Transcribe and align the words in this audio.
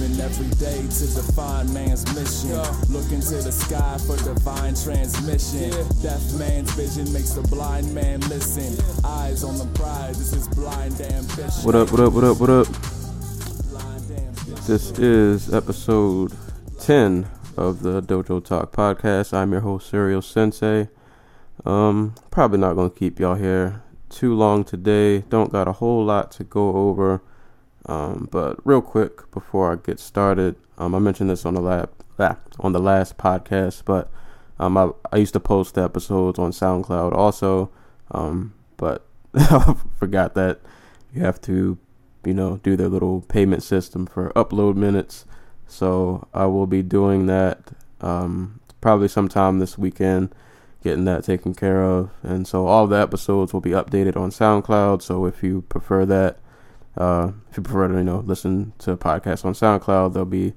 Living 0.00 0.20
every 0.20 0.48
day 0.56 0.82
to 0.88 1.06
define 1.14 1.72
man's 1.72 2.04
mission. 2.14 2.58
Look 2.92 3.10
into 3.12 3.34
the 3.42 3.52
sky 3.52 3.98
for 4.06 4.16
divine 4.24 4.74
transmission. 4.74 5.70
Deaf 6.02 6.20
man's 6.34 6.70
vision 6.72 7.10
makes 7.12 7.30
the 7.30 7.42
blind 7.42 7.92
man 7.94 8.20
listen. 8.28 8.76
Eyes 9.04 9.44
on 9.44 9.56
the 9.58 9.66
prize, 9.78 10.18
this 10.18 10.32
is 10.34 10.48
blind 10.48 11.00
ambition. 11.00 11.62
What 11.62 11.74
up, 11.74 11.90
what 11.92 12.00
up, 12.00 12.12
what 12.12 12.24
up, 12.24 12.40
what 12.40 12.50
up? 12.50 12.66
This 14.66 14.90
is 14.98 15.52
episode 15.54 16.32
10 16.80 17.28
of 17.56 17.82
the 17.82 18.02
Dojo 18.02 18.44
Talk 18.44 18.72
Podcast. 18.72 19.32
I'm 19.32 19.52
your 19.52 19.60
host, 19.62 19.88
Serial 19.88 20.20
Sensei. 20.20 20.88
Um, 21.64 22.14
probably 22.30 22.58
not 22.58 22.74
going 22.74 22.90
to 22.90 22.98
keep 22.98 23.18
y'all 23.18 23.36
here 23.36 23.82
too 24.10 24.34
long 24.34 24.64
today. 24.64 25.20
Don't 25.20 25.52
got 25.52 25.68
a 25.68 25.72
whole 25.72 26.04
lot 26.04 26.32
to 26.32 26.44
go 26.44 26.76
over. 26.76 27.22
Um, 27.86 28.28
but 28.30 28.58
real 28.66 28.82
quick 28.82 29.30
before 29.30 29.72
I 29.72 29.76
get 29.76 30.00
started, 30.00 30.56
um, 30.78 30.94
I 30.94 30.98
mentioned 30.98 31.30
this 31.30 31.46
on 31.46 31.54
the 31.54 31.60
lab, 31.60 31.90
ah, 32.18 32.36
on 32.58 32.72
the 32.72 32.80
last 32.80 33.16
podcast, 33.16 33.82
but 33.84 34.10
um, 34.58 34.76
I, 34.76 34.90
I 35.12 35.18
used 35.18 35.34
to 35.34 35.40
post 35.40 35.74
the 35.74 35.84
episodes 35.84 36.38
on 36.38 36.50
SoundCloud 36.50 37.12
also, 37.12 37.70
um, 38.10 38.54
but 38.76 39.06
I 39.34 39.76
forgot 39.98 40.34
that 40.34 40.60
you 41.14 41.22
have 41.22 41.40
to, 41.42 41.78
you 42.24 42.34
know, 42.34 42.58
do 42.62 42.76
their 42.76 42.88
little 42.88 43.20
payment 43.22 43.62
system 43.62 44.06
for 44.06 44.30
upload 44.30 44.76
minutes. 44.76 45.24
So 45.66 46.26
I 46.32 46.46
will 46.46 46.66
be 46.66 46.82
doing 46.82 47.26
that 47.26 47.60
um, 48.00 48.60
probably 48.80 49.08
sometime 49.08 49.58
this 49.58 49.78
weekend, 49.78 50.34
getting 50.82 51.04
that 51.04 51.24
taken 51.24 51.54
care 51.54 51.82
of, 51.82 52.10
and 52.22 52.46
so 52.46 52.66
all 52.66 52.86
the 52.86 52.96
episodes 52.96 53.52
will 53.52 53.60
be 53.60 53.70
updated 53.70 54.16
on 54.16 54.30
SoundCloud. 54.30 55.02
So 55.02 55.26
if 55.26 55.42
you 55.42 55.62
prefer 55.68 56.04
that. 56.06 56.38
Uh, 56.96 57.32
if 57.50 57.58
you 57.58 57.62
prefer 57.62 57.88
to, 57.88 57.94
you 57.94 58.04
know, 58.04 58.20
listen 58.20 58.72
to 58.78 58.96
podcasts 58.96 59.44
on 59.44 59.52
SoundCloud, 59.52 60.14
they'll 60.14 60.24
be 60.24 60.54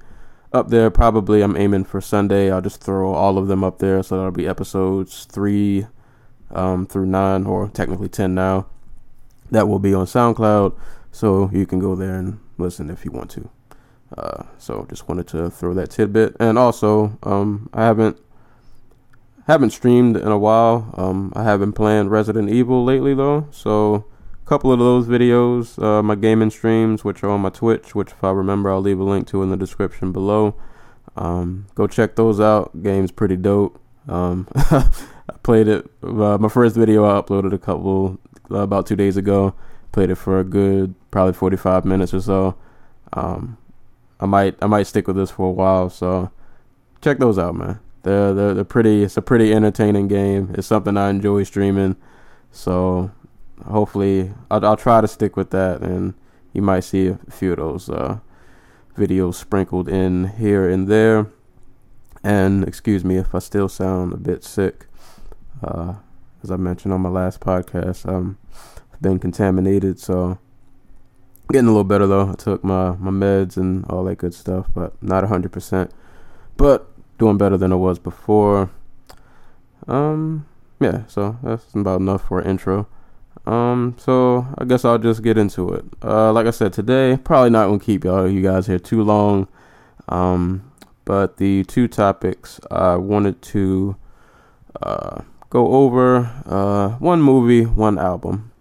up 0.53 0.69
there. 0.69 0.89
Probably, 0.89 1.41
I'm 1.41 1.57
aiming 1.57 1.83
for 1.83 2.01
Sunday. 2.01 2.51
I'll 2.51 2.61
just 2.61 2.81
throw 2.81 3.13
all 3.13 3.37
of 3.37 3.47
them 3.47 3.63
up 3.63 3.79
there, 3.79 4.01
so 4.03 4.15
that'll 4.15 4.31
be 4.31 4.47
episodes 4.47 5.25
three 5.25 5.87
um, 6.51 6.87
through 6.87 7.07
nine, 7.07 7.45
or 7.45 7.67
technically 7.69 8.09
ten 8.09 8.33
now. 8.33 8.67
That 9.51 9.67
will 9.67 9.79
be 9.79 9.93
on 9.93 10.05
SoundCloud, 10.05 10.77
so 11.11 11.49
you 11.51 11.65
can 11.65 11.79
go 11.79 11.95
there 11.95 12.15
and 12.15 12.39
listen 12.57 12.89
if 12.89 13.03
you 13.03 13.11
want 13.11 13.31
to. 13.31 13.49
Uh, 14.17 14.43
so 14.57 14.85
just 14.89 15.07
wanted 15.07 15.27
to 15.27 15.49
throw 15.49 15.73
that 15.73 15.91
tidbit, 15.91 16.35
and 16.39 16.57
also, 16.57 17.17
um, 17.23 17.69
I 17.73 17.83
haven't 17.83 18.17
haven't 19.45 19.71
streamed 19.71 20.15
in 20.15 20.27
a 20.27 20.37
while. 20.37 20.93
Um, 20.95 21.33
I 21.35 21.43
haven't 21.43 21.73
played 21.73 22.05
Resident 22.05 22.49
Evil 22.49 22.83
lately 22.83 23.13
though, 23.13 23.47
so 23.51 24.05
couple 24.49 24.73
of 24.73 24.79
those 24.79 25.05
videos, 25.05 25.81
uh, 25.81 26.01
my 26.01 26.15
gaming 26.15 26.49
streams, 26.49 27.03
which 27.03 27.23
are 27.23 27.29
on 27.29 27.39
my 27.41 27.51
Twitch, 27.51 27.93
which 27.93 28.09
if 28.09 28.23
I 28.23 28.31
remember, 28.31 28.71
I'll 28.71 28.81
leave 28.81 28.99
a 28.99 29.03
link 29.03 29.27
to 29.27 29.43
in 29.43 29.51
the 29.51 29.55
description 29.55 30.11
below. 30.11 30.55
Um, 31.15 31.67
go 31.75 31.85
check 31.85 32.15
those 32.15 32.39
out. 32.39 32.81
Game's 32.81 33.11
pretty 33.11 33.35
dope. 33.35 33.79
Um, 34.07 34.47
I 34.55 34.89
played 35.43 35.67
it. 35.67 35.87
Uh, 36.01 36.39
my 36.39 36.49
first 36.49 36.75
video 36.75 37.05
I 37.05 37.21
uploaded 37.21 37.53
a 37.53 37.59
couple 37.59 38.17
uh, 38.49 38.61
about 38.61 38.87
two 38.87 38.95
days 38.95 39.17
ago. 39.17 39.53
Played 39.91 40.09
it 40.09 40.15
for 40.15 40.39
a 40.39 40.43
good 40.43 40.95
probably 41.11 41.33
45 41.33 41.85
minutes 41.85 42.15
or 42.15 42.21
so. 42.21 42.55
Um, 43.13 43.55
I 44.19 44.25
might 44.25 44.55
I 44.63 44.65
might 44.65 44.87
stick 44.87 45.05
with 45.05 45.15
this 45.15 45.29
for 45.29 45.47
a 45.47 45.51
while. 45.51 45.91
So 45.91 46.31
check 47.01 47.19
those 47.19 47.37
out, 47.37 47.53
man. 47.53 47.79
They're 48.01 48.33
they're 48.33 48.53
they're 48.55 48.63
pretty. 48.63 49.03
It's 49.03 49.17
a 49.17 49.21
pretty 49.21 49.53
entertaining 49.53 50.07
game. 50.07 50.55
It's 50.57 50.65
something 50.65 50.97
I 50.97 51.11
enjoy 51.11 51.43
streaming. 51.43 51.97
So 52.51 53.11
hopefully 53.65 54.31
I'll, 54.49 54.65
I'll 54.65 54.77
try 54.77 55.01
to 55.01 55.07
stick 55.07 55.35
with 55.35 55.51
that 55.51 55.81
and 55.81 56.13
you 56.53 56.61
might 56.61 56.81
see 56.81 57.07
a 57.07 57.19
few 57.29 57.51
of 57.53 57.57
those 57.57 57.89
uh, 57.89 58.19
videos 58.97 59.35
sprinkled 59.35 59.87
in 59.87 60.29
here 60.37 60.69
and 60.69 60.87
there. 60.87 61.27
And 62.23 62.67
excuse 62.67 63.05
me 63.05 63.17
if 63.17 63.33
i 63.33 63.39
still 63.39 63.69
sound 63.69 64.13
a 64.13 64.17
bit 64.17 64.43
sick. 64.43 64.87
Uh, 65.63 65.95
as 66.43 66.51
i 66.51 66.55
mentioned 66.55 66.93
on 66.93 67.01
my 67.01 67.09
last 67.09 67.41
podcast 67.41 68.07
um, 68.07 68.37
i've 68.93 69.01
been 69.01 69.19
contaminated 69.19 69.99
so 69.99 70.39
getting 71.51 71.67
a 71.67 71.71
little 71.71 71.83
better 71.83 72.07
though. 72.07 72.29
I 72.29 72.35
took 72.35 72.63
my, 72.63 72.91
my 72.91 73.11
meds 73.11 73.57
and 73.57 73.85
all 73.89 74.03
that 74.05 74.19
good 74.19 74.33
stuff 74.33 74.67
but 74.73 75.01
not 75.03 75.23
100% 75.23 75.91
but 76.55 76.87
doing 77.17 77.37
better 77.37 77.57
than 77.57 77.73
i 77.73 77.75
was 77.75 77.99
before. 77.99 78.69
Um 79.87 80.45
yeah 80.79 81.05
so 81.07 81.37
that's 81.43 81.73
about 81.73 81.99
enough 81.99 82.27
for 82.27 82.39
an 82.39 82.49
intro 82.49 82.87
um, 83.45 83.95
so 83.97 84.47
I 84.57 84.65
guess 84.65 84.85
I'll 84.85 84.97
just 84.97 85.23
get 85.23 85.37
into 85.37 85.73
it. 85.73 85.85
Uh, 86.03 86.31
like 86.31 86.45
I 86.45 86.51
said 86.51 86.73
today, 86.73 87.17
probably 87.23 87.49
not 87.49 87.67
gonna 87.67 87.79
keep 87.79 88.03
y'all 88.03 88.29
you 88.29 88.41
guys 88.41 88.67
here 88.67 88.79
too 88.79 89.03
long. 89.03 89.47
Um, 90.07 90.71
but 91.05 91.37
the 91.37 91.63
two 91.63 91.87
topics 91.87 92.59
I 92.69 92.95
wanted 92.95 93.41
to 93.41 93.95
uh, 94.81 95.21
go 95.49 95.73
over 95.73 96.31
uh, 96.45 96.89
one 96.99 97.21
movie, 97.21 97.65
one 97.65 97.97
album. 97.97 98.51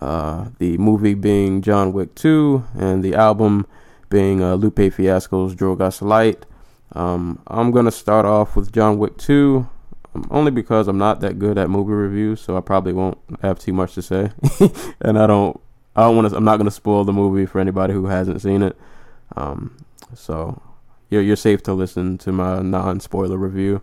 Uh, 0.00 0.50
the 0.58 0.78
movie 0.78 1.14
being 1.14 1.60
John 1.60 1.92
Wick 1.92 2.14
2, 2.14 2.64
and 2.78 3.02
the 3.02 3.16
album 3.16 3.66
being 4.08 4.40
uh, 4.42 4.54
Lupe 4.54 4.92
Fiasco's 4.92 5.56
Drogas 5.56 6.00
Light. 6.00 6.46
Um, 6.92 7.42
I'm 7.48 7.72
gonna 7.72 7.90
start 7.90 8.24
off 8.24 8.54
with 8.54 8.72
John 8.72 8.98
Wick 8.98 9.16
2 9.18 9.68
only 10.30 10.50
because 10.50 10.88
I'm 10.88 10.98
not 10.98 11.20
that 11.20 11.38
good 11.38 11.58
at 11.58 11.70
movie 11.70 11.92
reviews, 11.92 12.40
so 12.40 12.56
I 12.56 12.60
probably 12.60 12.92
won't 12.92 13.18
have 13.42 13.58
too 13.58 13.72
much 13.72 13.94
to 13.94 14.02
say. 14.02 14.30
and 15.00 15.18
I 15.18 15.26
don't, 15.26 15.60
I 15.96 16.02
don't 16.02 16.16
want 16.16 16.30
to. 16.30 16.36
I'm 16.36 16.44
not 16.44 16.56
going 16.56 16.66
to 16.66 16.70
spoil 16.70 17.04
the 17.04 17.12
movie 17.12 17.46
for 17.46 17.60
anybody 17.60 17.94
who 17.94 18.06
hasn't 18.06 18.42
seen 18.42 18.62
it. 18.62 18.76
Um, 19.36 19.76
so 20.14 20.60
you're 21.10 21.22
you're 21.22 21.36
safe 21.36 21.62
to 21.64 21.74
listen 21.74 22.18
to 22.18 22.32
my 22.32 22.60
non-spoiler 22.60 23.36
review. 23.36 23.82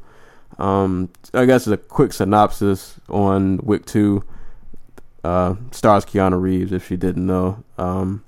Um, 0.58 1.10
I 1.34 1.46
guess 1.46 1.68
it's 1.68 1.74
a 1.74 1.78
quick 1.78 2.14
synopsis 2.14 3.00
on 3.10 3.58
Wick 3.58 3.86
Two. 3.86 4.24
Uh, 5.24 5.56
stars 5.72 6.06
Keanu 6.06 6.40
Reeves, 6.40 6.72
if 6.72 6.88
she 6.88 6.96
didn't 6.96 7.26
know. 7.26 7.64
Um, 7.78 8.24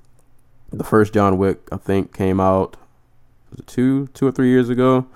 the 0.70 0.84
first 0.84 1.14
John 1.14 1.38
Wick, 1.38 1.60
I 1.70 1.76
think, 1.76 2.12
came 2.12 2.40
out 2.40 2.76
two, 3.66 4.08
two 4.08 4.26
or 4.26 4.32
three 4.32 4.48
years 4.48 4.68
ago. 4.68 5.06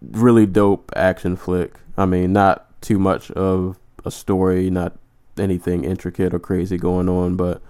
Really 0.00 0.46
dope 0.46 0.90
action 0.96 1.36
flick. 1.36 1.74
I 2.00 2.06
mean, 2.06 2.32
not 2.32 2.80
too 2.80 2.98
much 2.98 3.30
of 3.32 3.78
a 4.04 4.10
story, 4.10 4.70
not 4.70 4.96
anything 5.38 5.84
intricate 5.84 6.32
or 6.32 6.38
crazy 6.38 6.78
going 6.78 7.08
on, 7.08 7.36
but 7.36 7.60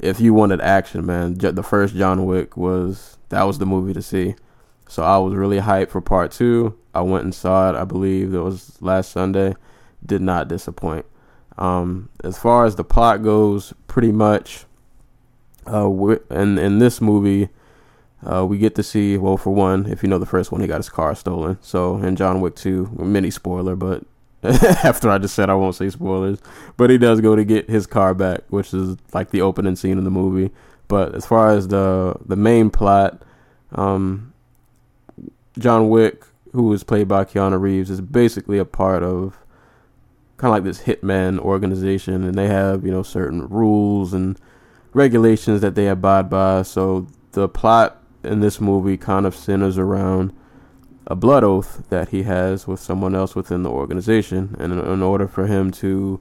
if 0.00 0.20
you 0.20 0.34
wanted 0.34 0.60
action, 0.60 1.04
man, 1.06 1.34
the 1.34 1.62
first 1.62 1.94
John 1.94 2.26
Wick 2.26 2.56
was 2.56 3.18
that 3.28 3.42
was 3.44 3.58
the 3.58 3.66
movie 3.66 3.92
to 3.92 4.02
see. 4.02 4.34
So 4.88 5.02
I 5.02 5.18
was 5.18 5.34
really 5.34 5.58
hyped 5.58 5.90
for 5.90 6.00
part 6.00 6.32
two. 6.32 6.78
I 6.94 7.02
went 7.02 7.24
and 7.24 7.34
saw 7.34 7.70
it. 7.70 7.76
I 7.76 7.84
believe 7.84 8.34
it 8.34 8.40
was 8.40 8.80
last 8.80 9.12
Sunday. 9.12 9.54
Did 10.04 10.22
not 10.22 10.48
disappoint. 10.48 11.04
Um, 11.58 12.08
as 12.24 12.38
far 12.38 12.64
as 12.64 12.76
the 12.76 12.84
plot 12.84 13.22
goes, 13.22 13.74
pretty 13.86 14.12
much, 14.12 14.64
uh, 15.66 15.90
in 16.30 16.58
in 16.58 16.78
this 16.78 17.00
movie, 17.00 17.48
uh, 18.24 18.44
we 18.44 18.58
get 18.58 18.74
to 18.74 18.82
see, 18.82 19.16
well, 19.16 19.36
for 19.36 19.54
one, 19.54 19.86
if 19.86 20.02
you 20.02 20.08
know 20.08 20.18
the 20.18 20.26
first 20.26 20.50
one, 20.50 20.60
he 20.60 20.66
got 20.66 20.78
his 20.78 20.88
car 20.88 21.14
stolen. 21.14 21.58
So 21.60 21.98
in 21.98 22.16
John 22.16 22.40
Wick 22.40 22.56
2, 22.56 22.96
mini 22.98 23.30
spoiler, 23.30 23.76
but 23.76 24.04
after 24.42 25.10
I 25.10 25.18
just 25.18 25.34
said 25.34 25.50
I 25.50 25.54
won't 25.54 25.74
say 25.74 25.90
spoilers, 25.90 26.38
but 26.76 26.90
he 26.90 26.98
does 26.98 27.20
go 27.20 27.34
to 27.34 27.44
get 27.44 27.68
his 27.68 27.86
car 27.86 28.14
back, 28.14 28.40
which 28.48 28.72
is 28.72 28.96
like 29.12 29.30
the 29.30 29.42
opening 29.42 29.76
scene 29.76 29.98
of 29.98 30.04
the 30.04 30.10
movie. 30.10 30.52
But 30.86 31.14
as 31.14 31.26
far 31.26 31.50
as 31.50 31.68
the 31.68 32.14
the 32.24 32.36
main 32.36 32.70
plot, 32.70 33.22
um, 33.72 34.32
John 35.58 35.88
Wick, 35.88 36.24
who 36.52 36.72
is 36.72 36.84
played 36.84 37.08
by 37.08 37.24
Keanu 37.24 37.60
Reeves, 37.60 37.90
is 37.90 38.00
basically 38.00 38.58
a 38.58 38.64
part 38.64 39.02
of 39.02 39.36
kind 40.36 40.50
of 40.50 40.52
like 40.52 40.64
this 40.64 40.82
hitman 40.82 41.40
organization, 41.40 42.22
and 42.22 42.36
they 42.36 42.46
have 42.46 42.84
you 42.84 42.92
know 42.92 43.02
certain 43.02 43.48
rules 43.48 44.12
and 44.14 44.38
regulations 44.94 45.60
that 45.62 45.74
they 45.74 45.88
abide 45.88 46.30
by. 46.30 46.62
So 46.62 47.08
the 47.32 47.48
plot 47.48 48.00
in 48.28 48.40
this 48.40 48.60
movie 48.60 48.96
kind 48.96 49.26
of 49.26 49.34
centers 49.34 49.78
around 49.78 50.32
a 51.06 51.16
blood 51.16 51.42
oath 51.42 51.88
that 51.88 52.10
he 52.10 52.24
has 52.24 52.66
with 52.66 52.78
someone 52.78 53.14
else 53.14 53.34
within 53.34 53.62
the 53.62 53.70
organization, 53.70 54.54
and 54.58 54.72
in, 54.72 54.78
in 54.78 55.02
order 55.02 55.26
for 55.26 55.46
him 55.46 55.70
to 55.70 56.20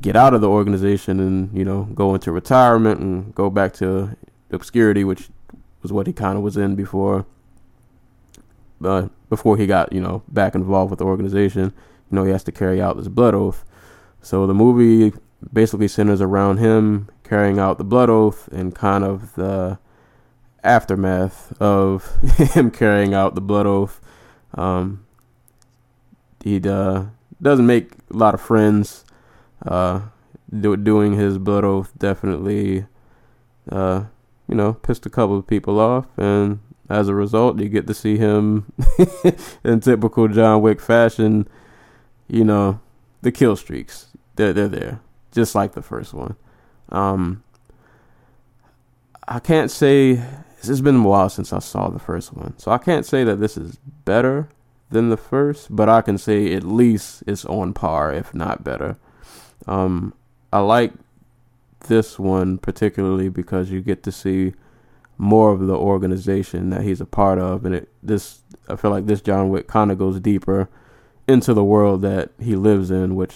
get 0.00 0.14
out 0.14 0.34
of 0.34 0.40
the 0.40 0.48
organization 0.48 1.18
and 1.18 1.56
you 1.56 1.64
know 1.64 1.84
go 1.94 2.14
into 2.14 2.30
retirement 2.30 3.00
and 3.00 3.34
go 3.34 3.48
back 3.50 3.72
to 3.72 4.16
obscurity, 4.50 5.02
which 5.02 5.30
was 5.82 5.92
what 5.92 6.06
he 6.06 6.12
kind 6.12 6.36
of 6.36 6.44
was 6.44 6.56
in 6.56 6.74
before. 6.74 7.26
Uh, 8.84 9.08
before 9.28 9.56
he 9.56 9.66
got 9.66 9.92
you 9.92 10.00
know 10.00 10.22
back 10.28 10.54
involved 10.54 10.90
with 10.90 10.98
the 10.98 11.04
organization, 11.04 11.72
you 12.10 12.16
know 12.16 12.24
he 12.24 12.30
has 12.30 12.44
to 12.44 12.52
carry 12.52 12.80
out 12.80 12.96
this 12.96 13.08
blood 13.08 13.34
oath. 13.34 13.64
So 14.20 14.46
the 14.46 14.54
movie 14.54 15.12
basically 15.52 15.88
centers 15.88 16.20
around 16.20 16.58
him 16.58 17.08
carrying 17.24 17.58
out 17.58 17.78
the 17.78 17.84
blood 17.84 18.10
oath 18.10 18.48
and 18.48 18.74
kind 18.74 19.04
of 19.04 19.34
the 19.36 19.78
aftermath 20.62 21.52
of 21.60 22.16
him 22.36 22.70
carrying 22.70 23.14
out 23.14 23.34
the 23.34 23.40
blood 23.40 23.66
oath. 23.66 24.00
Um, 24.54 25.04
he 26.42 26.60
uh, 26.68 27.06
doesn't 27.40 27.66
make 27.66 27.92
a 28.12 28.16
lot 28.16 28.34
of 28.34 28.40
friends. 28.40 29.04
Uh, 29.66 30.02
do, 30.58 30.76
doing 30.76 31.14
his 31.14 31.36
blood 31.38 31.64
oath 31.64 31.92
definitely, 31.98 32.86
uh, 33.70 34.04
you 34.48 34.54
know, 34.54 34.74
pissed 34.74 35.04
a 35.04 35.10
couple 35.10 35.36
of 35.36 35.46
people 35.46 35.78
off, 35.78 36.06
and 36.16 36.60
as 36.88 37.08
a 37.08 37.14
result, 37.14 37.60
you 37.60 37.68
get 37.68 37.86
to 37.86 37.94
see 37.94 38.16
him 38.16 38.72
in 39.64 39.80
typical 39.80 40.28
John 40.28 40.62
Wick 40.62 40.80
fashion. 40.80 41.46
You 42.28 42.44
know, 42.44 42.80
the 43.20 43.32
kill 43.32 43.56
streaks. 43.56 44.06
They're 44.36 44.52
they're 44.52 44.68
there, 44.68 45.00
just 45.32 45.54
like 45.54 45.72
the 45.72 45.82
first 45.82 46.14
one. 46.14 46.36
Um, 46.90 47.42
I 49.26 49.40
can't 49.40 49.70
say 49.70 50.22
it's 50.62 50.80
been 50.80 50.96
a 50.96 51.02
while 51.02 51.28
since 51.28 51.52
I 51.52 51.58
saw 51.60 51.88
the 51.88 51.98
first 51.98 52.32
one, 52.32 52.58
so 52.58 52.70
I 52.70 52.78
can't 52.78 53.06
say 53.06 53.24
that 53.24 53.36
this 53.36 53.56
is 53.56 53.78
better 54.04 54.48
than 54.90 55.10
the 55.10 55.16
first, 55.16 55.74
but 55.74 55.88
I 55.88 56.00
can 56.00 56.18
say 56.18 56.54
at 56.54 56.64
least 56.64 57.22
it's 57.26 57.44
on 57.44 57.72
par, 57.74 58.12
if 58.12 58.34
not 58.34 58.64
better. 58.64 58.96
Um, 59.66 60.14
I 60.52 60.60
like 60.60 60.92
this 61.86 62.18
one 62.18 62.58
particularly 62.58 63.28
because 63.28 63.70
you 63.70 63.80
get 63.80 64.02
to 64.02 64.12
see 64.12 64.54
more 65.16 65.52
of 65.52 65.66
the 65.66 65.76
organization 65.76 66.70
that 66.70 66.82
he's 66.82 67.00
a 67.00 67.06
part 67.06 67.38
of, 67.38 67.64
and 67.64 67.74
it 67.74 67.88
this 68.02 68.42
I 68.68 68.76
feel 68.76 68.90
like 68.90 69.06
this 69.06 69.20
John 69.20 69.50
Wick 69.50 69.66
kind 69.66 69.90
of 69.90 69.98
goes 69.98 70.20
deeper 70.20 70.68
into 71.26 71.52
the 71.52 71.64
world 71.64 72.02
that 72.02 72.30
he 72.40 72.56
lives 72.56 72.90
in, 72.90 73.16
which 73.16 73.34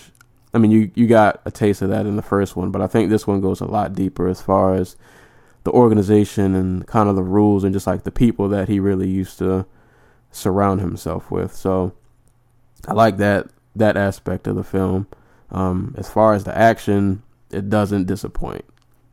I 0.54 0.58
mean 0.58 0.70
you 0.70 0.90
you 0.94 1.06
got 1.06 1.40
a 1.44 1.50
taste 1.50 1.82
of 1.82 1.90
that 1.90 2.06
in 2.06 2.16
the 2.16 2.22
first 2.22 2.56
one, 2.56 2.70
but 2.70 2.80
I 2.80 2.86
think 2.86 3.10
this 3.10 3.26
one 3.26 3.40
goes 3.40 3.60
a 3.60 3.66
lot 3.66 3.94
deeper 3.94 4.28
as 4.28 4.40
far 4.40 4.74
as 4.74 4.96
the 5.64 5.70
organization 5.70 6.54
and 6.54 6.86
kind 6.86 7.08
of 7.08 7.16
the 7.16 7.22
rules 7.22 7.64
and 7.64 7.72
just 7.72 7.86
like 7.86 8.02
the 8.02 8.10
people 8.10 8.48
that 8.48 8.68
he 8.68 8.80
really 8.80 9.08
used 9.08 9.38
to 9.38 9.66
surround 10.30 10.80
himself 10.80 11.30
with. 11.30 11.54
So 11.54 11.92
I 12.86 12.94
like 12.94 13.18
that 13.18 13.48
that 13.76 13.96
aspect 13.96 14.46
of 14.46 14.56
the 14.56 14.64
film. 14.64 15.06
Um, 15.50 15.94
as 15.96 16.10
far 16.10 16.34
as 16.34 16.44
the 16.44 16.56
action, 16.56 17.22
it 17.50 17.70
doesn't 17.70 18.06
disappoint. 18.06 18.64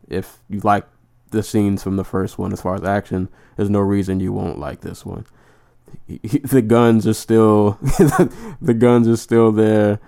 If 0.07 0.39
you 0.49 0.59
like 0.61 0.85
the 1.31 1.43
scenes 1.43 1.83
from 1.83 1.97
the 1.97 2.03
first 2.03 2.37
one 2.39 2.51
as 2.51 2.61
far 2.61 2.75
as 2.75 2.83
action, 2.83 3.29
there's 3.55 3.69
no 3.69 3.79
reason 3.79 4.19
you 4.19 4.33
won't 4.33 4.59
like 4.59 4.81
this 4.81 5.05
one. 5.05 5.25
The 6.07 6.61
guns 6.61 7.07
are 7.07 7.13
still 7.13 7.71
the 8.61 8.75
guns 8.77 9.07
are 9.07 9.17
still 9.17 9.51
there. 9.51 9.99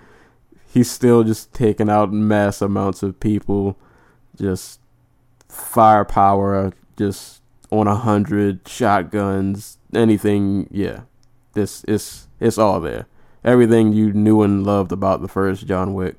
He's 0.72 0.90
still 0.90 1.22
just 1.22 1.52
taking 1.52 1.90
out 1.90 2.12
mass 2.12 2.62
amounts 2.62 3.02
of 3.02 3.20
people, 3.20 3.76
just 4.36 4.80
firepower, 5.52 6.72
just 6.96 7.42
on 7.70 7.86
a 7.86 7.94
hundred 7.94 8.66
shotguns, 8.66 9.78
anything. 9.94 10.68
Yeah, 10.70 11.02
this 11.52 11.84
is 11.84 12.28
it's 12.40 12.58
all 12.58 12.80
there. 12.80 13.06
Everything 13.44 13.92
you 13.92 14.12
knew 14.12 14.42
and 14.42 14.64
loved 14.64 14.92
about 14.92 15.20
the 15.20 15.28
first 15.28 15.66
John 15.66 15.94
Wick 15.94 16.16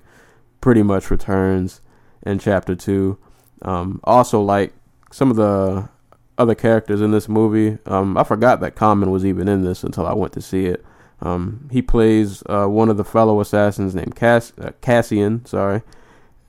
pretty 0.61 0.83
much 0.83 1.09
returns 1.09 1.81
in 2.25 2.39
chapter 2.39 2.75
two. 2.75 3.17
Um, 3.61 3.99
also, 4.03 4.41
like 4.41 4.73
some 5.11 5.29
of 5.29 5.37
the 5.37 5.89
other 6.37 6.55
characters 6.55 7.01
in 7.01 7.11
this 7.11 7.29
movie. 7.29 7.77
Um, 7.85 8.17
I 8.17 8.23
forgot 8.23 8.59
that 8.61 8.75
Common 8.75 9.11
was 9.11 9.25
even 9.25 9.47
in 9.47 9.63
this 9.63 9.83
until 9.83 10.07
I 10.07 10.13
went 10.13 10.33
to 10.33 10.41
see 10.41 10.65
it. 10.65 10.83
Um, 11.21 11.69
he 11.71 11.81
plays 11.81 12.43
uh, 12.47 12.65
one 12.65 12.89
of 12.89 12.97
the 12.97 13.03
fellow 13.03 13.39
assassins 13.39 13.95
named 13.95 14.15
Cass- 14.15 14.51
uh, 14.59 14.71
Cassian, 14.81 15.45
sorry, 15.45 15.81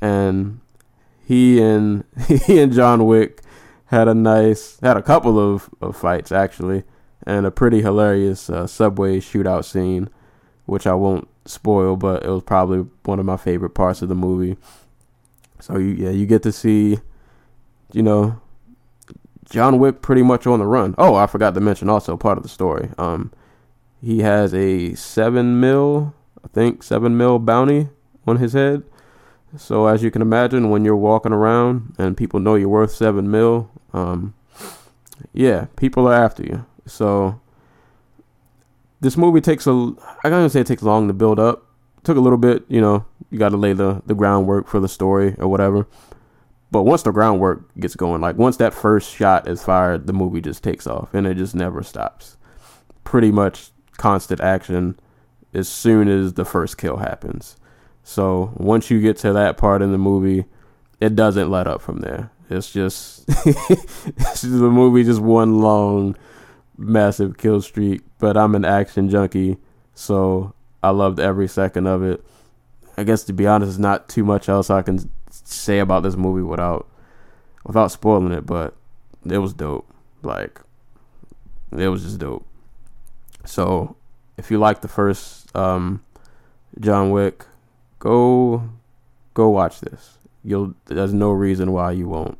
and 0.00 0.60
he 1.24 1.60
and 1.60 2.04
he 2.28 2.60
and 2.60 2.72
John 2.72 3.06
Wick 3.06 3.42
had 3.86 4.08
a 4.08 4.14
nice 4.14 4.78
had 4.80 4.96
a 4.96 5.02
couple 5.02 5.38
of, 5.38 5.70
of 5.80 5.96
fights 5.96 6.32
actually, 6.32 6.84
and 7.26 7.46
a 7.46 7.50
pretty 7.50 7.82
hilarious 7.82 8.50
uh, 8.50 8.66
subway 8.66 9.20
shootout 9.20 9.64
scene, 9.64 10.08
which 10.66 10.86
I 10.86 10.94
won't 10.94 11.28
spoil, 11.46 11.96
but 11.96 12.24
it 12.24 12.28
was 12.28 12.42
probably 12.42 12.86
one 13.04 13.18
of 13.18 13.26
my 13.26 13.36
favorite 13.36 13.70
parts 13.70 14.02
of 14.02 14.08
the 14.08 14.14
movie. 14.14 14.56
So 15.60 15.78
you, 15.78 15.88
yeah, 15.88 16.10
you 16.10 16.26
get 16.26 16.42
to 16.42 16.52
see, 16.52 16.98
you 17.92 18.02
know, 18.02 18.40
John 19.48 19.78
Wick 19.78 20.02
pretty 20.02 20.22
much 20.22 20.46
on 20.46 20.58
the 20.58 20.66
run. 20.66 20.94
Oh, 20.98 21.14
I 21.14 21.26
forgot 21.26 21.54
to 21.54 21.60
mention 21.60 21.88
also 21.88 22.16
part 22.16 22.38
of 22.38 22.42
the 22.42 22.48
story. 22.48 22.90
Um, 22.98 23.32
he 24.02 24.20
has 24.20 24.52
a 24.54 24.94
seven 24.94 25.60
mil, 25.60 26.14
I 26.44 26.48
think 26.48 26.82
seven 26.82 27.16
mil 27.16 27.38
bounty 27.38 27.88
on 28.26 28.36
his 28.36 28.52
head. 28.52 28.82
So 29.56 29.86
as 29.86 30.02
you 30.02 30.10
can 30.10 30.22
imagine, 30.22 30.70
when 30.70 30.84
you're 30.84 30.96
walking 30.96 31.32
around 31.32 31.94
and 31.98 32.16
people 32.16 32.40
know 32.40 32.54
you're 32.54 32.68
worth 32.68 32.92
seven 32.92 33.30
mil, 33.30 33.70
um, 33.92 34.34
yeah, 35.32 35.66
people 35.76 36.08
are 36.08 36.14
after 36.14 36.42
you. 36.42 36.66
So 36.86 37.40
this 39.00 39.16
movie 39.16 39.40
takes 39.40 39.66
a, 39.66 39.92
I 40.22 40.28
even 40.28 40.50
say 40.50 40.60
it 40.60 40.66
takes 40.66 40.82
long 40.82 41.06
to 41.08 41.14
build 41.14 41.38
up. 41.38 41.66
It 41.98 42.04
took 42.04 42.16
a 42.16 42.20
little 42.20 42.38
bit, 42.38 42.64
you 42.68 42.80
know. 42.80 43.06
You 43.30 43.38
got 43.38 43.50
to 43.50 43.56
lay 43.56 43.72
the 43.72 44.02
the 44.06 44.14
groundwork 44.14 44.68
for 44.68 44.80
the 44.80 44.88
story 44.88 45.34
or 45.38 45.48
whatever. 45.48 45.86
But 46.70 46.82
once 46.82 47.02
the 47.02 47.12
groundwork 47.12 47.72
gets 47.78 47.94
going, 47.94 48.20
like 48.20 48.36
once 48.36 48.56
that 48.56 48.74
first 48.74 49.14
shot 49.14 49.46
is 49.48 49.62
fired, 49.62 50.06
the 50.06 50.12
movie 50.12 50.40
just 50.40 50.64
takes 50.64 50.86
off 50.86 51.14
and 51.14 51.26
it 51.26 51.36
just 51.36 51.54
never 51.54 51.82
stops. 51.82 52.36
Pretty 53.04 53.30
much 53.30 53.70
constant 53.96 54.40
action 54.40 54.98
as 55.52 55.68
soon 55.68 56.08
as 56.08 56.32
the 56.34 56.44
first 56.44 56.76
kill 56.76 56.96
happens. 56.96 57.56
So 58.04 58.52
once 58.56 58.90
you 58.90 59.00
get 59.00 59.16
to 59.18 59.32
that 59.32 59.56
part 59.56 59.82
in 59.82 59.90
the 59.90 59.98
movie, 59.98 60.44
it 61.00 61.16
doesn't 61.16 61.50
let 61.50 61.66
up 61.66 61.82
from 61.82 61.98
there. 61.98 62.30
It's 62.50 62.70
just, 62.70 63.26
the 63.26 64.70
movie 64.70 65.02
just 65.02 65.20
one 65.20 65.60
long 65.60 66.14
massive 66.76 67.38
kill 67.38 67.62
streak. 67.62 68.02
But 68.18 68.36
I'm 68.36 68.54
an 68.54 68.66
action 68.66 69.08
junkie, 69.08 69.56
so 69.94 70.52
I 70.82 70.90
loved 70.90 71.18
every 71.18 71.48
second 71.48 71.86
of 71.86 72.02
it. 72.02 72.22
I 72.98 73.04
guess 73.04 73.24
to 73.24 73.32
be 73.32 73.46
honest, 73.46 73.70
there's 73.70 73.78
not 73.78 74.10
too 74.10 74.24
much 74.24 74.50
else 74.50 74.68
I 74.68 74.82
can 74.82 75.10
say 75.30 75.78
about 75.78 76.02
this 76.02 76.16
movie 76.16 76.42
without 76.42 76.86
without 77.64 77.90
spoiling 77.90 78.32
it, 78.32 78.44
but 78.44 78.76
it 79.24 79.38
was 79.38 79.54
dope. 79.54 79.88
Like 80.22 80.60
it 81.76 81.88
was 81.88 82.02
just 82.02 82.18
dope. 82.18 82.46
So 83.46 83.96
if 84.36 84.50
you 84.50 84.58
like 84.58 84.82
the 84.82 84.88
first 84.88 85.54
um, 85.56 86.04
John 86.78 87.10
Wick, 87.10 87.46
go 88.04 88.68
go 89.32 89.48
watch 89.48 89.80
this. 89.80 90.18
You'll 90.44 90.74
there's 90.84 91.14
no 91.14 91.30
reason 91.32 91.72
why 91.72 91.92
you 91.92 92.08
won't 92.08 92.38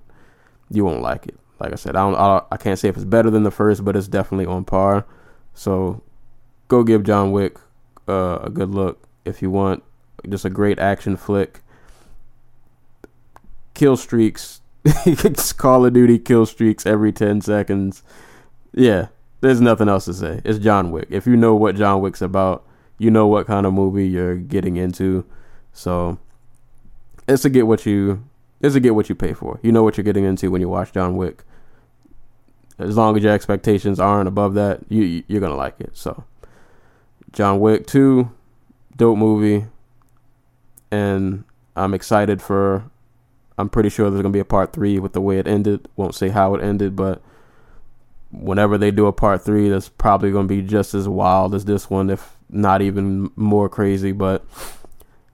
you 0.71 0.85
won't 0.85 1.03
like 1.03 1.27
it. 1.27 1.39
Like 1.59 1.73
I 1.73 1.77
said, 1.77 1.97
I 1.97 2.03
don't 2.03 2.15
I, 2.15 2.43
I 2.53 2.57
can't 2.57 2.79
say 2.79 2.89
if 2.89 2.97
it's 2.97 3.05
better 3.05 3.31
than 3.31 3.43
the 3.43 3.51
first, 3.51 3.85
but 3.85 3.97
it's 3.97 4.09
definitely 4.09 4.47
on 4.47 4.65
par. 4.65 5.07
So 5.55 6.03
go 6.69 6.85
give 6.85 7.03
John 7.03 7.33
Wick 7.33 7.59
uh, 8.09 8.41
a 8.43 8.51
good 8.51 8.71
look 8.71 9.09
if 9.25 9.41
you 9.43 9.51
want 9.51 9.83
just 10.29 10.45
a 10.45 10.51
great 10.51 10.79
action 10.79 11.17
flick 11.17 11.61
kill 13.73 13.97
streaks. 13.97 14.61
Call 15.57 15.87
of 15.87 15.95
Duty 15.95 16.19
kill 16.19 16.47
streaks 16.47 16.87
every 16.87 17.11
10 17.11 17.41
seconds. 17.41 18.03
Yeah, 18.73 19.09
there's 19.41 19.61
nothing 19.61 19.89
else 19.89 20.05
to 20.05 20.15
say. 20.15 20.43
It's 20.45 20.59
John 20.59 20.91
Wick. 20.91 21.09
If 21.11 21.27
you 21.27 21.37
know 21.37 21.55
what 21.55 21.75
John 21.75 22.01
Wick's 22.01 22.21
about, 22.21 22.67
you 22.99 23.11
know 23.11 23.27
what 23.27 23.47
kind 23.47 23.67
of 23.67 23.73
movie 23.73 24.07
you're 24.07 24.37
getting 24.37 24.77
into. 24.77 25.25
So 25.75 26.19
it's 27.29 27.43
to 27.43 27.51
get 27.51 27.67
what 27.67 27.85
you 27.85 28.25
it's 28.61 28.75
to 28.75 28.81
get 28.81 28.95
what 28.95 29.11
you 29.11 29.15
pay 29.15 29.35
for. 29.35 29.61
You 29.63 29.73
know 29.73 29.83
what 29.83 29.99
you're 29.99 30.05
getting 30.05 30.25
into 30.25 30.51
when 30.51 30.63
you 30.63 30.69
watch 30.71 30.93
John 30.93 31.17
Wick. 31.17 31.45
As 32.79 32.97
long 32.97 33.17
as 33.17 33.23
your 33.23 33.33
expectations 33.33 34.01
aren't 34.01 34.29
above 34.29 34.55
that, 34.55 34.81
you 34.89 35.23
you're 35.29 35.41
gonna 35.41 35.57
like 35.57 35.79
it. 35.81 35.91
So 35.97 36.25
John 37.33 37.61
Wick 37.61 37.87
2, 37.87 38.31
dope 38.97 39.19
movie. 39.19 39.67
And 40.91 41.45
I'm 41.77 41.93
excited 41.93 42.41
for 42.41 42.85
I'm 43.59 43.69
pretty 43.69 43.89
sure 43.89 44.11
there's 44.11 44.23
gonna 44.23 44.33
be 44.33 44.39
a 44.39 44.45
part 44.45 44.73
three 44.73 44.99
with 44.99 45.13
the 45.13 45.21
way 45.21 45.39
it 45.39 45.47
ended. 45.47 45.89
Won't 45.97 46.15
say 46.15 46.29
how 46.29 46.55
it 46.55 46.63
ended, 46.63 46.97
but 46.97 47.21
whenever 48.31 48.79
they 48.79 48.91
do 48.91 49.07
a 49.07 49.13
part 49.13 49.45
three, 49.45 49.69
that's 49.69 49.89
probably 49.89 50.33
gonna 50.33 50.49
be 50.49 50.63
just 50.63 50.95
as 50.95 51.09
wild 51.09 51.55
as 51.55 51.65
this 51.65 51.91
one, 51.91 52.11
if 52.11 52.37
not 52.49 52.83
even 52.83 53.31
more 53.37 53.69
crazy. 53.69 54.13
But 54.13 54.45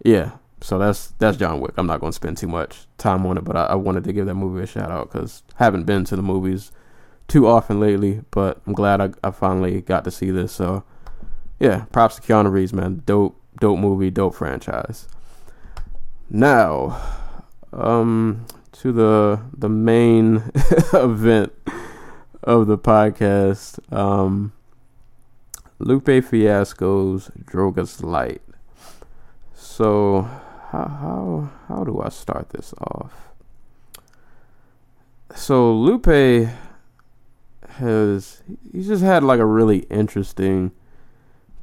yeah, 0.04 0.32
so 0.60 0.78
that's 0.78 1.08
that's 1.18 1.36
John 1.36 1.60
Wick. 1.60 1.72
I'm 1.76 1.86
not 1.86 2.00
gonna 2.00 2.12
spend 2.12 2.36
too 2.36 2.48
much 2.48 2.86
time 2.98 3.26
on 3.26 3.38
it, 3.38 3.44
but 3.44 3.56
I, 3.56 3.66
I 3.66 3.74
wanted 3.74 4.04
to 4.04 4.12
give 4.12 4.26
that 4.26 4.34
movie 4.34 4.62
a 4.62 4.66
shout 4.66 4.90
out 4.90 5.10
because 5.10 5.42
haven't 5.56 5.84
been 5.84 6.04
to 6.06 6.16
the 6.16 6.22
movies 6.22 6.72
too 7.28 7.46
often 7.46 7.80
lately. 7.80 8.22
But 8.30 8.60
I'm 8.66 8.72
glad 8.72 9.00
I, 9.00 9.10
I 9.22 9.30
finally 9.30 9.80
got 9.80 10.04
to 10.04 10.10
see 10.10 10.30
this. 10.30 10.52
So 10.52 10.84
yeah, 11.58 11.84
props 11.92 12.16
to 12.16 12.22
Keanu 12.22 12.50
Reeves, 12.50 12.72
man. 12.72 13.02
Dope, 13.06 13.40
dope 13.60 13.78
movie, 13.78 14.10
dope 14.10 14.34
franchise. 14.34 15.08
Now 16.28 17.00
um 17.72 18.46
to 18.72 18.92
the 18.92 19.40
the 19.56 19.68
main 19.68 20.36
event 20.92 21.52
of 22.42 22.66
the 22.66 22.78
podcast. 22.78 23.78
Um 23.92 24.52
Lupe 25.78 26.22
Fiasco's 26.22 27.30
Drogas 27.42 28.02
Light. 28.02 28.42
So 29.80 30.28
how 30.72 30.88
how 30.88 31.50
how 31.66 31.84
do 31.84 32.02
I 32.02 32.10
start 32.10 32.50
this 32.50 32.74
off? 32.82 33.30
So 35.34 35.72
Lupe 35.72 36.50
has 37.66 38.42
he's 38.70 38.88
just 38.88 39.02
had 39.02 39.24
like 39.24 39.40
a 39.40 39.46
really 39.46 39.78
interesting 39.88 40.72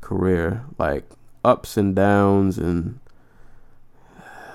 career, 0.02 0.66
like 0.80 1.04
ups 1.46 1.78
and 1.78 1.96
downs 1.96 2.58
and 2.58 3.00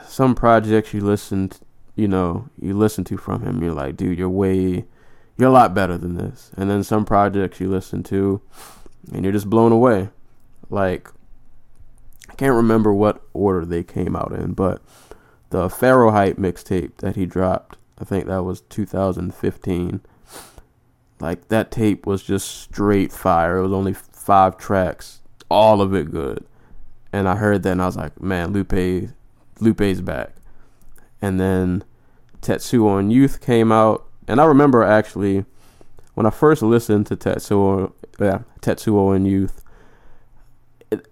some 0.09 0.35
projects 0.35 0.92
you 0.92 1.00
listened, 1.00 1.61
you 1.95 2.09
know, 2.09 2.49
you 2.61 2.76
listen 2.76 3.04
to 3.04 3.16
from 3.16 3.42
him, 3.42 3.62
you're 3.62 3.75
like, 3.75 3.97
dude, 3.97 4.19
you're 4.19 4.28
way 4.28 4.87
you're 5.38 5.50
a 5.50 5.52
lot 5.52 5.73
better 5.73 5.97
than 5.97 6.16
this. 6.16 6.50
And 6.57 6.69
then 6.69 6.83
some 6.83 7.04
projects 7.04 7.61
you 7.61 7.71
listen 7.71 8.02
to 8.11 8.40
and 9.12 9.23
you're 9.23 9.33
just 9.33 9.49
blown 9.49 9.71
away. 9.71 10.09
Like 10.69 11.09
I 12.32 12.34
can't 12.34 12.56
remember 12.56 12.94
what 12.94 13.22
order 13.34 13.66
they 13.66 13.84
came 13.84 14.16
out 14.16 14.32
in, 14.32 14.54
but 14.54 14.80
the 15.50 15.68
Fahrenheit 15.68 16.38
mixtape 16.38 16.96
that 16.96 17.14
he 17.14 17.26
dropped, 17.26 17.76
I 17.98 18.04
think 18.04 18.26
that 18.26 18.42
was 18.42 18.62
2015. 18.62 20.00
Like 21.20 21.48
that 21.48 21.70
tape 21.70 22.06
was 22.06 22.22
just 22.22 22.48
straight 22.48 23.12
fire. 23.12 23.58
It 23.58 23.62
was 23.64 23.72
only 23.72 23.92
five 23.92 24.56
tracks, 24.56 25.20
all 25.50 25.82
of 25.82 25.94
it 25.94 26.10
good. 26.10 26.46
And 27.12 27.28
I 27.28 27.36
heard 27.36 27.64
that 27.64 27.72
and 27.72 27.82
I 27.82 27.86
was 27.86 27.98
like, 27.98 28.18
man, 28.20 28.54
Lupe, 28.54 29.10
Lupe's 29.60 30.00
back. 30.00 30.30
And 31.20 31.38
then 31.38 31.84
Tetsuo 32.40 32.98
and 32.98 33.12
Youth 33.12 33.42
came 33.42 33.70
out, 33.70 34.06
and 34.26 34.40
I 34.40 34.46
remember 34.46 34.82
actually 34.82 35.44
when 36.14 36.24
I 36.24 36.30
first 36.30 36.62
listened 36.62 37.06
to 37.08 37.16
Tetsuo, 37.16 37.92
yeah, 38.18 38.40
Tetsuo 38.62 39.14
and 39.14 39.26
Youth, 39.26 39.62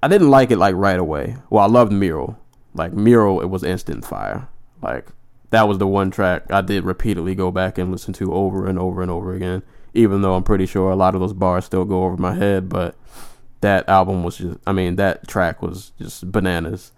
I 0.03 0.09
didn't 0.09 0.31
like 0.31 0.51
it 0.51 0.59
like 0.59 0.75
right 0.75 0.99
away. 0.99 1.37
Well, 1.49 1.65
I 1.65 1.69
loved 1.69 1.93
Mural. 1.93 2.39
Like 2.75 2.93
Mural, 2.93 3.41
it 3.41 3.47
was 3.47 3.65
instant 3.65 4.05
fire. 4.05 4.49
Like 4.83 5.07
that 5.51 5.69
was 5.69 5.79
the 5.79 5.87
one 5.87 6.11
track 6.11 6.51
I 6.51 6.61
did 6.61 6.85
repeatedly 6.85 7.35
go 7.35 7.51
back 7.51 7.79
and 7.79 7.91
listen 7.91 8.13
to 8.15 8.33
over 8.33 8.67
and 8.67 8.79
over 8.79 9.03
and 9.03 9.11
over 9.11 9.35
again. 9.35 9.63
Even 9.93 10.23
though 10.23 10.35
I'm 10.35 10.45
pretty 10.45 10.67
sure 10.67 10.91
a 10.91 10.97
lot 10.97 11.15
of 11.15 11.21
those 11.21 11.33
bars 11.33 11.65
still 11.65 11.85
go 11.85 12.05
over 12.05 12.17
my 12.17 12.35
head, 12.35 12.69
but 12.69 12.95
that 13.61 13.89
album 13.89 14.23
was 14.23 14.39
just 14.39 14.59
I 14.67 14.73
mean, 14.73 14.97
that 14.97 15.27
track 15.27 15.63
was 15.63 15.93
just 15.99 16.31
bananas. 16.31 16.93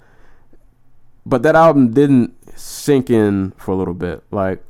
But 1.25 1.43
that 1.43 1.55
album 1.55 1.93
didn't 1.93 2.35
sink 2.59 3.09
in 3.09 3.53
for 3.57 3.71
a 3.73 3.77
little 3.77 3.95
bit. 3.95 4.23
Like 4.31 4.63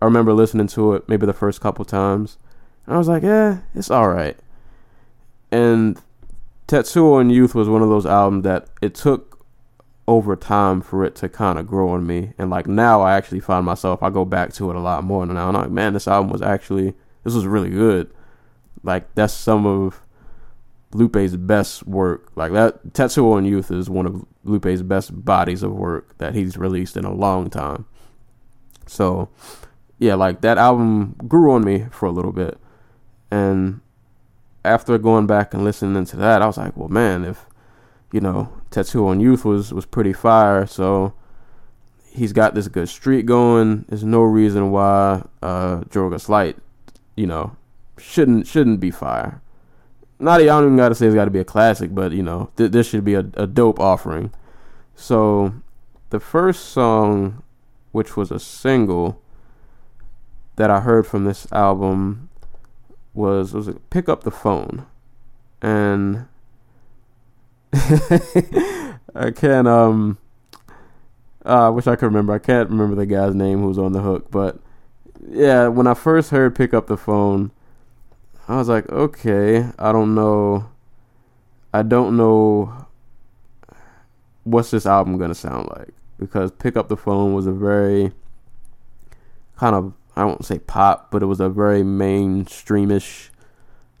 I 0.00 0.04
remember 0.06 0.32
listening 0.32 0.68
to 0.68 0.94
it 0.94 1.08
maybe 1.08 1.26
the 1.26 1.32
first 1.32 1.60
couple 1.60 1.84
times. 1.84 2.38
And 2.86 2.94
I 2.94 2.98
was 2.98 3.08
like, 3.08 3.22
yeah, 3.22 3.58
it's 3.74 3.90
alright. 3.90 4.38
And 5.52 6.00
Tetsuo 6.70 7.20
and 7.20 7.32
Youth 7.32 7.52
was 7.52 7.68
one 7.68 7.82
of 7.82 7.88
those 7.88 8.06
albums 8.06 8.44
that 8.44 8.68
it 8.80 8.94
took 8.94 9.44
over 10.06 10.36
time 10.36 10.80
for 10.80 11.04
it 11.04 11.16
to 11.16 11.28
kind 11.28 11.58
of 11.58 11.66
grow 11.66 11.88
on 11.88 12.06
me. 12.06 12.32
And 12.38 12.48
like 12.48 12.68
now 12.68 13.02
I 13.02 13.16
actually 13.16 13.40
find 13.40 13.66
myself, 13.66 14.04
I 14.04 14.10
go 14.10 14.24
back 14.24 14.52
to 14.52 14.70
it 14.70 14.76
a 14.76 14.80
lot 14.80 15.02
more 15.02 15.26
now. 15.26 15.48
And 15.48 15.56
I'm 15.56 15.62
like, 15.64 15.72
man, 15.72 15.94
this 15.94 16.06
album 16.06 16.30
was 16.30 16.42
actually, 16.42 16.94
this 17.24 17.34
was 17.34 17.44
really 17.44 17.70
good. 17.70 18.14
Like 18.84 19.12
that's 19.16 19.34
some 19.34 19.66
of 19.66 20.00
Lupe's 20.92 21.34
best 21.34 21.88
work. 21.88 22.30
Like 22.36 22.52
that, 22.52 22.92
Tetsuo 22.92 23.36
and 23.36 23.48
Youth 23.48 23.72
is 23.72 23.90
one 23.90 24.06
of 24.06 24.24
Lupe's 24.44 24.82
best 24.82 25.24
bodies 25.24 25.64
of 25.64 25.72
work 25.72 26.16
that 26.18 26.36
he's 26.36 26.56
released 26.56 26.96
in 26.96 27.04
a 27.04 27.12
long 27.12 27.50
time. 27.50 27.84
So, 28.86 29.28
yeah, 29.98 30.14
like 30.14 30.40
that 30.42 30.56
album 30.56 31.16
grew 31.26 31.50
on 31.50 31.64
me 31.64 31.86
for 31.90 32.06
a 32.06 32.12
little 32.12 32.32
bit, 32.32 32.58
and 33.28 33.80
after 34.64 34.98
going 34.98 35.26
back 35.26 35.54
and 35.54 35.64
listening 35.64 36.04
to 36.04 36.16
that, 36.16 36.42
I 36.42 36.46
was 36.46 36.58
like, 36.58 36.76
well, 36.76 36.88
man, 36.88 37.24
if 37.24 37.46
you 38.12 38.20
know 38.20 38.52
Tetsuo 38.70 39.12
and 39.12 39.22
Youth 39.22 39.44
was 39.44 39.72
was 39.72 39.86
pretty 39.86 40.12
fire, 40.12 40.66
so 40.66 41.14
he's 42.10 42.32
got 42.32 42.54
this 42.54 42.68
good 42.68 42.88
streak 42.88 43.26
going. 43.26 43.84
There's 43.88 44.04
no 44.04 44.22
reason 44.22 44.70
why 44.70 45.24
uh 45.42 45.80
Drogas 45.82 46.28
Light, 46.28 46.56
you 47.16 47.26
know, 47.26 47.56
shouldn't 47.98 48.46
shouldn't 48.46 48.80
be 48.80 48.90
fire 48.90 49.40
not 50.20 50.40
I 50.40 50.44
don't 50.44 50.64
even 50.64 50.76
gotta 50.76 50.94
say 50.94 51.06
it's 51.06 51.14
got 51.14 51.24
to 51.24 51.30
be 51.30 51.38
a 51.38 51.44
classic, 51.44 51.94
but 51.94 52.12
you 52.12 52.22
know 52.22 52.50
th- 52.56 52.70
this 52.70 52.88
should 52.88 53.04
be 53.04 53.14
a, 53.14 53.26
a 53.34 53.46
dope 53.46 53.80
offering. 53.80 54.32
So 54.94 55.54
the 56.10 56.20
first 56.20 56.66
song, 56.66 57.42
which 57.92 58.16
was 58.16 58.30
a 58.30 58.38
single 58.38 59.20
that 60.56 60.70
I 60.70 60.80
heard 60.80 61.06
from 61.06 61.24
this 61.24 61.50
album, 61.52 62.28
was 63.14 63.52
was 63.52 63.68
it 63.68 63.90
"Pick 63.90 64.08
Up 64.08 64.24
the 64.24 64.30
Phone," 64.30 64.86
and 65.62 66.26
I 67.72 69.30
can't 69.34 69.68
um. 69.68 70.18
Uh, 71.44 71.66
I 71.66 71.68
wish 71.70 71.86
I 71.86 71.96
could 71.96 72.06
remember. 72.06 72.34
I 72.34 72.38
can't 72.38 72.68
remember 72.68 72.94
the 72.94 73.06
guy's 73.06 73.34
name 73.34 73.60
who 73.60 73.68
was 73.68 73.78
on 73.78 73.92
the 73.92 74.02
hook, 74.02 74.30
but 74.30 74.58
yeah, 75.26 75.68
when 75.68 75.86
I 75.86 75.94
first 75.94 76.30
heard 76.30 76.54
"Pick 76.54 76.74
Up 76.74 76.86
the 76.86 76.96
Phone," 76.96 77.50
I 78.48 78.56
was 78.56 78.68
like, 78.68 78.88
okay, 78.90 79.70
I 79.78 79.92
don't 79.92 80.14
know. 80.14 80.68
I 81.72 81.82
don't 81.82 82.16
know 82.16 82.86
what's 84.44 84.70
this 84.70 84.86
album 84.86 85.18
gonna 85.18 85.34
sound 85.34 85.68
like 85.76 85.94
because 86.18 86.50
Pick 86.52 86.76
Up 86.76 86.88
the 86.88 86.96
Phone 86.96 87.34
was 87.34 87.46
a 87.46 87.52
very 87.52 88.12
kind 89.56 89.74
of 89.74 89.92
I 90.16 90.24
won't 90.24 90.44
say 90.44 90.58
pop, 90.58 91.10
but 91.10 91.22
it 91.22 91.26
was 91.26 91.40
a 91.40 91.48
very 91.48 91.82
mainstreamish 91.82 93.30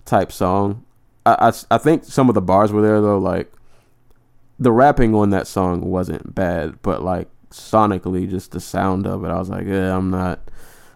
type 0.04 0.32
song. 0.32 0.84
I, 1.24 1.50
I, 1.50 1.74
I 1.74 1.78
think 1.78 2.04
some 2.04 2.28
of 2.28 2.34
the 2.34 2.42
bars 2.42 2.72
were 2.72 2.82
there 2.82 3.00
though, 3.00 3.18
like 3.18 3.52
the 4.58 4.72
rapping 4.72 5.14
on 5.14 5.30
that 5.30 5.46
song 5.46 5.82
wasn't 5.82 6.34
bad, 6.34 6.80
but 6.82 7.02
like 7.02 7.28
sonically, 7.50 8.28
just 8.28 8.52
the 8.52 8.60
sound 8.60 9.06
of 9.06 9.24
it, 9.24 9.28
I 9.28 9.38
was 9.38 9.48
like, 9.48 9.66
yeah, 9.66 9.96
I'm 9.96 10.10
not. 10.10 10.40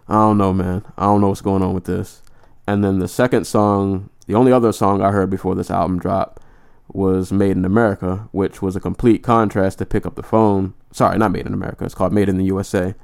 I 0.06 0.14
don't 0.14 0.38
know, 0.38 0.52
man. 0.52 0.84
I 0.98 1.04
don't 1.04 1.22
know 1.22 1.28
what's 1.28 1.40
going 1.40 1.62
on 1.62 1.74
with 1.74 1.84
this. 1.84 2.22
And 2.66 2.84
then 2.84 2.98
the 2.98 3.08
second 3.08 3.46
song, 3.46 4.10
the 4.26 4.34
only 4.34 4.52
other 4.52 4.72
song 4.72 5.02
I 5.02 5.12
heard 5.12 5.30
before 5.30 5.54
this 5.54 5.70
album 5.70 5.98
dropped 5.98 6.42
was 6.88 7.32
Made 7.32 7.56
in 7.56 7.64
America, 7.64 8.28
which 8.32 8.60
was 8.60 8.76
a 8.76 8.80
complete 8.80 9.22
contrast 9.22 9.78
to 9.78 9.86
Pick 9.86 10.04
Up 10.04 10.14
the 10.14 10.22
Phone. 10.22 10.74
Sorry, 10.92 11.16
not 11.18 11.32
Made 11.32 11.46
in 11.46 11.54
America. 11.54 11.84
It's 11.84 11.94
called 11.94 12.12
Made 12.12 12.28
in 12.28 12.36
the 12.36 12.44
USA. 12.44 12.94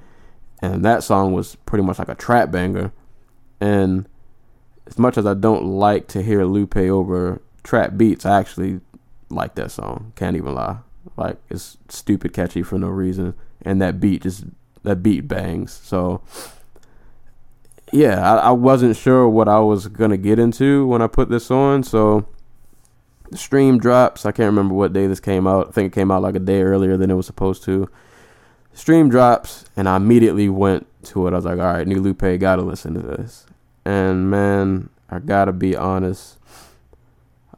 And 0.62 0.84
that 0.84 1.02
song 1.02 1.32
was 1.32 1.56
pretty 1.66 1.84
much 1.84 1.98
like 1.98 2.08
a 2.08 2.14
trap 2.14 2.50
banger. 2.50 2.92
And 3.60 4.06
as 4.86 4.98
much 4.98 5.16
as 5.16 5.26
I 5.26 5.34
don't 5.34 5.64
like 5.64 6.08
to 6.08 6.22
hear 6.22 6.44
Lupe 6.44 6.76
over 6.76 7.40
trap 7.62 7.96
beats, 7.96 8.26
I 8.26 8.38
actually 8.38 8.80
like 9.30 9.54
that 9.54 9.70
song. 9.70 10.12
Can't 10.16 10.36
even 10.36 10.54
lie. 10.54 10.78
Like 11.16 11.38
it's 11.48 11.78
stupid 11.88 12.32
catchy 12.32 12.62
for 12.62 12.78
no 12.78 12.88
reason. 12.88 13.34
And 13.62 13.80
that 13.80 14.00
beat 14.00 14.22
just 14.22 14.44
that 14.82 15.02
beat 15.02 15.28
bangs. 15.28 15.72
So 15.72 16.22
yeah, 17.92 18.34
I, 18.34 18.36
I 18.36 18.50
wasn't 18.50 18.96
sure 18.96 19.28
what 19.28 19.48
I 19.48 19.60
was 19.60 19.88
gonna 19.88 20.16
get 20.16 20.38
into 20.38 20.86
when 20.86 21.02
I 21.02 21.06
put 21.06 21.28
this 21.28 21.50
on. 21.50 21.82
So 21.82 22.26
the 23.30 23.38
stream 23.38 23.78
drops. 23.78 24.26
I 24.26 24.32
can't 24.32 24.46
remember 24.46 24.74
what 24.74 24.92
day 24.92 25.06
this 25.06 25.20
came 25.20 25.46
out. 25.46 25.68
I 25.68 25.70
think 25.72 25.92
it 25.92 25.94
came 25.94 26.10
out 26.10 26.22
like 26.22 26.34
a 26.34 26.40
day 26.40 26.62
earlier 26.62 26.96
than 26.96 27.10
it 27.10 27.14
was 27.14 27.26
supposed 27.26 27.62
to. 27.64 27.88
Stream 28.80 29.10
drops, 29.10 29.66
and 29.76 29.86
I 29.86 29.96
immediately 29.96 30.48
went 30.48 30.86
to 31.02 31.26
it. 31.26 31.32
I 31.32 31.36
was 31.36 31.44
like, 31.44 31.58
all 31.58 31.66
right, 31.66 31.86
New 31.86 32.00
Lupe, 32.00 32.40
gotta 32.40 32.62
listen 32.62 32.94
to 32.94 33.00
this. 33.00 33.44
And 33.84 34.30
man, 34.30 34.88
I 35.10 35.18
gotta 35.18 35.52
be 35.52 35.76
honest, 35.76 36.38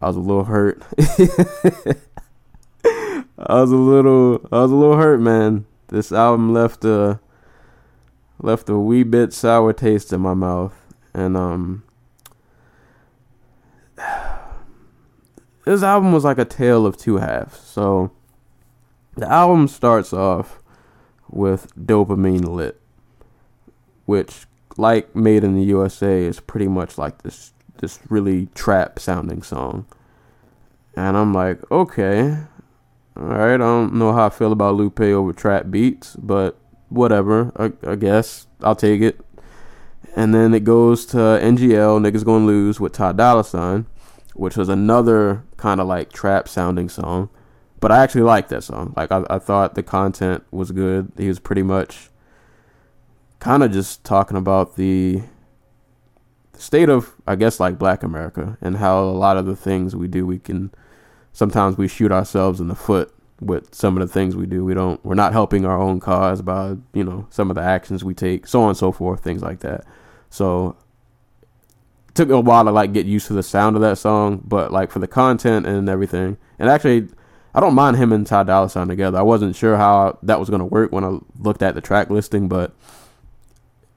I 0.00 0.08
was 0.08 0.16
a 0.16 0.18
little 0.18 0.42
hurt. 0.42 0.82
I 0.98 1.94
was 3.54 3.70
a 3.70 3.76
little, 3.76 4.44
I 4.50 4.62
was 4.62 4.72
a 4.72 4.74
little 4.74 4.96
hurt, 4.96 5.20
man. 5.20 5.64
This 5.86 6.10
album 6.10 6.52
left 6.52 6.84
a 6.84 7.20
left 8.40 8.68
a 8.68 8.76
wee 8.76 9.04
bit 9.04 9.32
sour 9.32 9.72
taste 9.72 10.12
in 10.12 10.20
my 10.20 10.34
mouth, 10.34 10.74
and 11.14 11.36
um, 11.36 11.84
this 15.64 15.84
album 15.84 16.12
was 16.12 16.24
like 16.24 16.38
a 16.38 16.44
tale 16.44 16.84
of 16.84 16.96
two 16.96 17.18
halves. 17.18 17.60
So 17.60 18.10
the 19.14 19.30
album 19.30 19.68
starts 19.68 20.12
off 20.12 20.58
with 21.32 21.74
Dopamine 21.74 22.46
Lit, 22.46 22.80
which, 24.06 24.46
like 24.76 25.14
Made 25.16 25.44
in 25.44 25.54
the 25.54 25.64
USA, 25.64 26.24
is 26.24 26.40
pretty 26.40 26.68
much 26.68 26.98
like 26.98 27.22
this 27.22 27.52
this 27.78 27.98
really 28.08 28.46
trap 28.54 28.98
sounding 28.98 29.42
song. 29.42 29.86
And 30.94 31.16
I'm 31.16 31.32
like, 31.32 31.58
okay, 31.70 32.36
all 33.16 33.24
right. 33.24 33.54
I 33.54 33.56
don't 33.56 33.94
know 33.94 34.12
how 34.12 34.26
I 34.26 34.30
feel 34.30 34.52
about 34.52 34.74
Lupe 34.74 35.00
over 35.00 35.32
trap 35.32 35.70
beats, 35.70 36.16
but 36.16 36.58
whatever. 36.88 37.52
I, 37.56 37.90
I 37.90 37.96
guess 37.96 38.46
I'll 38.62 38.76
take 38.76 39.00
it. 39.00 39.20
And 40.14 40.34
then 40.34 40.52
it 40.54 40.64
goes 40.64 41.06
to 41.06 41.16
NGL, 41.16 42.00
Niggas 42.00 42.24
Gonna 42.24 42.44
Lose 42.44 42.78
with 42.78 42.92
Ty 42.92 43.12
Dolla 43.12 43.44
Sign, 43.44 43.86
which 44.34 44.56
was 44.56 44.68
another 44.68 45.44
kind 45.56 45.80
of 45.80 45.86
like 45.86 46.12
trap 46.12 46.48
sounding 46.48 46.88
song. 46.88 47.30
But 47.82 47.90
I 47.90 48.00
actually 48.04 48.22
liked 48.22 48.48
that 48.50 48.62
song. 48.62 48.94
Like, 48.96 49.10
I, 49.10 49.24
I 49.28 49.40
thought 49.40 49.74
the 49.74 49.82
content 49.82 50.44
was 50.52 50.70
good. 50.70 51.10
He 51.18 51.26
was 51.26 51.40
pretty 51.40 51.64
much 51.64 52.10
kind 53.40 53.64
of 53.64 53.72
just 53.72 54.04
talking 54.04 54.36
about 54.36 54.76
the 54.76 55.22
state 56.56 56.88
of, 56.88 57.16
I 57.26 57.34
guess, 57.34 57.58
like 57.58 57.80
black 57.80 58.04
America 58.04 58.56
and 58.60 58.76
how 58.76 59.02
a 59.02 59.10
lot 59.10 59.36
of 59.36 59.46
the 59.46 59.56
things 59.56 59.96
we 59.96 60.06
do, 60.06 60.24
we 60.24 60.38
can 60.38 60.70
sometimes 61.32 61.76
we 61.76 61.88
shoot 61.88 62.12
ourselves 62.12 62.60
in 62.60 62.68
the 62.68 62.76
foot 62.76 63.12
with 63.40 63.74
some 63.74 63.96
of 63.96 64.06
the 64.06 64.12
things 64.12 64.36
we 64.36 64.46
do. 64.46 64.64
We 64.64 64.74
don't 64.74 65.04
we're 65.04 65.16
not 65.16 65.32
helping 65.32 65.66
our 65.66 65.76
own 65.76 65.98
cause 65.98 66.40
by, 66.40 66.76
you 66.94 67.02
know, 67.02 67.26
some 67.30 67.50
of 67.50 67.56
the 67.56 67.62
actions 67.62 68.04
we 68.04 68.14
take, 68.14 68.46
so 68.46 68.62
on 68.62 68.68
and 68.68 68.78
so 68.78 68.92
forth, 68.92 69.24
things 69.24 69.42
like 69.42 69.58
that. 69.60 69.84
So 70.30 70.76
it 72.08 72.14
took 72.14 72.30
a 72.30 72.40
while 72.40 72.64
to 72.64 72.70
like 72.70 72.92
get 72.92 73.06
used 73.06 73.26
to 73.26 73.32
the 73.32 73.42
sound 73.42 73.74
of 73.74 73.82
that 73.82 73.98
song, 73.98 74.40
but 74.44 74.70
like 74.70 74.92
for 74.92 75.00
the 75.00 75.08
content 75.08 75.66
and 75.66 75.88
everything. 75.88 76.36
And 76.60 76.70
actually 76.70 77.08
I 77.54 77.60
don't 77.60 77.74
mind 77.74 77.96
him 77.96 78.12
and 78.12 78.26
Ty 78.26 78.44
Dolla 78.44 78.70
Sign 78.70 78.88
together. 78.88 79.18
I 79.18 79.22
wasn't 79.22 79.56
sure 79.56 79.76
how 79.76 80.18
that 80.22 80.40
was 80.40 80.48
gonna 80.48 80.64
work 80.64 80.92
when 80.92 81.04
I 81.04 81.18
looked 81.38 81.62
at 81.62 81.74
the 81.74 81.80
track 81.80 82.08
listing, 82.08 82.48
but 82.48 82.72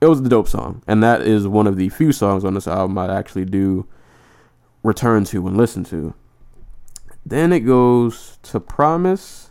it 0.02 0.08
was 0.08 0.22
the 0.22 0.30
dope 0.30 0.48
song. 0.48 0.84
And 0.88 1.02
that 1.04 1.22
is 1.22 1.48
one 1.48 1.68
of 1.68 1.78
the 1.78 1.90
few 1.90 2.12
songs 2.12 2.44
on 2.44 2.54
this 2.54 2.68
album 2.68 2.98
I 2.98 3.16
actually 3.16 3.46
do 3.46 3.88
return 4.84 5.24
to 5.26 5.48
and 5.48 5.58
listen 5.58 5.84
to. 5.86 6.14
Then 7.26 7.52
it 7.52 7.62
goes 7.62 8.38
to 8.44 8.60
Promise. 8.60 9.50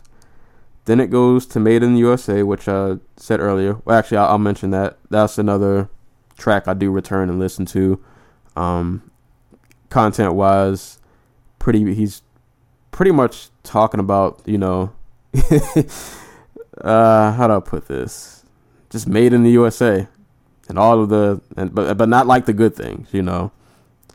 Then 0.85 0.99
it 0.99 1.09
goes 1.09 1.45
to 1.47 1.59
Made 1.59 1.83
in 1.83 1.93
the 1.93 1.99
USA, 1.99 2.43
which 2.43 2.67
I 2.67 2.97
said 3.17 3.39
earlier. 3.39 3.81
Well, 3.83 3.97
actually, 3.97 4.17
I'll, 4.17 4.29
I'll 4.29 4.37
mention 4.37 4.69
that. 4.71 4.97
That's 5.09 5.37
another 5.37 5.89
track 6.37 6.67
I 6.67 6.73
do 6.73 6.91
return 6.91 7.29
and 7.29 7.39
listen 7.39 7.65
to. 7.67 8.01
Um, 8.55 9.11
content 9.89 10.35
wise, 10.35 10.99
pretty. 11.59 11.93
He's 11.93 12.21
pretty 12.91 13.11
much 13.11 13.49
talking 13.65 13.99
about 13.99 14.41
you 14.45 14.57
know, 14.57 14.93
uh, 16.77 17.31
how 17.31 17.47
do 17.47 17.55
I 17.55 17.59
put 17.59 17.87
this? 17.87 18.45
Just 18.89 19.07
made 19.07 19.33
in 19.33 19.43
the 19.43 19.51
USA, 19.51 20.07
and 20.69 20.79
all 20.79 21.01
of 21.01 21.09
the, 21.09 21.41
and 21.57 21.73
but 21.73 21.97
but 21.97 22.07
not 22.07 22.27
like 22.27 22.45
the 22.45 22.53
good 22.53 22.75
things, 22.75 23.09
you 23.11 23.21
know 23.21 23.51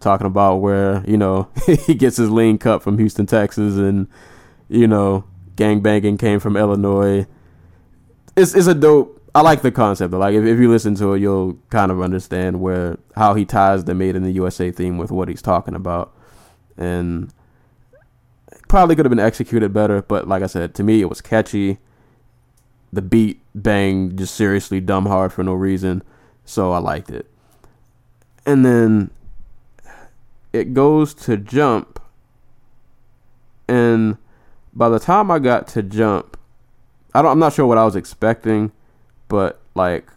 talking 0.00 0.26
about 0.26 0.56
where 0.56 1.04
you 1.06 1.16
know 1.16 1.48
he 1.86 1.94
gets 1.94 2.16
his 2.16 2.30
lean 2.30 2.58
cut 2.58 2.82
from 2.82 2.98
Houston, 2.98 3.26
Texas, 3.26 3.76
and 3.76 4.08
you 4.68 4.88
know 4.88 5.24
gang 5.56 5.80
banging 5.80 6.18
came 6.18 6.40
from 6.40 6.56
Illinois. 6.56 7.26
It's 8.36 8.54
it's 8.54 8.66
a 8.66 8.74
dope. 8.74 9.18
I 9.34 9.42
like 9.42 9.62
the 9.62 9.70
concept. 9.70 10.12
Like 10.12 10.34
if 10.34 10.44
if 10.44 10.58
you 10.58 10.70
listen 10.70 10.94
to 10.96 11.14
it, 11.14 11.20
you'll 11.20 11.58
kind 11.70 11.92
of 11.92 12.00
understand 12.00 12.60
where 12.60 12.98
how 13.14 13.34
he 13.34 13.44
ties 13.44 13.84
the 13.84 13.94
"Made 13.94 14.16
in 14.16 14.22
the 14.22 14.32
USA" 14.32 14.70
theme 14.70 14.98
with 14.98 15.10
what 15.10 15.28
he's 15.28 15.42
talking 15.42 15.74
about, 15.74 16.12
and 16.76 17.32
probably 18.70 18.94
could 18.94 19.04
have 19.04 19.10
been 19.10 19.18
executed 19.18 19.72
better. 19.72 20.00
But 20.00 20.28
like 20.28 20.44
I 20.44 20.46
said, 20.46 20.74
to 20.76 20.84
me, 20.84 21.00
it 21.00 21.08
was 21.08 21.20
catchy. 21.20 21.78
The 22.92 23.02
beat 23.02 23.40
bang 23.52 24.16
just 24.16 24.34
seriously 24.34 24.80
dumb 24.80 25.06
hard 25.06 25.32
for 25.32 25.42
no 25.42 25.54
reason, 25.54 26.02
so 26.44 26.72
I 26.72 26.78
liked 26.78 27.10
it. 27.10 27.28
And 28.46 28.64
then 28.64 29.10
it 30.52 30.72
goes 30.72 31.14
to 31.14 31.36
jump 31.36 32.00
and 33.68 34.16
by 34.72 34.88
the 34.88 34.98
time 34.98 35.30
I 35.30 35.38
got 35.38 35.68
to 35.68 35.82
jump 35.82 36.36
I 37.14 37.22
don't 37.22 37.30
I'm 37.30 37.38
not 37.38 37.52
sure 37.52 37.66
what 37.66 37.78
I 37.78 37.84
was 37.84 37.94
expecting 37.94 38.72
but 39.28 39.60
like 39.76 40.10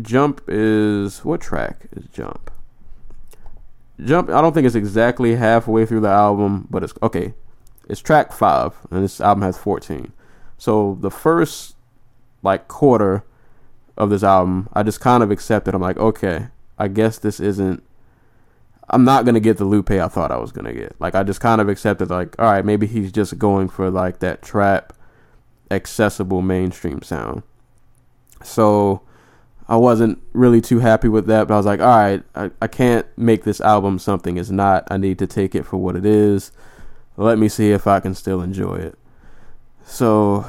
jump 0.00 0.40
is 0.48 1.24
what 1.24 1.40
track 1.40 1.86
is 1.92 2.06
jump 2.06 2.50
jump 4.04 4.30
I 4.30 4.40
don't 4.40 4.52
think 4.52 4.66
it's 4.66 4.74
exactly 4.74 5.36
halfway 5.36 5.86
through 5.86 6.00
the 6.00 6.08
album 6.08 6.66
but 6.68 6.82
it's 6.82 6.94
okay 7.00 7.34
it's 7.86 8.00
track 8.00 8.32
5 8.32 8.86
and 8.90 9.04
this 9.04 9.20
album 9.20 9.42
has 9.42 9.58
14 9.58 10.12
so 10.58 10.96
the 11.00 11.10
first 11.10 11.76
like 12.42 12.68
quarter 12.68 13.24
of 13.96 14.10
this 14.10 14.22
album 14.22 14.68
I 14.72 14.82
just 14.82 15.00
kind 15.00 15.22
of 15.22 15.30
accepted 15.30 15.74
I'm 15.74 15.82
like 15.82 15.98
okay 15.98 16.48
I 16.78 16.88
guess 16.88 17.18
this 17.18 17.40
isn't 17.40 17.82
I'm 18.88 19.04
not 19.04 19.24
gonna 19.24 19.40
get 19.40 19.56
the 19.56 19.64
Lupe 19.64 19.90
I 19.90 20.08
thought 20.08 20.30
I 20.30 20.36
was 20.36 20.52
gonna 20.52 20.72
get. 20.72 20.94
Like 21.00 21.14
I 21.14 21.22
just 21.22 21.40
kind 21.40 21.60
of 21.60 21.68
accepted 21.68 22.10
like, 22.10 22.38
all 22.38 22.50
right, 22.50 22.64
maybe 22.64 22.86
he's 22.86 23.10
just 23.10 23.38
going 23.38 23.68
for 23.68 23.90
like 23.90 24.20
that 24.20 24.42
trap 24.42 24.92
accessible 25.70 26.42
mainstream 26.42 27.02
sound. 27.02 27.42
So 28.44 29.02
I 29.68 29.76
wasn't 29.76 30.22
really 30.32 30.60
too 30.60 30.78
happy 30.78 31.08
with 31.08 31.26
that, 31.26 31.48
but 31.48 31.54
I 31.54 31.56
was 31.56 31.66
like, 31.66 31.80
all 31.80 31.86
right, 31.86 32.22
I, 32.36 32.50
I 32.62 32.68
can't 32.68 33.06
make 33.18 33.42
this 33.42 33.60
album 33.60 33.98
something 33.98 34.36
it's 34.36 34.50
not. 34.50 34.86
I 34.90 34.96
need 34.96 35.18
to 35.18 35.26
take 35.26 35.54
it 35.54 35.66
for 35.66 35.76
what 35.78 35.96
it 35.96 36.06
is. 36.06 36.52
Let 37.16 37.38
me 37.38 37.48
see 37.48 37.70
if 37.70 37.86
I 37.86 38.00
can 38.00 38.14
still 38.14 38.42
enjoy 38.42 38.76
it. 38.76 38.98
So, 39.84 40.46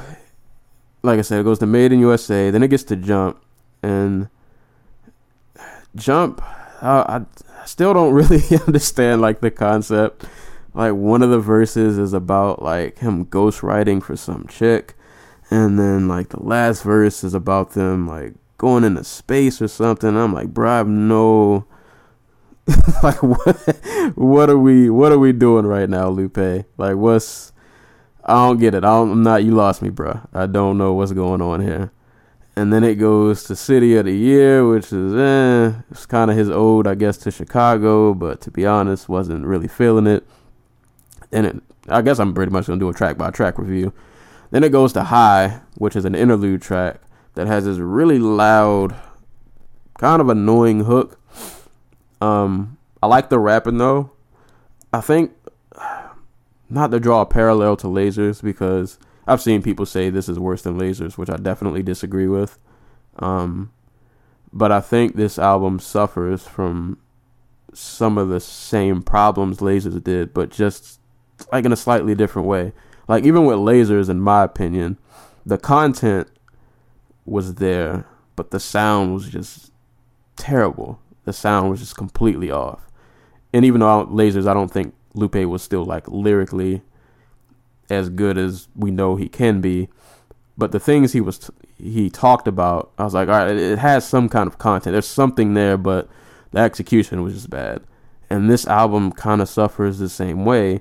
like 1.02 1.18
I 1.18 1.22
said, 1.22 1.40
it 1.40 1.44
goes 1.44 1.58
to 1.60 1.66
Made 1.66 1.92
in 1.92 2.00
USA, 2.00 2.50
then 2.50 2.62
it 2.62 2.68
gets 2.68 2.82
to 2.84 2.96
Jump, 2.96 3.42
and 3.82 4.28
Jump, 5.94 6.42
I, 6.82 7.24
still 7.64 7.94
don't 7.94 8.14
really 8.14 8.42
understand 8.66 9.20
like 9.20 9.40
the 9.40 9.50
concept. 9.50 10.24
Like 10.74 10.94
one 10.94 11.22
of 11.22 11.30
the 11.30 11.40
verses 11.40 11.98
is 11.98 12.12
about 12.12 12.62
like 12.62 12.98
him 12.98 13.26
ghostwriting 13.26 14.02
for 14.02 14.16
some 14.16 14.46
chick, 14.48 14.94
and 15.50 15.78
then 15.78 16.08
like 16.08 16.28
the 16.28 16.42
last 16.42 16.82
verse 16.82 17.24
is 17.24 17.34
about 17.34 17.72
them 17.72 18.06
like 18.06 18.34
going 18.58 18.84
into 18.84 19.04
space 19.04 19.62
or 19.62 19.68
something. 19.68 20.16
I'm 20.16 20.34
like, 20.34 20.48
bro, 20.48 20.70
I 20.70 20.76
have 20.78 20.88
no 20.88 21.66
like 23.02 23.22
what 23.22 23.56
what 24.14 24.50
are 24.50 24.58
we 24.58 24.90
what 24.90 25.12
are 25.12 25.18
we 25.18 25.32
doing 25.32 25.66
right 25.66 25.88
now, 25.88 26.08
Lupe? 26.08 26.66
Like 26.76 26.96
what's 26.96 27.52
I 28.24 28.46
don't 28.46 28.58
get 28.58 28.74
it. 28.74 28.84
I 28.84 29.00
am 29.00 29.22
not 29.22 29.44
you 29.44 29.52
lost 29.52 29.82
me, 29.82 29.88
bro. 29.88 30.20
I 30.34 30.46
don't 30.46 30.76
know 30.76 30.92
what's 30.92 31.12
going 31.12 31.40
on 31.40 31.60
here 31.60 31.92
and 32.58 32.72
then 32.72 32.82
it 32.82 32.96
goes 32.96 33.44
to 33.44 33.54
City 33.54 33.94
of 33.94 34.06
the 34.06 34.12
Year, 34.12 34.68
which 34.68 34.92
is 34.92 35.14
eh, 35.14 35.80
it's 35.92 36.06
kind 36.06 36.28
of 36.28 36.36
his 36.36 36.50
ode, 36.50 36.88
I 36.88 36.96
guess, 36.96 37.16
to 37.18 37.30
Chicago. 37.30 38.14
But 38.14 38.40
to 38.40 38.50
be 38.50 38.66
honest, 38.66 39.08
wasn't 39.08 39.46
really 39.46 39.68
feeling 39.68 40.08
it. 40.08 40.26
And 41.30 41.46
it, 41.46 41.62
I 41.88 42.02
guess 42.02 42.18
I'm 42.18 42.34
pretty 42.34 42.50
much 42.50 42.66
gonna 42.66 42.80
do 42.80 42.88
a 42.88 42.92
track 42.92 43.16
by 43.16 43.30
track 43.30 43.58
review. 43.58 43.92
Then 44.50 44.64
it 44.64 44.72
goes 44.72 44.92
to 44.94 45.04
High, 45.04 45.60
which 45.76 45.94
is 45.94 46.04
an 46.04 46.16
interlude 46.16 46.60
track 46.60 47.00
that 47.34 47.46
has 47.46 47.64
this 47.64 47.78
really 47.78 48.18
loud, 48.18 48.96
kind 49.96 50.20
of 50.20 50.28
annoying 50.28 50.80
hook. 50.80 51.20
Um, 52.20 52.78
I 53.02 53.06
like 53.06 53.28
the 53.28 53.38
rapping 53.38 53.78
though. 53.78 54.10
I 54.92 55.00
think 55.00 55.32
not 56.68 56.90
to 56.90 57.00
draw 57.00 57.22
a 57.22 57.26
parallel 57.26 57.76
to 57.76 57.86
Lasers 57.86 58.42
because 58.42 58.98
I've 59.26 59.42
seen 59.42 59.62
people 59.62 59.86
say 59.86 60.10
this 60.10 60.28
is 60.28 60.38
worse 60.38 60.62
than 60.62 60.78
Lasers, 60.78 61.18
which 61.18 61.30
I 61.30 61.36
definitely 61.36 61.82
disagree 61.82 62.26
with. 62.28 62.58
Um, 63.18 63.72
but 64.52 64.72
I 64.72 64.80
think 64.80 65.14
this 65.14 65.38
album 65.38 65.78
suffers 65.78 66.46
from 66.46 66.98
some 67.74 68.16
of 68.18 68.28
the 68.28 68.40
same 68.40 69.02
problems 69.02 69.58
Lasers 69.58 70.02
did, 70.02 70.32
but 70.32 70.50
just 70.50 71.00
like 71.52 71.64
in 71.64 71.72
a 71.72 71.76
slightly 71.76 72.14
different 72.14 72.48
way. 72.48 72.72
Like 73.06 73.24
even 73.24 73.44
with 73.44 73.58
Lasers, 73.58 74.08
in 74.08 74.20
my 74.20 74.44
opinion, 74.44 74.98
the 75.44 75.58
content 75.58 76.28
was 77.24 77.56
there, 77.56 78.06
but 78.36 78.50
the 78.50 78.60
sound 78.60 79.14
was 79.14 79.28
just 79.28 79.72
terrible. 80.36 81.00
The 81.28 81.34
sound 81.34 81.68
was 81.68 81.80
just 81.80 81.94
completely 81.94 82.50
off. 82.50 82.88
And 83.52 83.62
even 83.62 83.80
though 83.80 84.06
Lasers, 84.06 84.48
I 84.48 84.54
don't 84.54 84.70
think 84.70 84.94
Lupe 85.12 85.34
was 85.34 85.62
still 85.62 85.84
like 85.84 86.08
lyrically 86.08 86.80
as 87.90 88.08
good 88.08 88.38
as 88.38 88.68
we 88.74 88.90
know 88.90 89.16
he 89.16 89.28
can 89.28 89.60
be. 89.60 89.90
But 90.56 90.72
the 90.72 90.80
things 90.80 91.12
he 91.12 91.20
was 91.20 91.38
t- 91.40 91.52
he 91.76 92.08
talked 92.08 92.48
about, 92.48 92.92
I 92.96 93.04
was 93.04 93.12
like, 93.12 93.28
all 93.28 93.44
right, 93.44 93.54
it 93.54 93.78
has 93.78 94.08
some 94.08 94.30
kind 94.30 94.46
of 94.46 94.56
content. 94.56 94.94
There's 94.94 95.06
something 95.06 95.52
there, 95.52 95.76
but 95.76 96.08
the 96.52 96.60
execution 96.60 97.22
was 97.22 97.34
just 97.34 97.50
bad. 97.50 97.82
And 98.30 98.48
this 98.48 98.66
album 98.66 99.12
kind 99.12 99.42
of 99.42 99.50
suffers 99.50 99.98
the 99.98 100.08
same 100.08 100.46
way, 100.46 100.80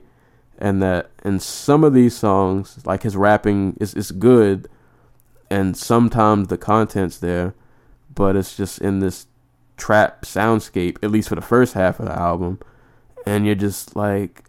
and 0.57 0.81
that 0.81 1.11
in 1.25 1.41
some 1.41 1.83
of 1.83 1.93
these 1.93 2.15
songs, 2.15 2.79
like 2.85 3.03
his 3.03 3.17
rapping 3.17 3.75
is 3.81 3.93
is 3.95 4.13
good, 4.13 4.69
and 5.49 5.75
sometimes 5.75 6.47
the 6.47 6.57
content's 6.57 7.17
there, 7.17 7.53
but 8.15 8.37
it's 8.37 8.55
just 8.55 8.79
in 8.79 8.99
this 8.99 9.27
trap 9.77 10.23
soundscape, 10.23 10.97
at 11.03 11.11
least 11.11 11.29
for 11.29 11.35
the 11.35 11.41
first 11.41 11.73
half 11.73 11.99
of 11.99 12.07
the 12.07 12.17
album, 12.17 12.59
and 13.25 13.45
you're 13.45 13.55
just 13.55 13.95
like, 13.95 14.43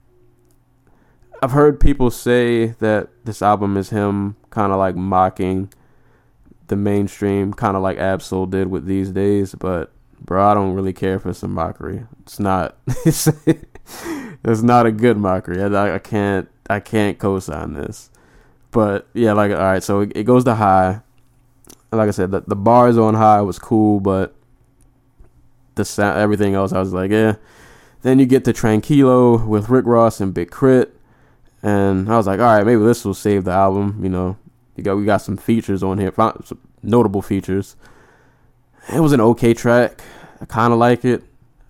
I've 1.43 1.53
heard 1.53 1.79
people 1.79 2.11
say 2.11 2.69
that 2.81 3.09
this 3.25 3.43
album 3.43 3.77
is 3.77 3.91
him 3.91 4.37
kind 4.51 4.73
of 4.73 4.79
like 4.79 4.97
mocking 4.97 5.73
the 6.67 6.77
mainstream, 6.77 7.53
kind 7.53 7.77
of 7.77 7.83
like 7.83 7.99
Ab-Soul 7.99 8.47
did 8.47 8.69
with 8.69 8.87
these 8.87 9.11
days. 9.11 9.55
But 9.55 9.93
bro, 10.21 10.51
I 10.51 10.55
don't 10.55 10.75
really 10.75 10.93
care 10.93 11.19
for 11.19 11.33
some 11.33 11.53
mockery. 11.53 12.07
It's 12.23 12.41
not. 12.41 12.77
It's, 13.05 13.29
it's 14.45 14.63
not 14.63 14.85
a 14.85 14.93
good 14.93 15.17
mockery. 15.17 15.63
I, 15.63 15.95
I 15.95 15.99
can't. 15.99 16.49
I 16.69 16.81
can't 16.81 17.19
co-sign 17.19 17.73
this. 17.73 18.11
But 18.71 19.09
yeah, 19.15 19.33
like 19.33 19.51
all 19.51 19.59
right, 19.59 19.83
so 19.83 20.01
it, 20.01 20.13
it 20.15 20.25
goes 20.25 20.45
to 20.45 20.55
high. 20.55 21.01
Like 21.91 22.09
I 22.09 22.11
said, 22.11 22.31
the, 22.31 22.43
the 22.43 22.55
bars 22.55 22.99
on 22.99 23.15
high 23.15 23.41
was 23.41 23.59
cool, 23.59 24.01
but 24.01 24.35
the 25.79 25.85
sound, 25.87 26.19
everything 26.19 26.55
else, 26.55 26.73
I 26.73 26.79
was 26.79 26.93
like, 26.93 27.11
yeah. 27.11 27.37
Then 28.03 28.19
you 28.19 28.27
get 28.27 28.45
to 28.45 28.53
Tranquilo 28.53 29.45
with 29.45 29.71
Rick 29.71 29.87
Ross 29.87 30.21
and 30.21 30.33
Big 30.35 30.51
K.R.I.T. 30.51 30.91
And 31.63 32.13
I 32.13 32.17
was 32.17 32.27
like, 32.27 32.39
all 32.39 32.47
right, 32.47 32.65
maybe 32.65 32.83
this 32.83 33.05
will 33.05 33.15
save 33.15 33.45
the 33.45 33.51
album. 33.51 33.99
You 34.03 34.09
know, 34.09 34.37
you 34.77 34.85
got 34.85 34.97
we 34.97 35.05
got 35.05 35.23
some 35.23 35.37
features 35.37 35.83
on 35.83 35.99
here, 35.99 36.13
some 36.17 36.61
notable 36.83 37.23
features. 37.23 37.75
It 38.93 39.01
was 39.01 39.13
an 39.13 39.21
okay 39.21 39.55
track. 39.55 40.01
I 40.41 40.45
kind 40.45 40.73
of 40.73 40.79
like 40.79 41.05
it. 41.05 41.25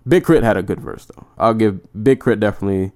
Big 0.07 0.25
K.R.I.T. 0.25 0.45
had 0.45 0.57
a 0.57 0.63
good 0.63 0.79
verse 0.79 1.05
though. 1.05 1.25
I'll 1.37 1.55
give 1.55 1.81
Big 2.03 2.19
K.R.I.T. 2.19 2.39
definitely 2.39 2.91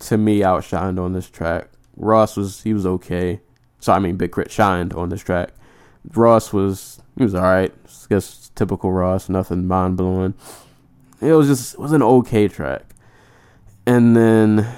to 0.00 0.16
me 0.18 0.40
outshined 0.40 0.98
on 0.98 1.12
this 1.12 1.30
track. 1.30 1.68
Ross 1.96 2.36
was 2.36 2.62
he 2.62 2.74
was 2.74 2.86
okay. 2.86 3.40
So 3.78 3.92
I 3.92 4.00
mean, 4.00 4.16
Big 4.16 4.32
K.R.I.T. 4.32 4.52
shined 4.52 4.92
on 4.92 5.10
this 5.10 5.22
track. 5.22 5.50
Ross 6.12 6.52
was 6.52 7.00
he 7.16 7.22
was 7.22 7.34
all 7.34 7.42
right. 7.42 7.72
I 7.72 8.06
guess 8.08 8.47
typical 8.58 8.92
Ross, 8.92 9.28
nothing 9.28 9.66
mind 9.66 9.96
blowing. 9.96 10.34
It 11.20 11.32
was 11.32 11.46
just 11.46 11.74
it 11.74 11.80
was 11.80 11.92
an 11.92 12.02
okay 12.02 12.48
track. 12.48 12.94
And 13.86 14.16
then 14.16 14.68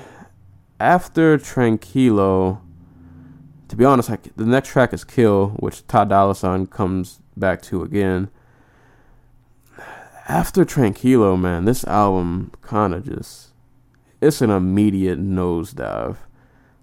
after 0.78 1.36
Tranquilo, 1.38 2.60
to 3.68 3.76
be 3.76 3.84
honest, 3.84 4.08
like 4.08 4.34
the 4.36 4.44
next 4.44 4.68
track 4.68 4.92
is 4.92 5.02
Kill, 5.02 5.48
which 5.58 5.86
Ty 5.86 6.04
Dolla 6.04 6.34
Sign 6.34 6.66
comes 6.66 7.20
back 7.36 7.62
to 7.62 7.82
again. 7.82 8.30
After 10.28 10.64
Tranquilo, 10.64 11.38
man, 11.38 11.64
this 11.64 11.82
album 11.84 12.52
kind 12.62 12.94
of 12.94 13.04
just 13.04 13.48
it's 14.20 14.42
an 14.42 14.50
immediate 14.50 15.18
nosedive. 15.18 16.18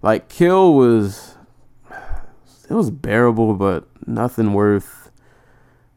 Like 0.02 0.28
Kill 0.28 0.74
was 0.74 1.36
it 2.68 2.74
was 2.74 2.90
bearable, 2.90 3.54
but 3.54 3.88
nothing 4.06 4.52
worth 4.52 5.07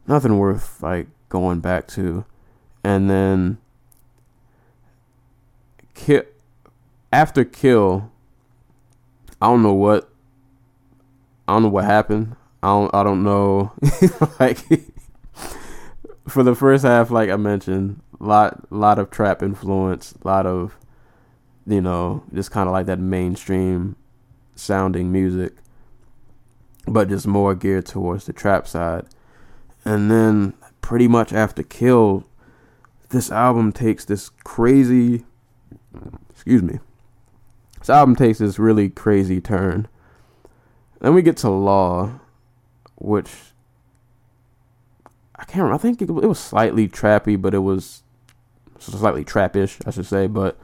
nothing 0.06 0.38
worth 0.38 0.82
like 0.82 1.06
going 1.28 1.60
back 1.60 1.86
to. 1.88 2.24
And 2.84 3.08
then 3.08 3.58
kill 5.94 6.22
after 7.12 7.44
kill 7.44 8.10
I 9.40 9.46
don't 9.46 9.62
know 9.62 9.74
what 9.74 10.08
I 11.46 11.54
don't 11.54 11.64
know 11.64 11.68
what 11.68 11.84
happened. 11.84 12.36
I 12.62 12.68
don't 12.68 12.94
I 12.94 13.02
don't 13.02 13.22
know 13.22 13.72
like 14.40 14.58
for 16.28 16.42
the 16.42 16.54
first 16.54 16.84
half 16.84 17.10
like 17.10 17.30
I 17.30 17.36
mentioned, 17.36 18.00
lot 18.18 18.72
lot 18.72 18.98
of 18.98 19.10
trap 19.10 19.42
influence, 19.42 20.14
a 20.22 20.28
lot 20.28 20.46
of 20.46 20.76
you 21.66 21.80
know, 21.80 22.24
just 22.34 22.50
kind 22.50 22.68
of 22.68 22.72
like 22.72 22.86
that 22.86 22.98
mainstream 22.98 23.96
sounding 24.56 25.12
music 25.12 25.54
but 26.86 27.08
just 27.08 27.26
more 27.26 27.54
geared 27.54 27.86
towards 27.86 28.26
the 28.26 28.32
trap 28.32 28.66
side. 28.66 29.04
And 29.84 30.10
then 30.10 30.54
pretty 30.80 31.08
much 31.08 31.32
after 31.32 31.62
Kill, 31.62 32.24
this 33.10 33.30
album 33.30 33.72
takes 33.72 34.04
this 34.04 34.30
crazy 34.44 35.24
excuse 36.30 36.62
me. 36.62 36.78
This 37.78 37.90
album 37.90 38.16
takes 38.16 38.38
this 38.38 38.58
really 38.58 38.88
crazy 38.88 39.40
turn. 39.40 39.88
Then 41.00 41.14
we 41.14 41.22
get 41.22 41.36
to 41.38 41.50
Law, 41.50 42.20
which 42.96 43.30
I 45.36 45.44
can't 45.44 45.64
remember. 45.64 45.74
I 45.74 45.78
think 45.78 46.00
it, 46.00 46.08
it 46.08 46.28
was 46.28 46.38
slightly 46.38 46.88
trappy, 46.88 47.40
but 47.40 47.54
it 47.54 47.58
was 47.58 48.02
slightly 48.78 49.24
trappish, 49.24 49.80
I 49.86 49.90
should 49.90 50.06
say, 50.06 50.26
but 50.26 50.58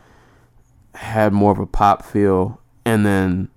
had 0.94 1.32
more 1.32 1.52
of 1.52 1.58
a 1.58 1.66
pop 1.66 2.04
feel. 2.04 2.60
And 2.84 3.04
then 3.04 3.48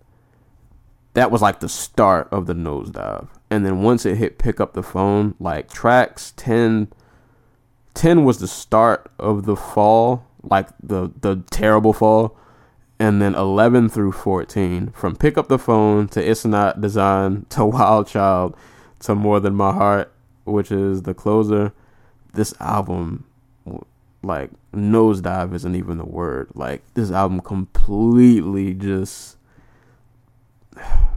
that 1.14 1.32
was 1.32 1.42
like 1.42 1.60
the 1.60 1.70
start 1.70 2.28
of 2.32 2.48
the 2.48 2.54
nosedive. 2.54 3.30
And 3.52 3.66
then 3.66 3.82
once 3.82 4.06
it 4.06 4.16
hit 4.16 4.38
pick 4.38 4.62
up 4.62 4.72
the 4.74 4.82
phone, 4.82 5.36
like 5.38 5.70
tracks 5.70 6.34
10 6.38 6.88
10 7.94 8.24
was 8.24 8.40
the 8.40 8.48
start 8.48 9.12
of 9.20 9.46
the 9.46 9.58
fall, 9.58 10.26
like 10.42 10.70
the 10.82 11.12
the 11.20 11.44
terrible 11.52 11.92
fall. 11.92 12.38
And 12.98 13.22
then 13.22 13.36
11 13.36 13.90
through 13.90 14.12
14, 14.14 14.92
from 14.92 15.16
pick 15.16 15.38
up 15.38 15.50
the 15.50 15.58
phone 15.60 16.08
to 16.10 16.26
it's 16.26 16.46
not 16.46 16.80
design 16.80 17.46
to 17.50 17.66
wild 17.66 18.08
child 18.08 18.56
to 19.00 19.16
more 19.16 19.42
than 19.42 19.56
my 19.56 19.74
heart, 19.74 20.14
which 20.46 20.72
is 20.72 21.02
the 21.02 21.14
closer. 21.14 21.74
This 22.34 22.54
album 22.62 23.26
like 24.24 24.52
nosedive 24.74 25.54
isn't 25.54 25.76
even 25.76 25.98
the 25.98 26.06
word. 26.06 26.48
Like 26.54 26.84
this 26.94 27.12
album 27.12 27.42
completely 27.42 28.74
just 28.76 29.36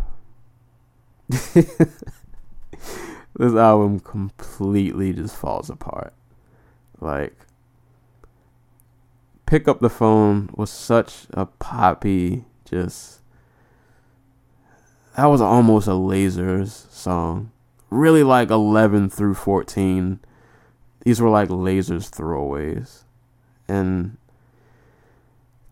this 3.37 3.55
album 3.55 4.01
completely 4.01 5.13
just 5.13 5.37
falls 5.37 5.71
apart. 5.71 6.13
Like, 7.01 7.37
pick 9.47 9.69
up 9.69 9.81
the 9.81 9.91
phone 9.91 10.51
was 10.55 10.71
such 10.71 11.27
a 11.33 11.47
poppy, 11.47 12.45
just 12.65 13.21
that 15.17 15.27
was 15.27 15.41
almost 15.41 15.87
a 15.87 15.93
lasers 15.93 16.91
song. 16.91 17.51
Really 17.91 18.23
like 18.23 18.51
11 18.51 19.11
through 19.11 19.35
14. 19.35 20.19
These 21.05 21.21
were 21.21 21.29
like 21.29 21.49
lasers 21.49 22.11
throwaways. 22.11 23.05
And 23.69 24.17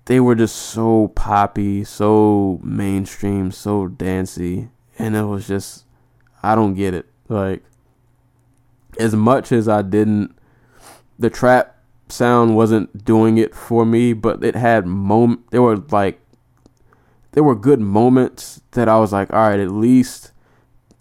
they 0.05 0.21
were 0.21 0.35
just 0.35 0.57
so 0.57 1.09
poppy, 1.09 1.85
so 1.85 2.61
mainstream, 2.63 3.51
so 3.51 3.89
dancey 3.89 4.69
and 4.99 5.17
it 5.17 5.25
was 5.25 5.47
just 5.47 5.85
I 6.43 6.55
don't 6.55 6.75
get 6.75 6.95
it. 6.95 7.07
Like 7.33 7.63
as 8.99 9.15
much 9.15 9.53
as 9.53 9.69
I 9.69 9.83
didn't 9.83 10.37
the 11.19 11.31
trap 11.31 11.79
sound 12.09 12.55
wasn't 12.55 13.05
doing 13.05 13.39
it 13.39 13.55
for 13.55 13.87
me, 13.87 14.13
but 14.13 14.45
it 14.45 14.55
had 14.55 14.87
moment 14.87 15.51
there 15.51 15.63
were 15.63 15.77
like 15.77 16.21
there 17.33 17.43
were 17.43 17.55
good 17.55 17.81
moments 17.81 18.61
that 18.73 18.89
I 18.89 18.99
was 18.99 19.13
like, 19.13 19.33
all 19.33 19.49
right, 19.49 19.59
at 19.59 19.71
least 19.71 20.33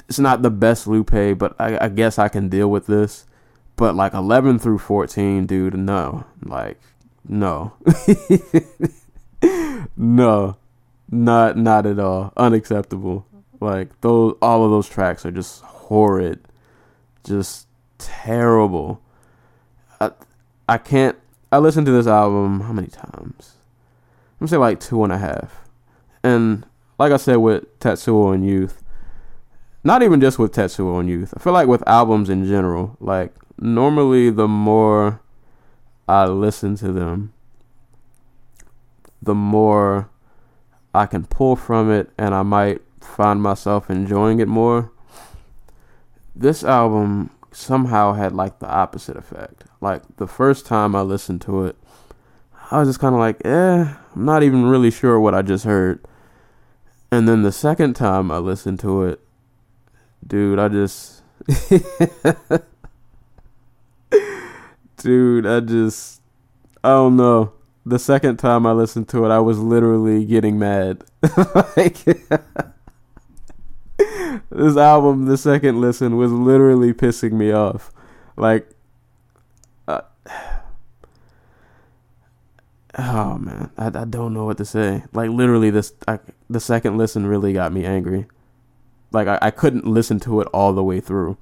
it's 0.07 0.19
not 0.19 0.41
the 0.41 0.49
best 0.49 0.87
Lupe, 0.87 1.37
but 1.37 1.55
I, 1.59 1.85
I 1.85 1.89
guess 1.89 2.17
I 2.17 2.29
can 2.29 2.49
deal 2.49 2.69
with 2.69 2.87
this. 2.87 3.25
But 3.75 3.95
like 3.95 4.13
11 4.13 4.59
through 4.59 4.79
14, 4.79 5.45
dude, 5.45 5.73
no, 5.73 6.25
like 6.43 6.79
no, 7.27 7.73
no, 9.97 10.57
not 11.09 11.57
not 11.57 11.85
at 11.85 11.99
all, 11.99 12.33
unacceptable. 12.37 13.25
Like 13.59 13.99
those, 14.01 14.35
all 14.41 14.65
of 14.65 14.71
those 14.71 14.89
tracks 14.89 15.25
are 15.25 15.31
just 15.31 15.63
horrid, 15.91 16.39
just 17.25 17.67
terrible. 17.97 19.01
I, 19.99 20.11
I 20.69 20.77
can't. 20.77 21.17
I 21.51 21.57
listened 21.57 21.85
to 21.87 21.91
this 21.91 22.07
album 22.07 22.61
how 22.61 22.71
many 22.71 22.87
times? 22.87 23.55
I'm 24.39 24.47
say 24.47 24.55
like 24.55 24.79
two 24.79 25.03
and 25.03 25.11
a 25.11 25.17
half. 25.17 25.67
And 26.23 26.65
like 26.97 27.11
I 27.11 27.17
said 27.17 27.35
with 27.37 27.77
Tetsuo 27.79 28.33
and 28.33 28.45
Youth, 28.45 28.81
not 29.83 30.01
even 30.01 30.21
just 30.21 30.39
with 30.39 30.53
Tetsuo 30.53 30.97
and 30.97 31.09
Youth. 31.09 31.33
I 31.35 31.41
feel 31.41 31.51
like 31.51 31.67
with 31.67 31.85
albums 31.85 32.29
in 32.29 32.47
general, 32.47 32.95
like 33.01 33.33
normally 33.59 34.29
the 34.29 34.47
more 34.47 35.19
I 36.07 36.25
listen 36.25 36.77
to 36.77 36.93
them, 36.93 37.33
the 39.21 39.35
more 39.35 40.09
I 40.93 41.05
can 41.05 41.25
pull 41.25 41.57
from 41.57 41.91
it, 41.91 42.09
and 42.17 42.33
I 42.33 42.43
might 42.43 42.81
find 43.01 43.41
myself 43.41 43.89
enjoying 43.89 44.39
it 44.39 44.47
more. 44.47 44.90
This 46.35 46.63
album 46.63 47.29
somehow 47.51 48.13
had 48.13 48.33
like 48.33 48.59
the 48.59 48.69
opposite 48.69 49.17
effect. 49.17 49.65
Like 49.81 50.03
the 50.17 50.27
first 50.27 50.65
time 50.65 50.95
I 50.95 51.01
listened 51.01 51.41
to 51.41 51.65
it, 51.65 51.75
I 52.69 52.79
was 52.79 52.89
just 52.89 52.99
kind 52.99 53.13
of 53.13 53.19
like, 53.19 53.45
eh, 53.45 53.93
I'm 54.15 54.25
not 54.25 54.43
even 54.43 54.65
really 54.65 54.91
sure 54.91 55.19
what 55.19 55.35
I 55.35 55.41
just 55.41 55.65
heard. 55.65 56.03
And 57.11 57.27
then 57.27 57.41
the 57.41 57.51
second 57.51 57.95
time 57.95 58.31
I 58.31 58.37
listened 58.37 58.79
to 58.81 59.03
it, 59.03 59.19
dude, 60.25 60.59
I 60.59 60.69
just. 60.69 61.21
dude, 64.97 65.45
I 65.45 65.59
just. 65.59 66.21
I 66.83 66.89
don't 66.89 67.17
know. 67.17 67.51
The 67.85 67.99
second 67.99 68.37
time 68.37 68.65
I 68.65 68.71
listened 68.71 69.09
to 69.09 69.25
it, 69.25 69.29
I 69.29 69.39
was 69.39 69.59
literally 69.59 70.23
getting 70.23 70.57
mad. 70.57 71.03
like. 71.75 71.97
this 74.51 74.77
album, 74.77 75.25
the 75.25 75.37
second 75.37 75.79
listen, 75.79 76.17
was 76.17 76.31
literally 76.31 76.93
pissing 76.93 77.31
me 77.31 77.51
off. 77.51 77.91
Like, 78.35 78.69
uh, 79.87 80.01
oh 82.97 83.37
man, 83.37 83.71
I, 83.77 83.87
I 83.87 84.05
don't 84.05 84.33
know 84.33 84.45
what 84.45 84.57
to 84.57 84.65
say. 84.65 85.03
Like, 85.13 85.29
literally, 85.29 85.69
this 85.69 85.93
I, 86.07 86.19
the 86.49 86.59
second 86.59 86.97
listen 86.97 87.25
really 87.25 87.53
got 87.53 87.71
me 87.71 87.85
angry. 87.85 88.27
Like, 89.11 89.27
I, 89.27 89.39
I 89.41 89.51
couldn't 89.51 89.87
listen 89.87 90.19
to 90.21 90.41
it 90.41 90.47
all 90.53 90.73
the 90.73 90.83
way 90.83 90.99
through. 90.99 91.37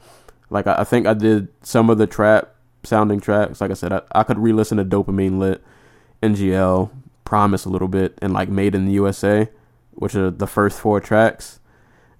Like, 0.49 0.67
I, 0.67 0.81
I 0.81 0.83
think 0.83 1.07
I 1.07 1.13
did 1.13 1.49
some 1.63 1.89
of 1.89 1.97
the 1.97 2.07
trap 2.07 2.55
sounding 2.83 3.19
tracks. 3.19 3.59
Like 3.59 3.71
I 3.71 3.75
said, 3.75 3.91
I, 3.91 4.01
I 4.11 4.23
could 4.23 4.37
re 4.37 4.53
listen 4.53 4.77
to 4.77 4.85
Dopamine 4.85 5.39
Lit, 5.39 5.63
NGL, 6.21 6.91
Promise 7.25 7.65
a 7.65 7.69
little 7.69 7.87
bit, 7.87 8.17
and 8.21 8.33
like 8.33 8.49
Made 8.49 8.73
in 8.73 8.85
the 8.85 8.93
USA, 8.93 9.49
which 9.91 10.15
are 10.15 10.31
the 10.31 10.47
first 10.47 10.79
four 10.79 10.99
tracks 10.99 11.58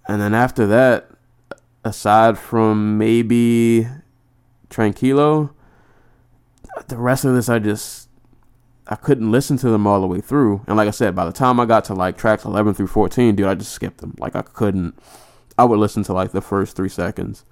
and 0.09 0.19
then 0.19 0.33
after 0.33 0.65
that, 0.65 1.07
aside 1.83 2.39
from 2.39 2.97
maybe 2.97 3.87
Tranquilo, 4.67 5.51
the 6.87 6.97
rest 6.97 7.25
of 7.25 7.35
this 7.35 7.47
I 7.47 7.59
just 7.59 8.09
I 8.87 8.95
couldn't 8.95 9.31
listen 9.31 9.57
to 9.57 9.69
them 9.69 9.85
all 9.85 10.01
the 10.01 10.07
way 10.07 10.19
through. 10.19 10.63
And 10.65 10.77
like 10.77 10.87
I 10.87 10.91
said, 10.91 11.15
by 11.15 11.25
the 11.25 11.31
time 11.31 11.59
I 11.59 11.67
got 11.67 11.85
to 11.85 11.93
like 11.93 12.17
tracks 12.17 12.43
11 12.43 12.73
through 12.73 12.87
14, 12.87 13.35
dude, 13.35 13.45
I 13.45 13.53
just 13.53 13.71
skipped 13.71 13.99
them. 13.99 14.15
Like 14.17 14.35
I 14.35 14.41
couldn't. 14.41 14.97
I 15.59 15.65
would 15.65 15.77
listen 15.77 16.01
to 16.05 16.13
like 16.13 16.31
the 16.31 16.41
first 16.41 16.75
three 16.75 16.89
seconds, 16.89 17.45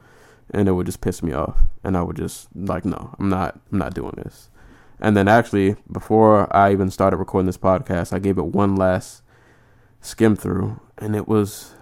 and 0.50 0.68
it 0.68 0.72
would 0.72 0.88
just 0.88 1.00
piss 1.00 1.22
me 1.22 1.34
off. 1.34 1.60
And 1.84 1.96
I 1.96 2.02
would 2.02 2.16
just 2.18 2.48
like, 2.56 2.86
no, 2.86 3.16
I'm 3.20 3.30
not. 3.30 3.60
I'm 3.72 3.78
not 3.78 3.94
doing 3.94 4.16
this. 4.18 4.50
And 5.00 5.16
then 5.16 5.28
actually, 5.28 5.76
before 5.92 6.52
I 6.56 6.72
even 6.72 6.90
started 6.90 7.18
recording 7.18 7.46
this 7.46 7.56
podcast, 7.56 8.14
I 8.14 8.18
gave 8.18 8.40
it 8.40 8.46
one 8.46 8.76
last 8.76 9.22
skim 10.02 10.36
through, 10.36 10.80
and 10.98 11.16
it 11.16 11.28
was 11.28 11.76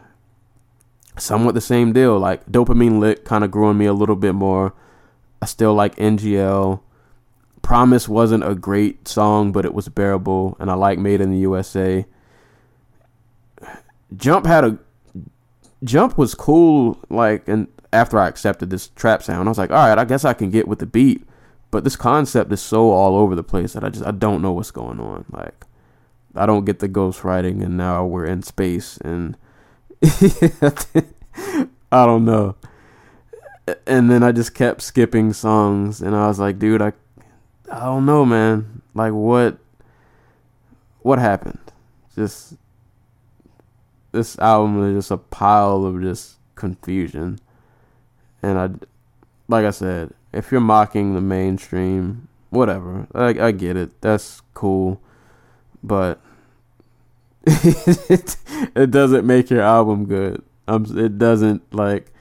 somewhat 1.18 1.54
the 1.54 1.62
same 1.62 1.94
deal. 1.94 2.18
Like 2.20 2.46
dopamine 2.46 3.00
lit 3.00 3.26
kind 3.26 3.44
of 3.44 3.52
grew 3.52 3.68
on 3.68 3.78
me 3.78 3.86
a 3.86 3.94
little 3.94 4.16
bit 4.16 4.34
more. 4.34 4.74
I 5.42 5.46
still 5.46 5.74
like 5.74 5.96
NGL. 5.96 6.82
Promise 7.62 8.08
wasn't 8.08 8.48
a 8.48 8.56
great 8.56 9.08
song, 9.08 9.52
but 9.52 9.66
it 9.66 9.74
was 9.74 9.90
bearable, 9.90 10.56
and 10.60 10.70
I 10.70 10.76
like 10.76 11.00
Made 11.00 11.22
in 11.22 11.32
the 11.32 11.40
USA. 11.40 12.06
Jump 14.16 14.46
had 14.46 14.64
a 14.64 14.80
Jump 15.84 16.18
was 16.18 16.36
cool, 16.36 17.00
like, 17.10 17.48
and 17.48 17.68
after 17.94 18.18
I 18.18 18.28
accepted 18.28 18.70
this 18.70 18.88
trap 18.90 19.22
sound, 19.24 19.48
I 19.48 19.52
was 19.52 19.58
like, 19.58 19.72
all 19.72 19.88
right, 19.88 19.98
I 19.98 20.06
guess 20.06 20.26
I 20.26 20.34
can 20.34 20.50
get 20.50 20.68
with 20.68 20.80
the 20.80 20.86
beat. 20.86 21.28
But 21.72 21.84
this 21.84 21.96
concept 21.96 22.52
is 22.52 22.62
so 22.62 22.92
all 22.92 23.16
over 23.16 23.36
the 23.36 23.44
place 23.44 23.74
that 23.74 23.84
I 23.84 23.90
just 23.90 24.06
I 24.06 24.12
don't 24.12 24.42
know 24.42 24.54
what's 24.54 24.72
going 24.72 25.00
on. 25.00 25.26
Like, 25.32 25.66
I 26.34 26.46
don't 26.46 26.66
get 26.66 26.80
the 26.80 26.88
ghost 26.88 27.24
writing, 27.24 27.62
and 27.62 27.78
now 27.78 28.06
we're 28.06 28.26
in 28.26 28.42
space, 28.44 28.98
and 28.98 29.38
I 31.92 32.06
don't 32.06 32.26
know. 32.26 32.56
And 33.88 34.12
then 34.12 34.24
I 34.24 34.32
just 34.32 34.54
kept 34.54 34.82
skipping 34.82 35.34
songs, 35.34 36.02
and 36.02 36.16
I 36.16 36.28
was 36.28 36.40
like, 36.40 36.60
dude, 36.60 36.82
I, 36.82 36.94
I 37.72 37.80
don't 37.86 38.06
know, 38.06 38.26
man. 38.26 38.82
Like, 38.94 39.14
what, 39.14 39.58
what 41.00 41.20
happened? 41.20 41.60
Just 42.16 42.56
this 44.12 44.40
album 44.40 44.84
is 44.84 45.04
just 45.04 45.12
a 45.12 45.18
pile 45.18 45.86
of 45.86 46.02
just 46.02 46.38
confusion, 46.56 47.40
and 48.42 48.58
I, 48.60 48.70
like 49.48 49.66
I 49.66 49.72
said, 49.72 50.14
if 50.32 50.52
you're 50.52 50.62
mocking 50.62 51.14
the 51.14 51.22
mainstream, 51.22 52.28
whatever, 52.50 53.08
I, 53.14 53.48
I 53.48 53.52
get 53.52 53.76
it. 53.76 54.02
That's 54.02 54.42
cool, 54.54 55.02
but 55.84 56.22
it 57.48 58.90
doesn't 58.90 59.26
make 59.26 59.52
your 59.52 59.62
album 59.62 60.06
good. 60.06 60.44
Um, 60.68 60.86
it 60.98 61.20
doesn't 61.20 61.74
like 61.74 62.12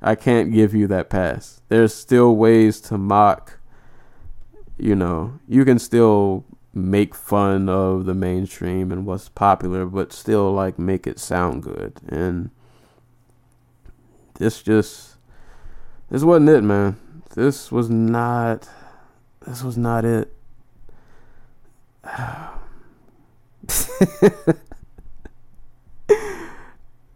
I 0.00 0.16
can't 0.16 0.52
give 0.52 0.74
you 0.74 0.88
that 0.88 1.08
pass. 1.08 1.60
There's 1.68 1.94
still 1.94 2.34
ways 2.34 2.80
to 2.82 2.98
mock. 2.98 3.60
You 4.76 4.96
know, 4.96 5.38
you 5.46 5.64
can 5.64 5.78
still 5.78 6.44
make 6.74 7.14
fun 7.14 7.68
of 7.68 8.06
the 8.06 8.14
mainstream 8.14 8.90
and 8.90 9.06
what's 9.06 9.28
popular, 9.28 9.86
but 9.86 10.12
still 10.12 10.52
like 10.52 10.80
make 10.80 11.06
it 11.06 11.20
sound 11.20 11.62
good. 11.62 12.00
And 12.08 12.50
this 14.34 14.62
just 14.62 15.14
this 16.10 16.24
wasn't 16.24 16.48
it, 16.48 16.62
man. 16.62 16.96
This 17.36 17.70
was 17.70 17.88
not 17.88 18.68
this 19.46 19.62
was 19.62 19.78
not 19.78 20.04
it. 20.04 20.34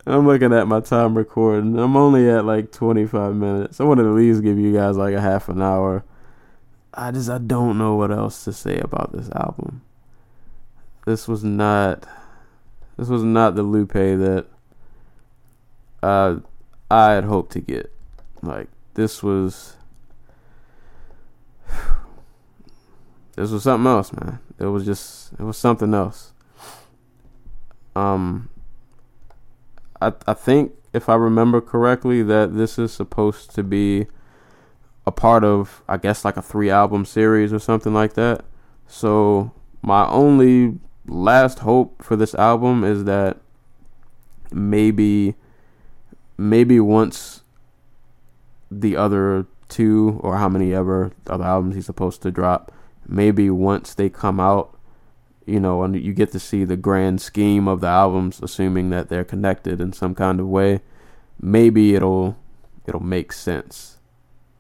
I'm 0.09 0.25
looking 0.25 0.53
at 0.53 0.69
my 0.69 0.79
time 0.81 1.19
recording. 1.19 1.77
I'm 1.77 1.97
only 1.97 2.31
at 2.31 2.45
like 2.45 2.71
25 2.71 3.35
minutes. 3.35 3.81
I 3.81 3.85
want 3.85 3.99
to 3.99 4.07
at 4.07 4.15
least 4.15 4.45
give 4.45 4.57
you 4.57 4.73
guys 4.73 4.97
like 4.97 5.15
a 5.15 5.21
half 5.21 5.49
an 5.49 5.61
hour. 5.61 6.05
I 6.95 7.11
just 7.11 7.29
I 7.29 7.39
don't 7.39 7.77
know 7.77 7.97
what 7.97 8.13
else 8.13 8.45
to 8.45 8.53
say 8.53 8.79
about 8.79 9.11
this 9.13 9.29
album. 9.31 9.83
This 11.07 11.27
was 11.27 11.43
not 11.43 12.07
this 12.97 13.09
was 13.09 13.25
not 13.25 13.57
the 13.57 13.65
Lupe 13.65 13.93
that 13.93 14.47
uh 16.05 16.37
I 16.89 17.13
had 17.13 17.25
hoped 17.25 17.51
to 17.53 17.61
get. 17.61 17.93
Like 18.43 18.69
this 18.95 19.25
was 19.25 19.77
this 23.35 23.51
was 23.51 23.65
something 23.65 23.91
else, 23.91 24.13
man. 24.13 24.39
It 24.61 24.67
was 24.67 24.85
just 24.85 25.33
it 25.33 25.43
was 25.43 25.57
something 25.57 25.93
else. 25.93 26.33
Um 27.97 28.51
I 30.01 30.13
I 30.27 30.35
think 30.35 30.73
if 30.93 31.09
I 31.09 31.15
remember 31.15 31.61
correctly 31.61 32.23
that 32.23 32.57
this 32.57 32.79
is 32.79 32.93
supposed 32.93 33.55
to 33.55 33.63
be 33.63 34.07
a 35.07 35.13
part 35.13 35.45
of 35.45 35.83
I 35.89 35.97
guess 35.97 36.25
like 36.25 36.37
a 36.37 36.43
three 36.43 36.71
album 36.71 37.05
series 37.05 37.53
or 37.53 37.59
something 37.59 37.95
like 37.95 38.15
that. 38.15 38.45
So 38.87 39.53
my 39.83 40.07
only 40.09 40.79
last 41.07 41.61
hope 41.61 42.03
for 42.03 42.17
this 42.17 42.35
album 42.35 42.85
is 42.85 43.05
that 43.05 43.39
maybe 44.51 45.35
maybe 46.37 46.81
once 46.81 47.43
the 48.71 48.97
other 48.97 49.47
two 49.69 50.21
or 50.23 50.37
how 50.37 50.49
many 50.49 50.75
ever 50.75 51.13
other 51.29 51.45
albums 51.45 51.75
he's 51.75 51.87
supposed 51.87 52.23
to 52.23 52.31
drop, 52.31 52.73
maybe 53.07 53.51
once 53.51 53.95
they 53.95 54.09
come 54.09 54.41
out 54.41 54.76
you 55.47 55.61
know, 55.61 55.85
and 55.85 55.95
you 55.95 56.13
get 56.13 56.33
to 56.33 56.41
see 56.41 56.65
the 56.65 56.77
grand 56.77 57.21
scheme 57.21 57.69
of 57.69 57.81
the 57.81 57.87
albums, 57.87 58.41
assuming 58.43 58.91
that 58.91 59.09
they're 59.09 59.25
connected 59.25 59.81
in 59.81 59.93
some 59.93 60.15
kind 60.15 60.41
of 60.41 60.49
way. 60.49 60.81
Maybe 61.41 61.95
it'll 61.95 62.37
it'll 62.87 63.03
make 63.03 63.33
sense 63.33 63.99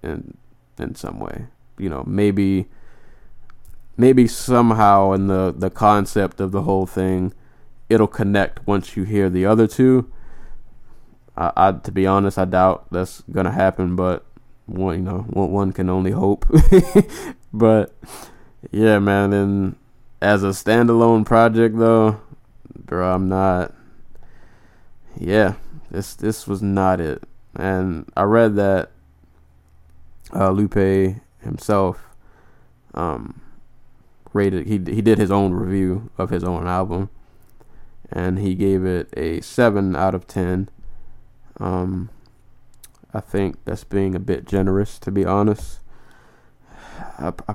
in 0.02 0.36
in 0.78 0.94
some 0.94 1.18
way. 1.18 1.46
You 1.76 1.88
know, 1.88 2.04
maybe 2.06 2.68
maybe 3.96 4.28
somehow 4.28 5.12
in 5.12 5.26
the 5.26 5.52
the 5.56 5.70
concept 5.70 6.40
of 6.40 6.52
the 6.52 6.62
whole 6.62 6.86
thing, 6.86 7.34
it'll 7.88 8.06
connect 8.06 8.64
once 8.66 8.96
you 8.96 9.02
hear 9.02 9.28
the 9.28 9.44
other 9.44 9.66
two. 9.66 10.10
I, 11.36 11.52
I 11.56 11.72
to 11.72 11.90
be 11.90 12.06
honest, 12.06 12.38
I 12.38 12.44
doubt 12.44 12.86
that's 12.92 13.22
gonna 13.32 13.52
happen, 13.52 13.96
but 13.96 14.24
one 14.66 14.98
you 14.98 15.02
know 15.02 15.26
one, 15.30 15.50
one 15.50 15.72
can 15.72 15.90
only 15.90 16.12
hope. 16.12 16.46
but 17.52 17.92
yeah, 18.70 19.00
man, 19.00 19.32
and 19.32 19.76
as 20.20 20.42
a 20.42 20.48
standalone 20.48 21.24
project 21.24 21.78
though, 21.78 22.20
bro, 22.74 23.14
I'm 23.14 23.28
not. 23.28 23.74
Yeah, 25.18 25.54
this 25.90 26.14
this 26.14 26.46
was 26.46 26.62
not 26.62 27.00
it. 27.00 27.22
And 27.54 28.10
I 28.16 28.22
read 28.22 28.56
that 28.56 28.90
uh, 30.34 30.50
Lupe 30.50 31.16
himself 31.40 32.06
um, 32.94 33.40
rated 34.32 34.66
he 34.66 34.72
he 34.92 35.02
did 35.02 35.18
his 35.18 35.30
own 35.30 35.52
review 35.52 36.10
of 36.18 36.30
his 36.30 36.44
own 36.44 36.66
album, 36.66 37.10
and 38.10 38.38
he 38.38 38.54
gave 38.54 38.84
it 38.84 39.08
a 39.16 39.40
seven 39.40 39.96
out 39.96 40.14
of 40.14 40.26
ten. 40.26 40.68
Um, 41.58 42.10
I 43.14 43.20
think 43.20 43.56
that's 43.64 43.84
being 43.84 44.14
a 44.14 44.20
bit 44.20 44.44
generous, 44.44 44.98
to 45.00 45.10
be 45.10 45.24
honest. 45.24 45.80
I, 47.18 47.32
I, 47.48 47.54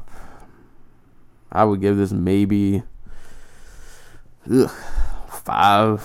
I 1.51 1.65
would 1.65 1.81
give 1.81 1.97
this 1.97 2.11
maybe 2.11 2.83
ugh, 4.49 4.71
five, 5.27 6.01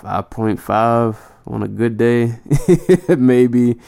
five 0.00 0.30
point 0.30 0.60
five 0.60 1.18
on 1.46 1.62
a 1.62 1.68
good 1.68 1.96
day. 1.96 2.38
maybe 3.08 3.78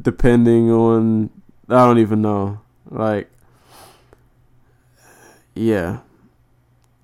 depending 0.00 0.70
on 0.70 1.30
I 1.68 1.86
don't 1.86 1.98
even 1.98 2.20
know. 2.20 2.60
Like 2.90 3.30
yeah. 5.54 6.00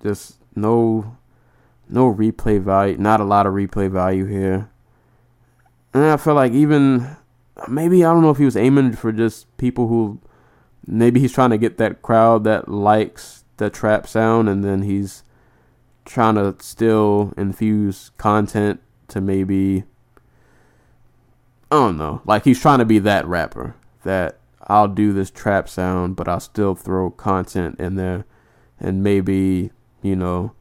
Just 0.03 0.37
no 0.55 1.17
no 1.89 2.13
replay 2.13 2.61
value 2.61 2.97
not 2.99 3.21
a 3.21 3.25
lot 3.25 3.47
of 3.47 3.55
replay 3.55 3.91
value 3.91 4.27
here. 4.27 4.71
And 5.93 6.05
I 6.05 6.17
feel 6.19 6.35
like 6.35 6.53
even 6.53 7.17
maybe 7.69 8.05
I 8.05 8.13
don't 8.13 8.23
know 8.23 8.31
if 8.31 8.39
he 8.39 8.45
was 8.45 8.57
aiming 8.57 8.93
for 8.93 9.13
just 9.13 9.57
people 9.57 9.89
who 9.89 10.21
maybe 10.87 11.21
he's 11.21 11.33
trying 11.33 11.51
to 11.51 11.59
get 11.59 11.79
that 11.79 12.03
crowd 12.03 12.45
that 12.45 12.69
likes 12.69 13.45
the 13.57 13.71
trap 13.71 14.07
sound 14.07 14.49
and 14.49 14.65
then 14.65 14.83
he's 14.83 15.23
trying 16.05 16.35
to 16.35 16.57
still 16.61 17.33
infuse 17.37 18.11
content 18.17 18.81
to 19.09 19.21
maybe 19.21 19.85
I 21.73 21.77
don't 21.77 21.99
know. 21.99 22.21
Like 22.25 22.45
he's 22.45 22.61
trying 22.61 22.81
to 22.81 22.85
be 22.85 22.99
that 23.01 23.27
rapper 23.27 23.77
that 24.03 24.39
I'll 24.63 24.89
do 24.89 25.13
this 25.13 25.31
trap 25.31 25.69
sound 25.69 26.17
but 26.17 26.29
I'll 26.29 26.41
still 26.41 26.75
throw 26.75 27.11
content 27.11 27.79
in 27.79 27.97
there 27.97 28.25
and 28.79 29.03
maybe, 29.03 29.71
you 30.03 30.17
know, 30.17 30.53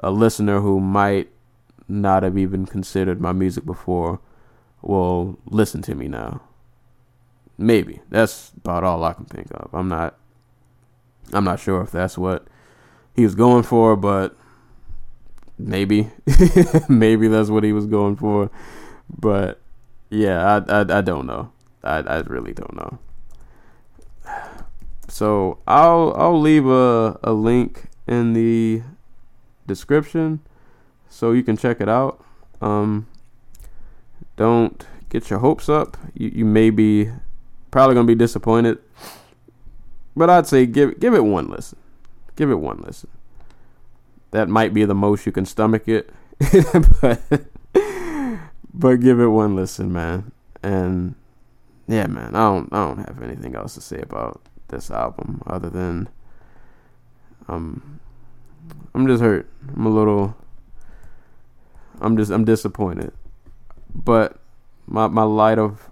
a 0.00 0.10
listener 0.10 0.60
who 0.60 0.80
might 0.80 1.30
not 1.88 2.22
have 2.22 2.36
even 2.38 2.66
considered 2.66 3.20
my 3.20 3.32
music 3.32 3.64
before 3.64 4.20
will 4.82 5.38
listen 5.46 5.82
to 5.82 5.94
me 5.94 6.08
now. 6.08 6.42
Maybe 7.58 8.00
that's 8.08 8.52
about 8.56 8.84
all 8.84 9.04
I 9.04 9.12
can 9.12 9.26
think 9.26 9.48
of. 9.52 9.70
I'm 9.72 9.88
not. 9.88 10.16
I'm 11.32 11.44
not 11.44 11.60
sure 11.60 11.82
if 11.82 11.90
that's 11.90 12.18
what 12.18 12.46
he 13.14 13.24
was 13.24 13.34
going 13.34 13.62
for, 13.62 13.96
but 13.96 14.36
maybe, 15.58 16.10
maybe 16.88 17.28
that's 17.28 17.48
what 17.48 17.64
he 17.64 17.72
was 17.72 17.86
going 17.86 18.16
for. 18.16 18.50
But 19.08 19.60
yeah, 20.10 20.62
I 20.68 20.80
I, 20.80 20.98
I 20.98 21.00
don't 21.00 21.26
know. 21.26 21.52
I 21.82 21.98
I 21.98 22.20
really 22.20 22.52
don't 22.52 22.74
know. 22.74 22.98
So 25.08 25.58
I'll 25.66 26.14
I'll 26.16 26.40
leave 26.40 26.66
a 26.66 27.18
a 27.22 27.34
link 27.34 27.90
in 28.06 28.32
the 28.32 28.82
description 29.66 30.40
so 31.10 31.32
you 31.32 31.42
can 31.42 31.58
check 31.58 31.82
it 31.82 31.88
out. 31.88 32.24
Um, 32.62 33.06
don't 34.36 34.86
get 35.10 35.28
your 35.28 35.40
hopes 35.40 35.68
up. 35.68 35.98
You 36.14 36.30
you 36.34 36.44
may 36.46 36.70
be 36.70 37.10
Probably 37.72 37.94
gonna 37.94 38.06
be 38.06 38.14
disappointed, 38.14 38.78
but 40.14 40.28
I'd 40.28 40.46
say 40.46 40.66
give 40.66 41.00
give 41.00 41.14
it 41.14 41.24
one 41.24 41.48
listen. 41.48 41.78
Give 42.36 42.50
it 42.50 42.56
one 42.56 42.82
listen. 42.86 43.08
That 44.30 44.50
might 44.50 44.74
be 44.74 44.84
the 44.84 44.94
most 44.94 45.24
you 45.24 45.32
can 45.32 45.46
stomach 45.46 45.88
it, 45.88 46.12
but 47.00 47.20
but 48.74 48.96
give 48.96 49.20
it 49.20 49.26
one 49.26 49.56
listen, 49.56 49.90
man. 49.90 50.32
And 50.62 51.14
yeah, 51.88 52.06
man, 52.08 52.34
I 52.34 52.40
don't 52.40 52.68
I 52.72 52.86
don't 52.86 52.98
have 52.98 53.22
anything 53.22 53.56
else 53.56 53.74
to 53.74 53.80
say 53.80 54.00
about 54.02 54.42
this 54.68 54.90
album 54.90 55.40
other 55.46 55.70
than 55.70 56.10
um 57.48 58.00
I'm 58.94 59.06
just 59.06 59.22
hurt. 59.22 59.48
I'm 59.74 59.86
a 59.86 59.90
little 59.90 60.36
I'm 62.02 62.18
just 62.18 62.30
I'm 62.30 62.44
disappointed. 62.44 63.12
But 63.94 64.36
my 64.86 65.08
my 65.08 65.22
light 65.22 65.58
of 65.58 65.90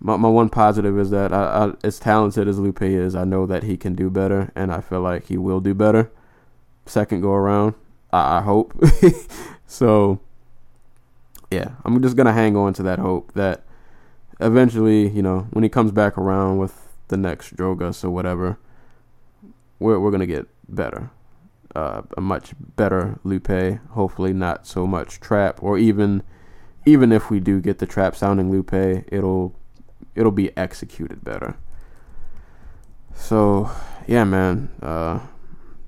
my 0.00 0.16
my 0.16 0.28
one 0.28 0.48
positive 0.48 0.98
is 0.98 1.10
that 1.10 1.32
I, 1.32 1.66
I 1.66 1.72
as 1.82 1.98
talented 1.98 2.48
as 2.48 2.58
Lupe 2.58 2.82
is, 2.82 3.14
I 3.14 3.24
know 3.24 3.46
that 3.46 3.64
he 3.64 3.76
can 3.76 3.94
do 3.94 4.10
better 4.10 4.52
and 4.54 4.72
I 4.72 4.80
feel 4.80 5.00
like 5.00 5.26
he 5.26 5.36
will 5.36 5.60
do 5.60 5.74
better. 5.74 6.10
Second 6.86 7.20
go 7.20 7.32
around. 7.32 7.74
I, 8.12 8.38
I 8.38 8.40
hope. 8.42 8.74
so 9.66 10.20
yeah, 11.50 11.72
I'm 11.84 12.00
just 12.02 12.16
gonna 12.16 12.32
hang 12.32 12.56
on 12.56 12.74
to 12.74 12.82
that 12.84 12.98
hope 12.98 13.32
that 13.34 13.64
eventually, 14.40 15.08
you 15.08 15.22
know, 15.22 15.48
when 15.50 15.64
he 15.64 15.68
comes 15.68 15.92
back 15.92 16.16
around 16.16 16.58
with 16.58 16.88
the 17.08 17.16
next 17.16 17.56
Drogas 17.56 18.04
or 18.04 18.10
whatever, 18.10 18.58
we're 19.78 19.98
we're 19.98 20.10
gonna 20.10 20.26
get 20.26 20.46
better. 20.68 21.10
Uh, 21.74 22.02
a 22.16 22.20
much 22.20 22.54
better 22.76 23.18
Lupe, 23.24 23.78
hopefully 23.90 24.32
not 24.32 24.66
so 24.66 24.86
much 24.86 25.20
trap, 25.20 25.62
or 25.62 25.76
even 25.76 26.22
even 26.86 27.12
if 27.12 27.30
we 27.30 27.40
do 27.40 27.60
get 27.60 27.78
the 27.78 27.86
trap 27.86 28.16
sounding 28.16 28.50
Lupe, 28.50 28.72
it'll 28.72 29.54
it'll 30.18 30.32
be 30.32 30.54
executed 30.56 31.24
better. 31.24 31.56
So 33.14 33.70
yeah, 34.06 34.24
man, 34.24 34.70
uh, 34.82 35.20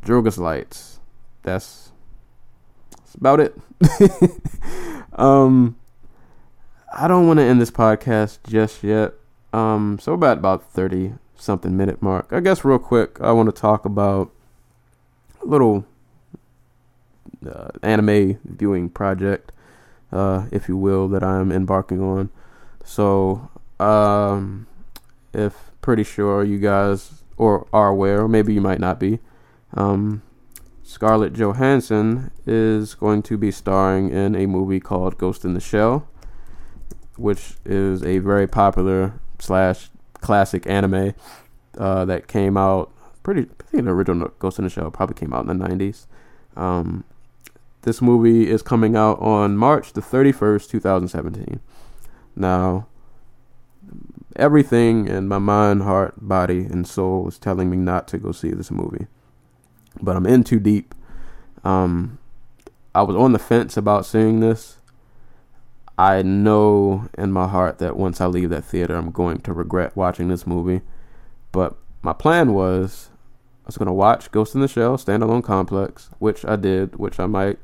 Drogas 0.05 0.39
lights. 0.39 1.01
That's, 1.43 1.91
that's 2.91 3.15
about 3.17 3.41
it. 3.41 3.57
um, 5.15 5.77
I 6.93 7.09
don't 7.09 7.27
want 7.27 7.39
to 7.39 7.45
end 7.45 7.61
this 7.61 7.71
podcast 7.71 8.39
just 8.47 8.85
yet. 8.85 9.15
Um, 9.53 9.99
so 10.01 10.13
about 10.13 10.39
about 10.39 10.71
thirty 10.71 11.15
something 11.37 11.77
minute 11.77 12.01
mark. 12.01 12.29
I 12.31 12.41
guess 12.41 12.65
real 12.65 12.79
quick, 12.79 13.21
I 13.21 13.33
want 13.33 13.53
to 13.55 13.61
talk 13.61 13.85
about 13.85 14.31
a 15.43 15.47
little 15.47 15.85
uh, 17.47 17.69
anime 17.83 18.39
viewing 18.45 18.91
project, 18.91 19.51
uh, 20.13 20.47
if 20.53 20.69
you 20.69 20.77
will, 20.77 21.09
that 21.09 21.25
I'm 21.25 21.51
embarking 21.51 22.01
on. 22.01 22.31
So, 22.85 23.50
um, 23.81 24.67
if 25.33 25.71
pretty 25.81 26.05
sure 26.05 26.45
you 26.45 26.59
guys 26.59 27.23
or 27.37 27.67
are 27.73 27.89
aware, 27.89 28.23
or 28.23 28.29
maybe 28.29 28.53
you 28.53 28.61
might 28.61 28.81
not 28.81 29.01
be, 29.01 29.19
um, 29.75 30.23
Scarlett 30.83 31.33
Johansson 31.33 32.31
is 32.47 32.95
going 32.95 33.23
to 33.23 33.39
be 33.39 33.51
starring 33.51 34.11
in 34.11 34.35
a 34.35 34.47
movie 34.47 34.81
called 34.81 35.17
Ghost 35.17 35.45
in 35.45 35.55
the 35.55 35.61
Shell, 35.61 36.07
which 37.17 37.55
is 37.65 38.03
a 38.03 38.19
very 38.19 38.47
popular 38.47 39.15
slash 39.39 39.89
classic 40.21 40.67
anime 40.67 41.15
uh, 41.79 42.05
that 42.05 42.29
came 42.29 42.57
out 42.57 42.93
pretty. 43.23 43.43
I 43.43 43.63
think 43.71 43.85
the 43.85 43.91
original 43.93 44.33
Ghost 44.39 44.59
in 44.59 44.65
the 44.65 44.71
Shell 44.71 44.91
probably 44.91 45.15
came 45.15 45.33
out 45.33 45.49
in 45.49 45.59
the 45.59 45.65
'90s. 45.65 46.07
Um, 46.57 47.05
this 47.83 48.03
movie 48.03 48.51
is 48.51 48.61
coming 48.61 48.97
out 48.97 49.21
on 49.21 49.57
March 49.57 49.93
the 49.95 50.03
31st, 50.03 50.69
2017. 50.69 51.61
Now, 52.37 52.89
everything 54.41 55.07
in 55.07 55.29
my 55.29 55.39
mind, 55.39 55.83
heart, 55.83 56.15
body, 56.17 56.61
and 56.61 56.87
soul 56.87 57.29
is 57.29 57.39
telling 57.39 57.71
me 57.71 57.77
not 57.77 58.09
to 58.09 58.19
go 58.19 58.33
see 58.33 58.51
this 58.51 58.71
movie 58.71 59.07
but 60.01 60.17
I'm 60.17 60.27
in 60.27 60.45
too 60.45 60.61
deep. 60.61 60.95
Um, 61.65 62.19
I 62.95 63.03
was 63.03 63.17
on 63.17 63.33
the 63.33 63.39
fence 63.39 63.77
about 63.77 64.07
seeing 64.07 64.41
this. 64.41 64.79
I 65.99 66.23
know 66.23 67.09
in 67.19 67.33
my 67.33 67.47
heart 67.47 67.79
that 67.79 67.97
once 67.97 68.21
I 68.21 68.27
leave 68.27 68.51
that 68.51 68.65
theater, 68.65 68.97
I'm 68.97 69.11
going 69.11 69.41
to 69.41 69.53
regret 69.53 69.97
watching 69.97 70.29
this 70.29 70.47
movie. 70.47 70.81
But 71.53 71.77
my 72.03 72.13
plan 72.13 72.55
was 72.55 73.11
I 73.65 73.67
was 73.67 73.77
going 73.77 73.87
to 73.87 73.93
watch 73.93 74.31
Ghost 74.31 74.55
in 74.55 74.63
the 74.63 74.69
Shell 74.69 74.97
standalone 74.97 75.45
complex, 75.45 76.11
which 76.19 76.45
I 76.45 76.57
did, 76.57 76.97
which 76.97 77.21
I 77.21 77.27
might, 77.27 77.59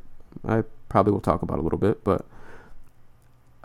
I 0.47 0.65
probably 0.89 1.13
will 1.13 1.21
talk 1.21 1.43
about 1.43 1.59
a 1.59 1.63
little 1.63 1.79
bit. 1.79 2.05
But 2.05 2.27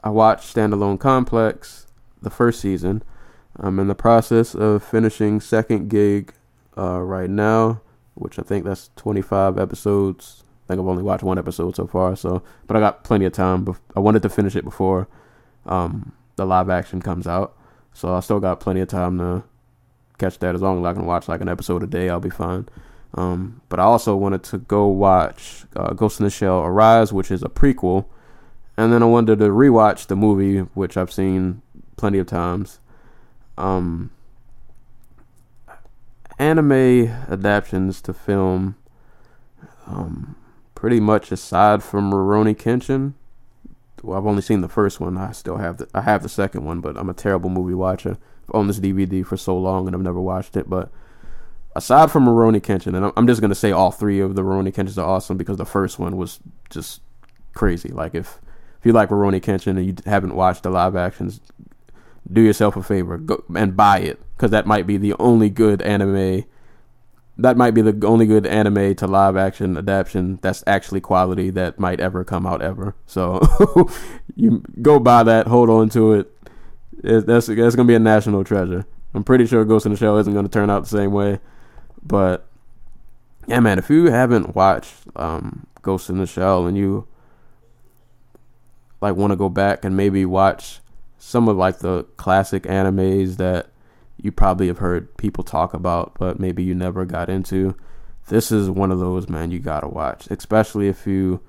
I 0.04 0.10
watched 0.10 0.56
standalone 0.56 1.00
complex 1.00 1.88
the 2.21 2.29
first 2.29 2.60
season. 2.60 3.03
I'm 3.57 3.79
in 3.79 3.88
the 3.88 3.95
process 3.95 4.55
of 4.55 4.84
finishing 4.84 5.41
second 5.41 5.89
gig 5.89 6.34
uh, 6.77 6.99
right 7.01 7.29
now 7.29 7.81
which 8.15 8.38
I 8.39 8.43
think 8.43 8.65
that's 8.65 8.89
25 8.95 9.57
episodes. 9.57 10.43
I 10.65 10.73
think 10.73 10.81
I've 10.81 10.88
only 10.88 11.03
watched 11.03 11.23
one 11.23 11.38
episode 11.38 11.75
so 11.75 11.88
far, 11.88 12.15
so 12.15 12.43
but 12.67 12.77
I 12.77 12.79
got 12.79 13.03
plenty 13.03 13.25
of 13.25 13.34
time. 13.34 13.65
Bef- 13.65 13.79
I 13.95 13.99
wanted 13.99 14.21
to 14.23 14.29
finish 14.29 14.55
it 14.55 14.63
before 14.63 15.07
um, 15.65 16.13
the 16.36 16.45
live 16.45 16.69
action 16.69 17.01
comes 17.01 17.27
out, 17.27 17.57
so 17.93 18.13
I 18.13 18.19
still 18.19 18.39
got 18.39 18.60
plenty 18.60 18.81
of 18.81 18.88
time 18.88 19.17
to 19.17 19.43
catch 20.17 20.39
that. 20.39 20.55
As 20.55 20.62
long 20.62 20.79
as 20.79 20.86
I 20.86 20.93
can 20.93 21.05
watch 21.05 21.27
like 21.27 21.41
an 21.41 21.49
episode 21.49 21.84
a 21.84 21.88
day, 21.88 22.10
I'll 22.10 22.19
be 22.19 22.29
fine. 22.29 22.69
Um, 23.13 23.62
but 23.67 23.79
I 23.79 23.84
also 23.84 24.15
wanted 24.15 24.43
to 24.43 24.60
go 24.60 24.88
watch 24.88 25.65
uh, 25.75 25.93
Ghost 25.93 26.19
in 26.19 26.23
the 26.23 26.29
Shell 26.29 26.62
Arise, 26.62 27.12
which 27.12 27.31
is 27.31 27.43
a 27.43 27.49
prequel, 27.49 28.05
and 28.77 28.93
then 28.93 29.03
I 29.03 29.07
wanted 29.07 29.39
to 29.39 29.45
rewatch 29.45 30.07
the 30.07 30.15
movie, 30.15 30.60
which 30.60 30.95
I've 30.95 31.12
seen 31.12 31.62
plenty 32.02 32.18
of 32.18 32.26
times. 32.26 32.80
Um, 33.60 34.10
anime 36.40 36.72
adaptations 37.30 38.02
to 38.02 38.12
film, 38.12 38.76
um, 39.86 40.36
pretty 40.74 41.00
much 41.00 41.32
aside 41.32 41.84
from 41.84 42.12
Rurouni 42.12 42.56
Kenshin. 42.56 43.14
Well, 44.02 44.18
I've 44.18 44.26
only 44.26 44.42
seen 44.42 44.62
the 44.62 44.68
first 44.68 45.00
one. 45.00 45.16
I 45.16 45.32
still 45.32 45.58
have 45.58 45.78
the 45.78 45.88
I 45.94 46.02
have 46.02 46.24
the 46.24 46.30
second 46.30 46.66
one, 46.66 46.82
but 46.82 46.98
I'm 46.98 47.08
a 47.08 47.14
terrible 47.14 47.52
movie 47.52 47.76
watcher. 47.76 48.18
I've 48.48 48.56
owned 48.56 48.68
this 48.68 48.80
DVD 48.80 49.24
for 49.24 49.38
so 49.38 49.56
long 49.56 49.86
and 49.86 49.96
I've 49.96 50.02
never 50.02 50.20
watched 50.20 50.58
it. 50.58 50.68
But 50.68 50.90
aside 51.76 52.10
from 52.10 52.26
Rurouni 52.26 52.62
Kenshin, 52.62 52.98
and 52.98 53.14
I'm 53.16 53.28
just 53.28 53.42
gonna 53.42 53.54
say 53.54 53.72
all 53.72 53.92
three 53.92 54.20
of 54.20 54.34
the 54.34 54.42
Rurouni 54.42 54.74
Kenshins 54.74 54.98
are 54.98 55.08
awesome 55.08 55.38
because 55.38 55.58
the 55.58 55.66
first 55.68 56.00
one 56.00 56.18
was 56.18 56.40
just 56.72 57.02
crazy. 57.54 57.90
Like 57.90 58.16
if 58.16 58.40
if 58.80 58.88
you 58.88 58.92
like 58.92 59.10
Rurouni 59.10 59.40
Kenshin 59.40 59.78
and 59.78 59.86
you 59.86 59.94
haven't 60.08 60.34
watched 60.34 60.64
the 60.64 60.72
live 60.72 60.96
actions, 60.96 61.42
do 62.31 62.41
yourself 62.41 62.75
a 62.75 62.84
favor. 62.84 63.17
Go 63.17 63.43
and 63.55 63.75
buy 63.75 63.99
it 63.99 64.19
because 64.36 64.51
that 64.51 64.65
might 64.65 64.88
be 64.88 64.97
the 64.97 65.13
only 65.19 65.49
good 65.49 65.81
anime 65.81 66.45
that 67.38 67.57
might 67.57 67.71
be 67.71 67.81
the 67.81 68.05
only 68.05 68.25
good 68.27 68.45
anime 68.45 68.93
to 68.93 69.07
live 69.07 69.36
action 69.36 69.77
adaptation 69.77 70.38
that's 70.41 70.63
actually 70.67 71.01
quality 71.01 71.49
that 71.49 71.79
might 71.79 71.99
ever 71.99 72.23
come 72.23 72.45
out 72.45 72.62
ever. 72.62 72.95
So 73.05 73.41
you 74.36 74.63
go 74.81 74.99
buy 74.99 75.23
that 75.23 75.47
hold 75.47 75.69
on 75.69 75.89
to 75.89 76.13
it, 76.13 76.31
it 77.03 77.25
that's 77.25 77.47
that's 77.47 77.75
gonna 77.75 77.88
be 77.88 77.95
a 77.95 77.99
national 77.99 78.43
treasure. 78.43 78.86
I'm 79.13 79.23
pretty 79.23 79.45
sure 79.45 79.65
ghost 79.65 79.86
in 79.86 79.91
the 79.91 79.97
shell 79.97 80.17
isn't 80.17 80.34
gonna 80.34 80.49
turn 80.49 80.69
out 80.69 80.84
the 80.84 80.89
same 80.89 81.12
way 81.12 81.39
but 82.03 82.47
yeah 83.47 83.60
man 83.60 83.77
if 83.79 83.89
you 83.89 84.05
haven't 84.12 84.55
watched 84.55 84.93
um, 85.15 85.67
ghost 85.81 86.10
in 86.10 86.17
the 86.17 86.27
shell 86.27 86.67
and 86.67 86.77
you 86.77 87.07
like 89.01 89.15
want 89.15 89.31
to 89.31 89.38
go 89.38 89.49
back 89.49 89.84
and 89.84 89.97
maybe 89.97 90.25
watch 90.25 90.79
some 91.21 91.47
of 91.47 91.55
like 91.55 91.79
the 91.79 92.03
classic 92.17 92.63
animes 92.63 93.38
that 93.38 93.67
you 94.17 94.31
probably 94.31 94.67
have 94.67 94.79
heard 94.79 95.15
people 95.17 95.43
talk 95.43 95.71
about, 95.71 96.15
but 96.17 96.39
maybe 96.39 96.63
you 96.63 96.73
never 96.73 97.05
got 97.05 97.29
into. 97.29 97.75
This 98.29 98.51
is 98.51 98.71
one 98.71 98.91
of 98.91 98.97
those, 98.97 99.29
man, 99.29 99.51
you 99.51 99.60
gotta 99.60 99.88
watch. 99.88 100.25
Especially 100.31 100.88
if 100.88 101.05
you 101.05 101.39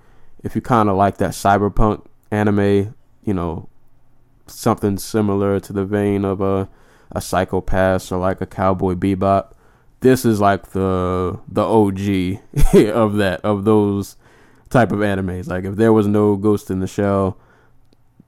if 0.45 0.55
you 0.55 0.61
kinda 0.61 0.93
like 0.93 1.17
that 1.17 1.31
cyberpunk 1.31 2.05
anime, 2.31 2.95
you 3.25 3.33
know, 3.33 3.71
something 4.47 4.99
similar 4.99 5.59
to 5.61 5.73
the 5.73 5.87
vein 5.87 6.27
of 6.27 6.43
a 6.43 6.69
a 7.11 7.23
Psycho-Pass 7.23 8.13
or 8.13 8.19
like 8.19 8.43
a 8.43 8.47
cowboy 8.47 8.95
bebop. 8.95 9.53
This 10.01 10.27
is 10.27 10.39
like 10.39 10.73
the 10.73 11.41
the 11.49 11.65
OG 11.65 12.43
of 12.95 13.17
that 13.17 13.41
of 13.43 13.65
those 13.65 14.17
type 14.69 14.93
of 14.93 14.99
animes. 14.99 15.49
Like 15.49 15.65
if 15.65 15.77
there 15.77 15.95
was 15.95 16.07
no 16.07 16.37
Ghost 16.37 16.71
in 16.71 16.81
the 16.81 16.87
Shell, 16.87 17.39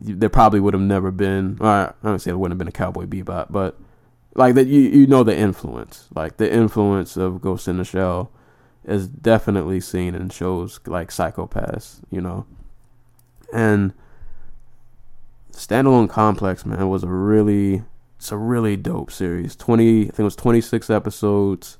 there 0.00 0.28
probably 0.28 0.60
would 0.60 0.74
have 0.74 0.82
never 0.82 1.10
been. 1.10 1.58
I 1.60 1.92
don't 2.02 2.18
say 2.18 2.30
it 2.30 2.38
wouldn't 2.38 2.52
have 2.52 2.58
been 2.58 2.68
a 2.68 2.72
Cowboy 2.72 3.06
Bebop, 3.06 3.46
but 3.50 3.78
like 4.34 4.54
that, 4.54 4.66
you 4.66 4.80
you 4.80 5.06
know 5.06 5.22
the 5.22 5.36
influence, 5.36 6.08
like 6.14 6.36
the 6.36 6.52
influence 6.52 7.16
of 7.16 7.40
Ghost 7.40 7.68
in 7.68 7.78
the 7.78 7.84
Shell, 7.84 8.30
is 8.84 9.06
definitely 9.08 9.80
seen 9.80 10.14
in 10.14 10.28
shows 10.30 10.80
like 10.86 11.10
Psycho-Pass, 11.10 12.00
you 12.10 12.20
know, 12.20 12.46
and 13.52 13.92
standalone 15.52 16.10
complex 16.10 16.66
man 16.66 16.88
was 16.88 17.04
a 17.04 17.08
really 17.08 17.84
it's 18.16 18.32
a 18.32 18.36
really 18.36 18.76
dope 18.76 19.12
series. 19.12 19.54
Twenty, 19.54 20.02
I 20.02 20.06
think 20.06 20.20
it 20.20 20.24
was 20.24 20.36
twenty 20.36 20.60
six 20.60 20.90
episodes. 20.90 21.78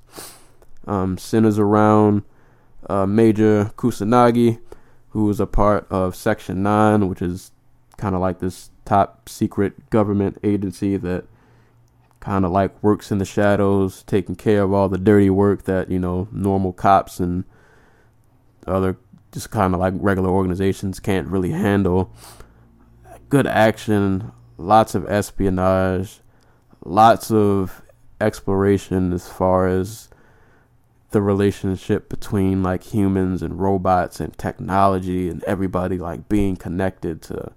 Um, 0.87 1.17
centers 1.17 1.59
around 1.59 2.25
uh, 2.91 3.07
Major 3.07 3.73
Kusanagi, 3.77 4.61
who 5.09 5.25
was 5.25 5.41
a 5.41 5.47
part 5.47 5.87
of 5.91 6.15
Section 6.15 6.63
Nine, 6.63 7.09
which 7.09 7.23
is 7.23 7.53
kind 7.97 8.15
of 8.15 8.21
like 8.21 8.39
this 8.41 8.71
top 8.85 9.29
secret 9.29 9.91
government 9.91 10.39
agency 10.43 10.97
that 10.97 11.25
kind 12.21 12.45
of 12.45 12.51
like 12.51 12.83
works 12.83 13.13
in 13.13 13.19
the 13.19 13.25
shadows, 13.25 14.03
taking 14.05 14.35
care 14.35 14.63
of 14.63 14.73
all 14.73 14.89
the 14.89 14.99
dirty 14.99 15.31
work 15.31 15.65
that, 15.65 15.91
you 15.91 15.99
know, 15.99 16.29
normal 16.33 16.73
cops 16.73 17.21
and 17.21 17.45
other 18.67 18.97
just 19.33 19.51
kind 19.51 19.75
of 19.75 19.81
like 19.81 19.93
regular 19.97 20.31
organizations 20.31 21.01
can't 21.01 21.29
really 21.29 21.51
handle. 21.51 22.11
good 23.29 23.47
action, 23.47 24.31
lots 24.57 24.95
of 24.95 25.09
espionage, 25.09 26.21
lots 26.85 27.31
of 27.31 27.83
exploration 28.21 29.13
as 29.13 29.29
far 29.29 29.67
as 29.67 30.09
the 31.11 31.21
relationship 31.21 32.09
between 32.09 32.63
like 32.63 32.83
humans 32.83 33.43
and 33.43 33.61
robots 33.61 34.21
and 34.21 34.37
technology 34.39 35.29
and 35.29 35.43
everybody 35.45 35.99
like 35.99 36.29
being 36.29 36.57
connected 36.57 37.23
to 37.23 37.53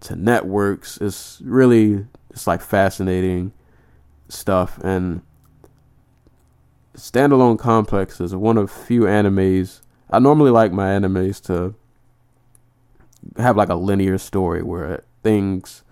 to 0.00 0.16
networks. 0.16 0.98
It's 0.98 1.40
really 1.44 2.06
it's 2.30 2.46
like 2.46 2.60
fascinating 2.60 3.52
stuff. 4.28 4.78
And 4.78 5.22
standalone 6.94 7.58
complex 7.58 8.20
is 8.20 8.34
one 8.34 8.58
of 8.58 8.68
few 8.68 9.02
animes 9.02 9.82
i 10.10 10.18
normally 10.18 10.50
like 10.50 10.72
my 10.72 10.88
animes 10.88 11.40
to 11.40 11.72
have 13.36 13.56
like 13.56 13.68
a 13.68 13.74
linear 13.74 14.18
story 14.18 14.62
where 14.62 15.04
things 15.22 15.82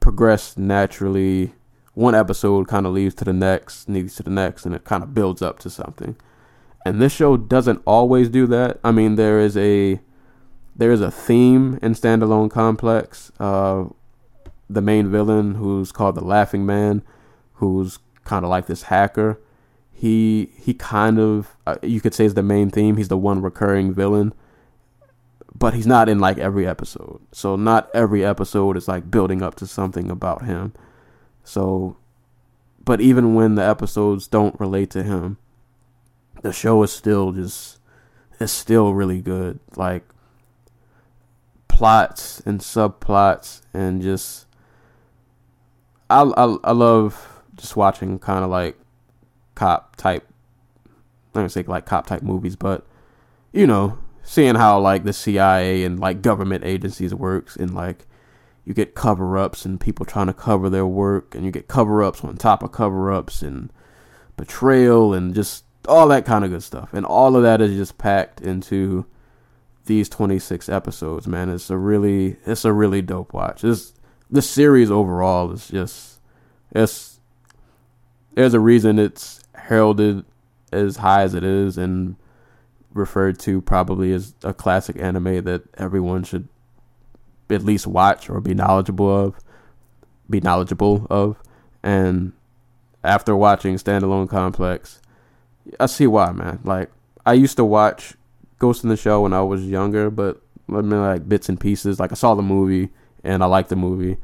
progress 0.00 0.56
naturally. 0.56 1.54
One 1.94 2.14
episode 2.14 2.68
kind 2.68 2.86
of 2.86 2.92
leads 2.92 3.14
to 3.16 3.24
the 3.24 3.32
next 3.32 3.88
leads 3.88 4.16
to 4.16 4.22
the 4.22 4.30
next 4.30 4.64
and 4.64 4.74
it 4.74 4.84
kind 4.84 5.02
of 5.02 5.14
builds 5.14 5.42
up 5.42 5.58
to 5.60 5.70
something. 5.70 6.16
And 6.84 7.00
this 7.00 7.12
show 7.12 7.36
doesn't 7.36 7.82
always 7.86 8.28
do 8.28 8.46
that. 8.48 8.80
I 8.82 8.92
mean 8.92 9.16
there 9.16 9.38
is 9.38 9.56
a 9.56 10.00
there 10.74 10.92
is 10.92 11.00
a 11.00 11.10
theme 11.10 11.78
in 11.82 11.92
standalone 11.92 12.50
complex 12.50 13.30
uh 13.38 13.84
the 14.68 14.80
main 14.80 15.10
villain 15.10 15.54
who's 15.56 15.92
called 15.92 16.14
the 16.14 16.24
laughing 16.24 16.64
man 16.64 17.02
who's 17.54 17.98
kind 18.24 18.44
of 18.44 18.50
like 18.50 18.66
this 18.66 18.84
hacker. 18.84 19.38
He 19.92 20.50
he 20.56 20.74
kind 20.74 21.18
of 21.18 21.56
uh, 21.66 21.76
you 21.82 22.00
could 22.00 22.14
say 22.14 22.24
is 22.24 22.34
the 22.34 22.42
main 22.42 22.70
theme. 22.70 22.96
He's 22.96 23.08
the 23.08 23.16
one 23.18 23.42
recurring 23.42 23.92
villain 23.92 24.34
but 25.54 25.74
he's 25.74 25.86
not 25.86 26.08
in 26.08 26.18
like 26.18 26.38
every 26.38 26.66
episode. 26.66 27.20
So 27.30 27.56
not 27.56 27.90
every 27.94 28.24
episode 28.24 28.76
is 28.76 28.88
like 28.88 29.10
building 29.10 29.42
up 29.42 29.54
to 29.56 29.66
something 29.66 30.10
about 30.10 30.44
him. 30.44 30.72
So 31.44 31.96
but 32.84 33.00
even 33.00 33.34
when 33.34 33.54
the 33.54 33.64
episodes 33.64 34.26
don't 34.26 34.58
relate 34.58 34.90
to 34.90 35.04
him 35.04 35.36
the 36.42 36.52
show 36.52 36.82
is 36.82 36.90
still 36.90 37.30
just 37.30 37.78
it's 38.40 38.50
still 38.50 38.94
really 38.94 39.20
good. 39.20 39.60
Like 39.76 40.04
plots 41.72 42.40
and 42.40 42.60
subplots 42.60 43.62
and 43.72 44.02
just 44.02 44.46
I 46.08 46.22
I, 46.22 46.56
I 46.62 46.72
love 46.72 47.42
just 47.56 47.76
watching 47.76 48.18
kind 48.18 48.44
of 48.44 48.50
like 48.50 48.76
cop 49.54 49.96
type. 49.96 50.28
I 51.34 51.40
don't 51.40 51.48
say 51.48 51.62
like 51.62 51.86
cop 51.86 52.06
type 52.06 52.22
movies, 52.22 52.56
but 52.56 52.86
you 53.52 53.66
know, 53.66 53.98
seeing 54.22 54.54
how 54.54 54.78
like 54.80 55.04
the 55.04 55.12
CIA 55.12 55.84
and 55.84 55.98
like 55.98 56.22
government 56.22 56.64
agencies 56.64 57.14
works 57.14 57.56
and 57.56 57.74
like 57.74 58.06
you 58.64 58.74
get 58.74 58.94
cover 58.94 59.38
ups 59.38 59.64
and 59.64 59.80
people 59.80 60.04
trying 60.06 60.26
to 60.26 60.32
cover 60.32 60.68
their 60.68 60.86
work 60.86 61.34
and 61.34 61.44
you 61.44 61.50
get 61.50 61.68
cover 61.68 62.02
ups 62.02 62.22
on 62.22 62.36
top 62.36 62.62
of 62.62 62.70
cover 62.70 63.10
ups 63.10 63.42
and 63.42 63.72
betrayal 64.36 65.14
and 65.14 65.34
just 65.34 65.64
all 65.88 66.06
that 66.08 66.24
kind 66.24 66.44
of 66.44 66.50
good 66.50 66.62
stuff. 66.62 66.92
And 66.92 67.04
all 67.04 67.34
of 67.34 67.42
that 67.42 67.60
is 67.60 67.76
just 67.76 67.98
packed 67.98 68.40
into 68.40 69.06
these 69.86 70.08
26 70.08 70.68
episodes, 70.68 71.26
man. 71.26 71.48
It's 71.48 71.70
a 71.70 71.76
really 71.76 72.36
it's 72.46 72.64
a 72.64 72.72
really 72.72 73.02
dope 73.02 73.32
watch. 73.32 73.62
This 73.62 73.92
the 74.30 74.42
series 74.42 74.90
overall 74.90 75.52
is 75.52 75.68
just 75.68 76.20
it's 76.74 77.20
there's 78.34 78.54
a 78.54 78.60
reason 78.60 78.98
it's 78.98 79.40
heralded 79.54 80.24
as 80.72 80.96
high 80.96 81.22
as 81.22 81.34
it 81.34 81.44
is 81.44 81.76
and 81.76 82.16
referred 82.94 83.38
to 83.40 83.60
probably 83.60 84.12
as 84.12 84.34
a 84.42 84.54
classic 84.54 84.96
anime 84.98 85.44
that 85.44 85.62
everyone 85.78 86.24
should 86.24 86.48
at 87.50 87.62
least 87.62 87.86
watch 87.86 88.30
or 88.30 88.40
be 88.40 88.54
knowledgeable 88.54 89.24
of 89.26 89.34
be 90.28 90.40
knowledgeable 90.40 91.06
of 91.10 91.36
and 91.82 92.32
after 93.04 93.36
watching 93.36 93.76
standalone 93.76 94.28
complex 94.28 95.00
i 95.80 95.86
see 95.86 96.06
why 96.06 96.30
man 96.32 96.58
like 96.64 96.90
i 97.26 97.32
used 97.32 97.56
to 97.56 97.64
watch 97.64 98.14
ghost 98.62 98.82
in 98.84 98.88
the 98.90 98.96
shell 98.96 99.22
when 99.22 99.32
i 99.32 99.42
was 99.42 99.66
younger 99.66 100.10
but 100.10 100.40
I 100.68 100.80
mean, 100.80 100.90
like 100.90 101.28
bits 101.28 101.48
and 101.48 101.60
pieces 101.60 102.00
like 102.00 102.12
i 102.12 102.14
saw 102.14 102.34
the 102.34 102.42
movie 102.42 102.90
and 103.22 103.42
i 103.42 103.46
liked 103.46 103.68
the 103.68 103.76
movie 103.76 104.16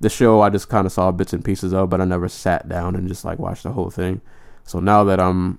the 0.00 0.10
show 0.10 0.40
i 0.42 0.50
just 0.50 0.68
kind 0.68 0.86
of 0.86 0.92
saw 0.92 1.10
bits 1.12 1.32
and 1.32 1.44
pieces 1.44 1.72
of 1.72 1.88
but 1.88 2.00
i 2.00 2.04
never 2.04 2.28
sat 2.28 2.68
down 2.68 2.96
and 2.96 3.08
just 3.08 3.24
like 3.24 3.38
watched 3.38 3.62
the 3.62 3.72
whole 3.72 3.90
thing 3.90 4.20
so 4.64 4.80
now 4.80 5.04
that 5.04 5.20
I'm 5.20 5.58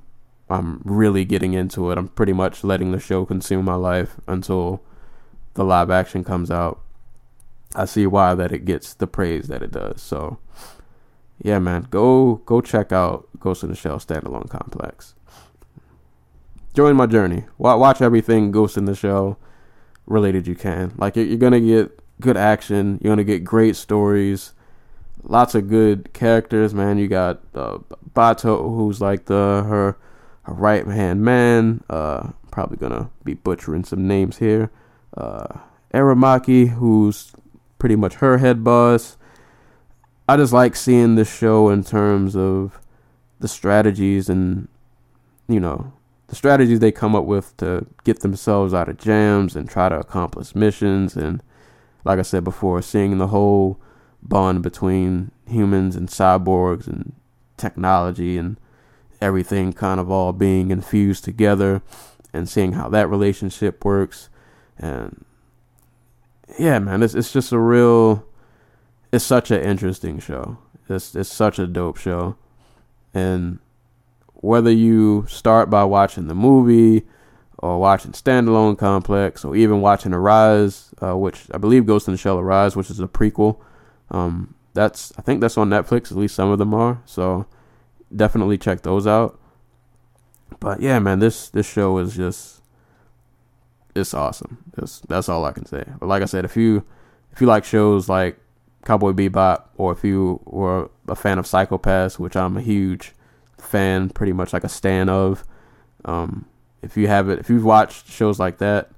I'm 0.50 0.82
really 0.84 1.26
getting 1.26 1.54
into 1.54 1.90
it, 1.92 1.98
I'm 1.98 2.10
pretty 2.10 2.34
much 2.34 2.64
letting 2.64 2.92
the 2.92 3.00
show 3.00 3.26
consume 3.26 3.66
my 3.66 3.76
life 3.76 4.20
until 4.28 4.82
the 5.54 5.64
live 5.64 5.90
action 5.90 6.24
comes 6.24 6.52
out. 6.52 6.82
I 7.74 7.86
see 7.86 8.06
why 8.06 8.36
that 8.36 8.52
it 8.52 8.66
gets 8.66 8.94
the 8.94 9.08
praise 9.08 9.48
that 9.48 9.64
it 9.64 9.72
does. 9.72 10.02
So 10.02 10.40
yeah, 11.42 11.60
man, 11.60 11.88
go 11.90 12.36
go 12.46 12.62
check 12.62 12.92
out 12.92 13.28
Ghost 13.40 13.64
in 13.64 13.70
the 13.70 13.76
Shell 13.76 14.00
standalone 14.00 14.50
complex. 14.50 15.16
Join 16.76 16.96
my 16.96 17.06
journey. 17.08 17.46
Watch 17.58 18.02
everything 18.02 18.52
Ghost 18.52 18.78
in 18.78 18.86
the 18.86 18.96
Shell 18.96 19.40
related 20.06 20.46
you 20.46 20.56
can. 20.56 20.94
Like 20.98 21.16
you're 21.16 21.38
gonna 21.38 21.62
get 21.62 22.00
good 22.22 22.38
action. 22.38 23.00
You're 23.02 23.12
gonna 23.12 23.24
get 23.24 23.44
great 23.44 23.76
stories 23.76 24.54
lots 25.28 25.56
of 25.56 25.70
good 25.70 26.14
characters, 26.14 26.74
man. 26.74 26.98
You 26.98 27.08
got 27.08 27.42
uh, 27.54 27.80
Batou, 28.14 28.76
who's 28.76 29.02
like 29.02 29.26
the 29.26 29.64
her 29.68 29.98
her 30.44 30.54
right 30.54 30.86
hand 30.86 31.24
man. 31.24 31.84
Uh, 31.90 32.32
probably 32.52 32.78
gonna 32.78 33.10
be 33.24 33.34
butchering 33.34 33.84
some 33.84 34.08
names 34.08 34.38
here. 34.38 34.72
Uh, 35.16 35.60
Aramaki, 35.94 36.70
who's 36.70 37.34
pretty 37.80 37.96
much 37.96 38.16
her 38.16 38.38
head 38.38 38.64
boss. 38.64 39.18
I 40.28 40.38
just 40.38 40.54
like 40.54 40.76
seeing 40.76 41.16
this 41.16 41.32
show 41.32 41.70
in 41.70 41.84
terms 41.84 42.36
of 42.36 42.80
the 43.40 43.48
strategies 43.48 44.30
and 44.30 44.68
you 45.48 45.60
know 45.60 45.94
the 46.28 46.36
strategies 46.36 46.80
they 46.80 46.92
come 46.92 47.16
up 47.16 47.26
with 47.26 47.56
to 47.58 47.86
get 48.04 48.22
themselves 48.22 48.74
out 48.74 48.90
of 48.90 48.98
jams 48.98 49.56
and 49.56 49.70
try 49.70 49.90
to 49.90 50.00
accomplish 50.00 50.56
missions 50.56 51.16
and 51.16 51.42
like 52.04 52.20
I 52.20 52.22
said 52.22 52.44
before, 52.44 52.82
seeing 52.84 53.18
the 53.18 53.28
whole 53.28 53.82
bond 54.22 54.62
between 54.62 55.32
humans 55.48 55.96
and 55.96 56.08
cyborgs 56.08 56.88
and 56.88 57.14
technology 57.58 58.38
and 58.38 58.58
everything 59.20 59.74
kind 59.74 60.00
of 60.00 60.12
all 60.12 60.32
being 60.32 60.70
infused 60.70 61.24
together 61.24 61.82
and 62.32 62.48
seeing 62.48 62.74
how 62.74 62.90
that 62.90 63.10
relationship 63.10 63.84
works. 63.84 64.30
And 64.78 65.26
yeah 66.60 66.78
man 66.78 67.02
it's 67.02 67.16
it's 67.16 67.34
just 67.34 67.52
a 67.52 67.58
real 67.58 68.24
it's 69.12 69.26
such 69.26 69.50
an 69.50 69.62
interesting 69.62 70.20
show. 70.20 70.58
It's 70.90 71.16
it's 71.16 71.32
such 71.32 71.58
a 71.58 71.68
dope 71.68 71.98
show. 71.98 72.36
And 73.14 73.60
whether 74.46 74.72
you 74.72 75.26
start 75.28 75.70
by 75.70 75.84
watching 75.84 76.28
the 76.28 76.36
movie 76.36 77.06
or 77.60 77.80
watching 77.80 78.12
standalone 78.12 78.78
complex 78.78 79.44
or 79.44 79.56
even 79.56 79.82
watching 79.82 80.14
arise 80.14 80.94
uh, 81.02 81.16
which 81.18 81.48
i 81.54 81.58
believe 81.58 81.86
ghost 81.86 82.08
in 82.08 82.14
the 82.14 82.18
shell 82.18 82.38
arise 82.38 82.76
which 82.76 82.90
is 82.90 83.00
a 83.00 83.08
prequel 83.08 83.60
um, 84.12 84.54
that's 84.74 85.14
I 85.18 85.22
think 85.22 85.42
that's 85.42 85.58
on 85.58 85.70
Netflix. 85.70 86.12
At 86.12 86.18
least 86.18 86.36
some 86.36 86.50
of 86.50 86.60
them 86.60 86.74
are. 86.74 87.02
So 87.06 87.48
definitely 88.16 88.58
check 88.58 88.82
those 88.82 89.08
out. 89.08 89.40
But 90.60 90.82
yeah, 90.82 91.00
man, 91.00 91.20
this 91.20 91.50
this 91.50 91.68
show 91.68 91.98
is 91.98 92.16
just 92.16 92.62
it's 93.96 94.14
awesome. 94.14 94.58
That's 95.08 95.30
all 95.30 95.46
I 95.46 95.54
can 95.54 95.66
say. 95.66 95.86
But 96.00 96.08
like 96.08 96.22
I 96.22 96.26
said, 96.26 96.46
if 96.46 96.56
you 96.56 96.86
if 97.32 97.42
you 97.42 97.48
like 97.48 97.64
shows 97.64 98.08
like 98.08 98.38
Cowboy 98.84 99.14
Bebop, 99.14 99.64
or 99.78 99.92
if 99.94 100.04
you 100.04 100.42
were 100.46 100.90
a 101.08 101.16
fan 101.16 101.40
of 101.40 101.48
Psycho-Pass, 101.48 102.20
which 102.20 102.36
I'm 102.36 102.58
a 102.58 102.62
huge 102.62 103.14
fan, 103.58 104.10
pretty 104.10 104.34
much 104.34 104.54
like 104.54 104.64
a 104.64 104.70
stan 104.70 105.10
of. 105.10 105.44
Um, 106.04 106.46
if 106.82 106.98
you 106.98 107.08
haven't, 107.08 107.40
if 107.40 107.50
you've 107.50 107.66
watched 107.66 108.10
shows 108.10 108.40
like 108.40 108.60
that, 108.60 108.92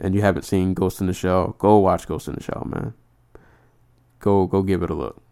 and 0.00 0.14
you 0.14 0.20
haven't 0.20 0.44
seen 0.44 0.74
Ghost 0.74 1.00
in 1.00 1.06
the 1.06 1.12
Shell, 1.12 1.56
go 1.58 1.78
watch 1.78 2.06
Ghost 2.06 2.28
in 2.28 2.34
the 2.34 2.42
Shell, 2.42 2.66
man 2.70 2.94
go 4.24 4.46
go 4.46 4.62
give 4.62 4.82
it 4.82 4.90
a 4.90 4.94
look. 4.94 5.22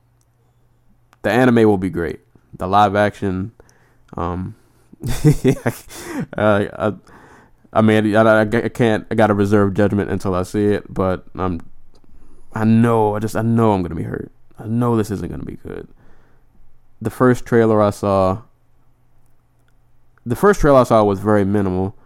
The 1.23 1.31
anime 1.31 1.67
will 1.67 1.79
be 1.79 1.89
great. 1.89 2.21
The 2.59 2.67
live 2.67 2.95
action, 2.95 3.53
um, 4.17 4.55
uh, 5.07 5.71
I, 6.37 6.93
I 7.73 7.81
mean, 7.81 8.15
I, 8.15 8.41
I, 8.41 8.45
can't. 8.69 9.07
I 9.11 9.15
gotta 9.15 9.33
reserve 9.33 9.73
judgment 9.73 10.11
until 10.11 10.35
I 10.35 10.43
see 10.43 10.67
it. 10.67 10.93
But 10.93 11.25
I'm, 11.35 11.61
I 12.53 12.65
know. 12.65 13.17
I 13.17 13.19
just 13.19 13.35
I 13.35 13.43
know 13.43 13.73
I'm 13.73 13.83
gonna 13.83 13.95
be 13.95 14.03
hurt. 14.03 14.31
I 14.59 14.67
know 14.67 14.97
this 14.97 15.11
isn't 15.11 15.31
gonna 15.31 15.45
be 15.45 15.57
good. 15.57 15.89
The 17.01 17.11
first 17.11 17.47
trailer 17.47 17.81
I 17.81 17.91
saw. 17.91 18.43
The 20.25 20.37
first 20.37 20.61
trailer 20.61 20.81
I 20.81 20.85
saw 20.85 21.03
was 21.05 21.21
very 21.21 21.45
minimal, 21.45 21.97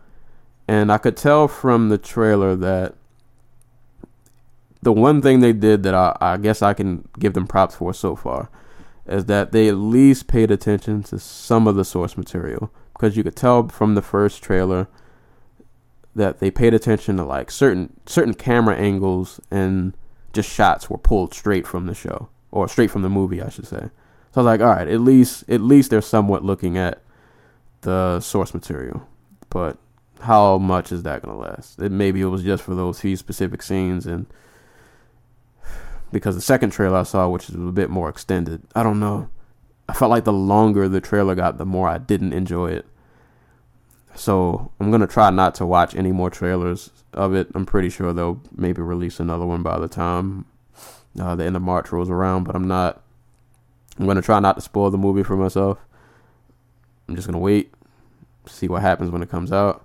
and 0.67 0.91
I 0.91 0.99
could 0.99 1.17
tell 1.17 1.49
from 1.49 1.89
the 1.89 1.99
trailer 1.99 2.57
that 2.57 2.95
the 4.83 4.93
one 4.93 5.21
thing 5.21 5.41
they 5.41 5.53
did 5.53 5.83
that 5.83 5.95
I, 5.95 6.17
I 6.21 6.37
guess 6.37 6.63
I 6.63 6.73
can 6.73 7.09
give 7.19 7.35
them 7.35 7.47
props 7.47 7.75
for 7.75 7.93
so 7.93 8.15
far 8.17 8.49
is 9.07 9.27
that 9.27 9.53
they 9.53 9.69
at 9.69 9.77
least 9.77 10.27
paid 10.27 10.51
attention 10.51 11.03
to 11.05 11.19
some 11.19 11.67
of 11.67 11.77
the 11.77 11.85
source 11.85 12.17
material 12.17 12.71
because 12.93 13.17
you 13.17 13.23
could 13.23 13.37
tell 13.37 13.69
from 13.69 13.95
the 13.95 14.03
first 14.03 14.43
trailer 14.43 14.89
that 16.15 16.39
they 16.39 16.51
paid 16.51 16.73
attention 16.73 17.17
to 17.17 17.25
like 17.25 17.51
certain 17.51 17.93
certain 18.07 18.35
camera 18.35 18.77
angles 18.77 19.41
and 19.51 19.93
just 20.33 20.51
shots 20.51 20.89
were 20.89 20.99
pulled 20.99 21.35
straight 21.35 21.67
from 21.67 21.87
the 21.87 21.95
show 21.95 22.29
or 22.51 22.69
straight 22.69 22.91
from 22.91 23.03
the 23.03 23.11
movie, 23.11 23.43
I 23.43 23.49
should 23.49 23.67
say. 23.67 23.91
So 24.33 24.41
I 24.41 24.41
was 24.41 24.47
like, 24.47 24.61
all 24.61 24.75
right, 24.75 24.89
at 24.89 25.01
least 25.01 25.45
at 25.49 25.61
least 25.61 25.91
they're 25.91 26.01
somewhat 26.01 26.45
looking 26.45 26.79
at 26.79 27.03
the 27.87 28.21
source 28.21 28.53
material. 28.53 29.07
But 29.49 29.79
how 30.21 30.59
much 30.59 30.93
is 30.93 31.05
that 31.05 31.23
gonna 31.23 31.39
last? 31.39 31.81
It 31.81 31.93
maybe 31.93 32.21
it 32.21 32.27
was 32.27 32.43
just 32.43 32.63
for 32.63 32.75
those 32.75 33.01
few 33.01 33.17
specific 33.17 33.63
scenes 33.63 34.07
and 34.07 34.27
because 36.13 36.35
the 36.35 36.41
second 36.41 36.71
trailer 36.71 36.99
I 36.99 37.03
saw, 37.05 37.29
which 37.29 37.49
is 37.49 37.55
a 37.55 37.59
bit 37.59 37.89
more 37.89 38.09
extended, 38.09 38.63
I 38.75 38.83
don't 38.83 39.01
know. 39.01 39.29
I 39.89 39.93
felt 39.93 40.11
like 40.11 40.25
the 40.25 40.33
longer 40.33 40.89
the 40.89 41.01
trailer 41.01 41.35
got, 41.35 41.59
the 41.59 41.67
more 41.67 41.89
I 41.89 41.99
didn't 41.99 42.33
enjoy 42.33 42.71
it. 42.73 42.87
So 44.17 44.73
I'm 44.81 44.91
gonna 44.91 45.07
try 45.07 45.31
not 45.31 45.55
to 45.57 45.67
watch 45.67 45.95
any 45.95 46.11
more 46.11 46.31
trailers 46.31 46.91
of 47.13 47.35
it. 47.35 47.49
I'm 47.55 47.67
pretty 47.67 47.91
sure 47.91 48.13
they'll 48.13 48.41
maybe 48.53 48.83
release 48.83 49.21
another 49.21 49.47
one 49.47 49.63
by 49.63 49.79
the 49.79 49.89
time 49.89 50.47
uh, 51.21 51.37
the 51.37 51.45
end 51.45 51.55
of 51.55 51.63
March 51.63 51.93
rolls 51.93 52.11
around. 52.11 52.45
But 52.45 52.57
I'm 52.57 52.67
not. 52.67 53.03
I'm 53.99 54.07
gonna 54.07 54.23
try 54.23 54.41
not 54.41 54.57
to 54.57 54.61
spoil 54.61 54.91
the 54.91 54.99
movie 54.99 55.23
for 55.23 55.37
myself. 55.37 55.79
I'm 57.09 57.15
just 57.15 57.29
gonna 57.29 57.39
wait, 57.39 57.73
see 58.49 58.69
what 58.69 58.83
happens 58.83 59.11
when 59.11 59.23
it 59.23 59.31
comes 59.31 59.53
out. 59.53 59.85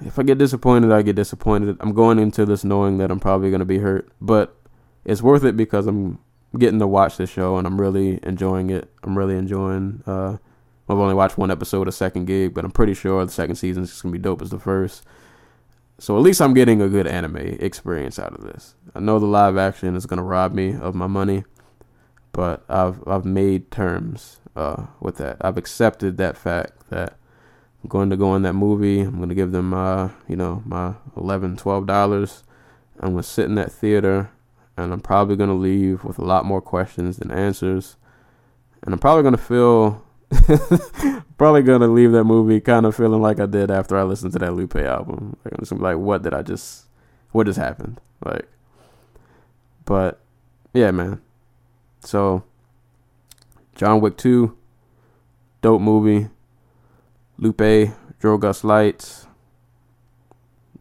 If 0.00 0.18
I 0.18 0.22
get 0.22 0.38
disappointed, 0.38 0.92
I 0.92 1.02
get 1.02 1.16
disappointed. 1.16 1.76
I'm 1.80 1.92
going 1.92 2.18
into 2.18 2.46
this 2.46 2.64
knowing 2.64 2.98
that 2.98 3.10
I'm 3.10 3.20
probably 3.20 3.50
gonna 3.50 3.64
be 3.64 3.78
hurt, 3.78 4.10
but 4.20 4.56
it's 5.04 5.22
worth 5.22 5.44
it 5.44 5.56
because 5.56 5.86
I'm 5.86 6.18
getting 6.58 6.78
to 6.78 6.86
watch 6.86 7.16
the 7.16 7.26
show 7.26 7.58
and 7.58 7.66
I'm 7.66 7.80
really 7.80 8.18
enjoying 8.22 8.70
it. 8.70 8.90
I'm 9.02 9.16
really 9.16 9.36
enjoying. 9.36 10.02
Uh, 10.06 10.38
I've 10.88 10.98
only 10.98 11.14
watched 11.14 11.38
one 11.38 11.50
episode 11.50 11.86
of 11.86 11.94
Second 11.94 12.26
Gig, 12.26 12.54
but 12.54 12.64
I'm 12.64 12.72
pretty 12.72 12.94
sure 12.94 13.24
the 13.24 13.30
second 13.30 13.56
season 13.56 13.84
is 13.84 14.02
gonna 14.02 14.12
be 14.12 14.18
dope 14.18 14.42
as 14.42 14.50
the 14.50 14.58
first. 14.58 15.04
So 15.98 16.16
at 16.16 16.22
least 16.22 16.40
I'm 16.40 16.54
getting 16.54 16.80
a 16.80 16.88
good 16.88 17.06
anime 17.06 17.36
experience 17.36 18.18
out 18.18 18.32
of 18.32 18.42
this. 18.42 18.74
I 18.94 19.00
know 19.00 19.18
the 19.18 19.26
live 19.26 19.56
action 19.58 19.94
is 19.94 20.06
gonna 20.06 20.24
rob 20.24 20.54
me 20.54 20.74
of 20.74 20.94
my 20.94 21.06
money, 21.06 21.44
but 22.32 22.64
I've 22.68 23.06
I've 23.06 23.24
made 23.26 23.70
terms 23.70 24.40
uh, 24.56 24.86
with 24.98 25.16
that. 25.18 25.36
I've 25.40 25.58
accepted 25.58 26.16
that 26.16 26.36
fact 26.36 26.88
that 26.90 27.18
I'm 27.82 27.88
going 27.88 28.10
to 28.10 28.16
go 28.16 28.34
in 28.34 28.42
that 28.42 28.52
movie. 28.52 29.00
I'm 29.00 29.18
gonna 29.18 29.34
give 29.34 29.52
them 29.52 29.70
my 29.70 30.10
you 30.28 30.36
know 30.36 30.62
my 30.64 30.94
11 31.16 31.56
12 31.56 31.86
dollars. 31.86 32.44
I'm 33.00 33.10
gonna 33.10 33.22
sit 33.22 33.46
in 33.46 33.54
that 33.54 33.72
theater, 33.72 34.30
and 34.76 34.92
I'm 34.92 35.00
probably 35.00 35.36
gonna 35.36 35.54
leave 35.54 36.04
with 36.04 36.18
a 36.18 36.24
lot 36.24 36.44
more 36.44 36.60
questions 36.60 37.16
than 37.16 37.30
answers, 37.30 37.96
and 38.82 38.92
I'm 38.92 38.98
probably 38.98 39.22
gonna 39.22 39.38
feel 39.38 40.04
probably 41.38 41.62
gonna 41.62 41.88
leave 41.88 42.12
that 42.12 42.24
movie 42.24 42.60
kind 42.60 42.84
of 42.84 42.94
feeling 42.94 43.22
like 43.22 43.40
I 43.40 43.46
did 43.46 43.70
after 43.70 43.96
I 43.96 44.02
listened 44.02 44.32
to 44.34 44.38
that 44.40 44.54
Lupe 44.54 44.76
album. 44.76 45.36
Like 45.44 45.54
I'm 45.54 45.60
just 45.60 45.72
like, 45.72 45.96
what 45.96 46.22
did 46.22 46.34
I 46.34 46.42
just, 46.42 46.84
what 47.32 47.46
just 47.46 47.58
happened? 47.58 48.00
Like, 48.24 48.46
but 49.86 50.20
yeah, 50.74 50.90
man. 50.90 51.20
So, 52.00 52.44
John 53.74 54.00
Wick 54.00 54.16
Two, 54.16 54.56
dope 55.62 55.80
movie. 55.80 56.28
Lupe, 57.40 57.90
Drogas 58.20 58.64
Lights, 58.64 59.26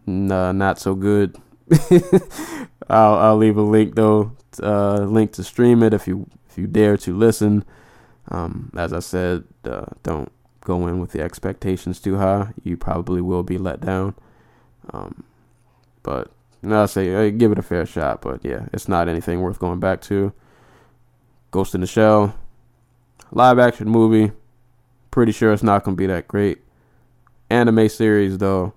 nah, 0.05 0.51
not 0.51 0.77
so 0.77 0.93
good. 0.93 1.37
I'll 2.89 3.13
I'll 3.15 3.37
leave 3.37 3.55
a 3.55 3.61
link 3.61 3.95
though, 3.95 4.33
uh, 4.61 4.97
link 5.05 5.31
to 5.33 5.43
stream 5.43 5.81
it 5.83 5.93
if 5.93 6.05
you 6.05 6.29
if 6.49 6.57
you 6.57 6.67
dare 6.67 6.97
to 6.97 7.15
listen. 7.15 7.63
Um, 8.27 8.73
as 8.75 8.91
I 8.91 8.99
said, 8.99 9.45
uh, 9.63 9.85
don't 10.03 10.31
go 10.61 10.85
in 10.87 10.99
with 10.99 11.13
the 11.13 11.21
expectations 11.21 12.01
too 12.01 12.17
high. 12.17 12.49
You 12.61 12.75
probably 12.75 13.21
will 13.21 13.43
be 13.43 13.57
let 13.57 13.79
down. 13.79 14.15
Um, 14.91 15.23
but 16.03 16.29
I 16.61 16.85
say 16.87 17.15
uh, 17.15 17.29
give 17.29 17.53
it 17.53 17.59
a 17.59 17.63
fair 17.63 17.85
shot. 17.85 18.21
But 18.21 18.43
yeah, 18.43 18.65
it's 18.73 18.89
not 18.89 19.07
anything 19.07 19.39
worth 19.39 19.59
going 19.59 19.79
back 19.79 20.01
to. 20.01 20.33
Ghost 21.51 21.73
in 21.73 21.81
the 21.81 21.87
Shell, 21.87 22.35
live 23.31 23.59
action 23.59 23.87
movie. 23.87 24.33
Pretty 25.11 25.31
sure 25.31 25.51
it's 25.51 25.63
not 25.63 25.83
gonna 25.83 25.97
be 25.97 26.07
that 26.07 26.27
great. 26.27 26.59
Anime 27.49 27.89
series 27.89 28.37
though, 28.37 28.73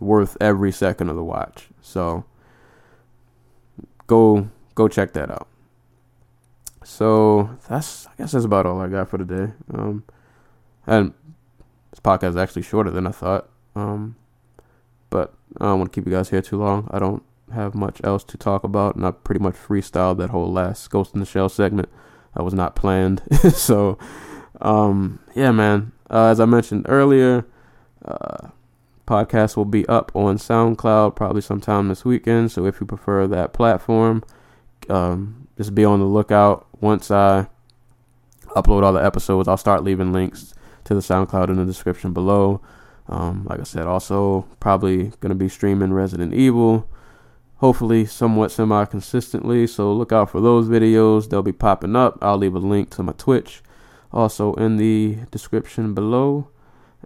worth 0.00 0.36
every 0.40 0.72
second 0.72 1.08
of 1.08 1.16
the 1.16 1.24
watch. 1.24 1.68
So 1.80 2.24
go 4.06 4.48
go 4.74 4.88
check 4.88 5.12
that 5.14 5.30
out. 5.30 5.48
So 6.84 7.58
that's 7.68 8.06
I 8.06 8.10
guess 8.18 8.32
that's 8.32 8.44
about 8.44 8.66
all 8.66 8.80
I 8.80 8.88
got 8.88 9.08
for 9.08 9.18
today. 9.18 9.52
Um, 9.72 10.04
and 10.86 11.14
this 11.90 12.00
podcast 12.00 12.30
is 12.30 12.36
actually 12.36 12.62
shorter 12.62 12.90
than 12.90 13.06
I 13.06 13.12
thought. 13.12 13.48
Um, 13.74 14.16
but 15.10 15.34
I 15.60 15.66
don't 15.66 15.78
want 15.78 15.92
to 15.92 16.00
keep 16.00 16.06
you 16.06 16.12
guys 16.12 16.30
here 16.30 16.42
too 16.42 16.58
long. 16.58 16.88
I 16.90 16.98
don't 16.98 17.22
have 17.52 17.74
much 17.74 18.00
else 18.02 18.24
to 18.24 18.36
talk 18.36 18.64
about, 18.64 18.96
and 18.96 19.06
I 19.06 19.10
pretty 19.10 19.40
much 19.40 19.54
freestyled 19.54 20.18
that 20.18 20.30
whole 20.30 20.50
last 20.50 20.88
Ghost 20.90 21.14
in 21.14 21.20
the 21.20 21.26
Shell 21.26 21.50
segment. 21.50 21.88
That 22.34 22.44
was 22.44 22.54
not 22.54 22.74
planned. 22.74 23.22
so, 23.54 23.98
um, 24.62 25.18
yeah, 25.34 25.50
man. 25.50 25.92
Uh, 26.08 26.26
as 26.26 26.40
I 26.40 26.44
mentioned 26.44 26.86
earlier, 26.88 27.44
uh, 28.04 28.48
podcast 29.06 29.56
will 29.56 29.64
be 29.64 29.86
up 29.86 30.12
on 30.14 30.38
SoundCloud 30.38 31.16
probably 31.16 31.42
sometime 31.42 31.88
this 31.88 32.04
weekend. 32.04 32.52
So 32.52 32.66
if 32.66 32.80
you 32.80 32.86
prefer 32.86 33.26
that 33.26 33.52
platform, 33.52 34.22
um, 34.88 35.48
just 35.56 35.74
be 35.74 35.84
on 35.84 36.00
the 36.00 36.06
lookout. 36.06 36.66
Once 36.80 37.10
I 37.10 37.48
upload 38.48 38.82
all 38.82 38.92
the 38.92 39.04
episodes, 39.04 39.48
I'll 39.48 39.56
start 39.56 39.84
leaving 39.84 40.12
links 40.12 40.54
to 40.84 40.94
the 40.94 41.00
SoundCloud 41.00 41.48
in 41.48 41.56
the 41.56 41.64
description 41.64 42.12
below. 42.12 42.60
Um, 43.08 43.44
like 43.48 43.60
I 43.60 43.64
said, 43.64 43.86
also 43.86 44.46
probably 44.60 45.12
gonna 45.20 45.34
be 45.34 45.48
streaming 45.48 45.92
Resident 45.92 46.32
Evil, 46.32 46.88
hopefully 47.56 48.06
somewhat 48.06 48.52
semi 48.52 48.84
consistently. 48.84 49.66
So 49.66 49.92
look 49.92 50.12
out 50.12 50.30
for 50.30 50.40
those 50.40 50.68
videos; 50.68 51.28
they'll 51.28 51.42
be 51.42 51.52
popping 51.52 51.96
up. 51.96 52.18
I'll 52.22 52.38
leave 52.38 52.54
a 52.54 52.60
link 52.60 52.90
to 52.90 53.02
my 53.02 53.12
Twitch 53.12 53.62
also 54.12 54.54
in 54.54 54.76
the 54.76 55.18
description 55.30 55.94
below. 55.94 56.48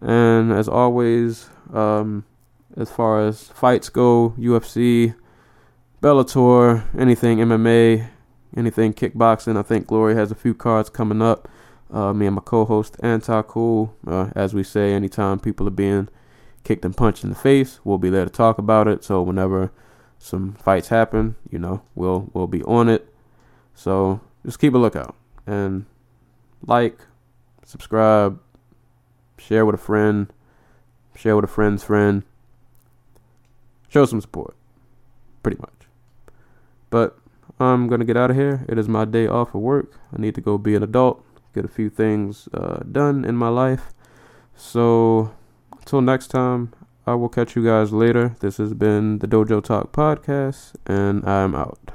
And 0.02 0.52
as 0.52 0.68
always, 0.68 1.48
um, 1.72 2.24
as 2.76 2.90
far 2.90 3.26
as 3.26 3.48
fights 3.48 3.88
go, 3.88 4.34
UFC, 4.38 5.14
Bellator, 6.02 6.84
anything 6.98 7.38
MMA, 7.38 8.08
anything 8.56 8.92
kickboxing, 8.92 9.56
I 9.56 9.62
think 9.62 9.86
Glory 9.86 10.14
has 10.14 10.30
a 10.30 10.34
few 10.34 10.54
cards 10.54 10.90
coming 10.90 11.22
up. 11.22 11.48
Uh, 11.90 12.12
me 12.12 12.26
and 12.26 12.34
my 12.34 12.42
co-host 12.42 12.96
Anti 13.00 13.42
Cool, 13.42 13.94
uh, 14.06 14.30
as 14.34 14.52
we 14.52 14.64
say, 14.64 14.92
anytime 14.92 15.38
people 15.38 15.66
are 15.68 15.70
being 15.70 16.08
kicked 16.64 16.84
and 16.84 16.96
punched 16.96 17.22
in 17.22 17.30
the 17.30 17.36
face, 17.36 17.78
we'll 17.84 17.96
be 17.96 18.10
there 18.10 18.24
to 18.24 18.30
talk 18.30 18.58
about 18.58 18.88
it. 18.88 19.04
So 19.04 19.22
whenever 19.22 19.70
some 20.18 20.54
fights 20.54 20.88
happen, 20.88 21.36
you 21.48 21.58
know, 21.58 21.82
we'll 21.94 22.28
we'll 22.34 22.48
be 22.48 22.62
on 22.64 22.88
it. 22.88 23.08
So 23.74 24.20
just 24.44 24.58
keep 24.58 24.74
a 24.74 24.78
lookout 24.78 25.14
and 25.46 25.86
like, 26.64 26.98
subscribe, 27.64 28.40
share 29.38 29.66
with 29.66 29.74
a 29.74 29.78
friend, 29.78 30.32
share 31.14 31.36
with 31.36 31.44
a 31.44 31.48
friend's 31.48 31.82
friend. 31.82 32.22
Show 33.88 34.04
some 34.04 34.20
support, 34.20 34.56
pretty 35.42 35.58
much. 35.58 35.88
But 36.90 37.18
I'm 37.58 37.88
gonna 37.88 38.04
get 38.04 38.16
out 38.16 38.30
of 38.30 38.36
here. 38.36 38.64
It 38.68 38.78
is 38.78 38.88
my 38.88 39.04
day 39.04 39.26
off 39.26 39.54
of 39.54 39.60
work. 39.60 39.98
I 40.16 40.20
need 40.20 40.34
to 40.34 40.40
go 40.40 40.58
be 40.58 40.74
an 40.74 40.82
adult, 40.82 41.24
get 41.54 41.64
a 41.64 41.68
few 41.68 41.88
things 41.88 42.48
uh, 42.52 42.80
done 42.90 43.24
in 43.24 43.36
my 43.36 43.48
life. 43.48 43.92
So 44.54 45.32
until 45.72 46.00
next 46.00 46.28
time, 46.28 46.72
I 47.06 47.14
will 47.14 47.28
catch 47.28 47.54
you 47.54 47.64
guys 47.64 47.92
later. 47.92 48.36
This 48.40 48.56
has 48.56 48.74
been 48.74 49.20
the 49.20 49.28
Dojo 49.28 49.62
Talk 49.62 49.92
podcast, 49.92 50.74
and 50.86 51.24
I'm 51.24 51.54
out. 51.54 51.85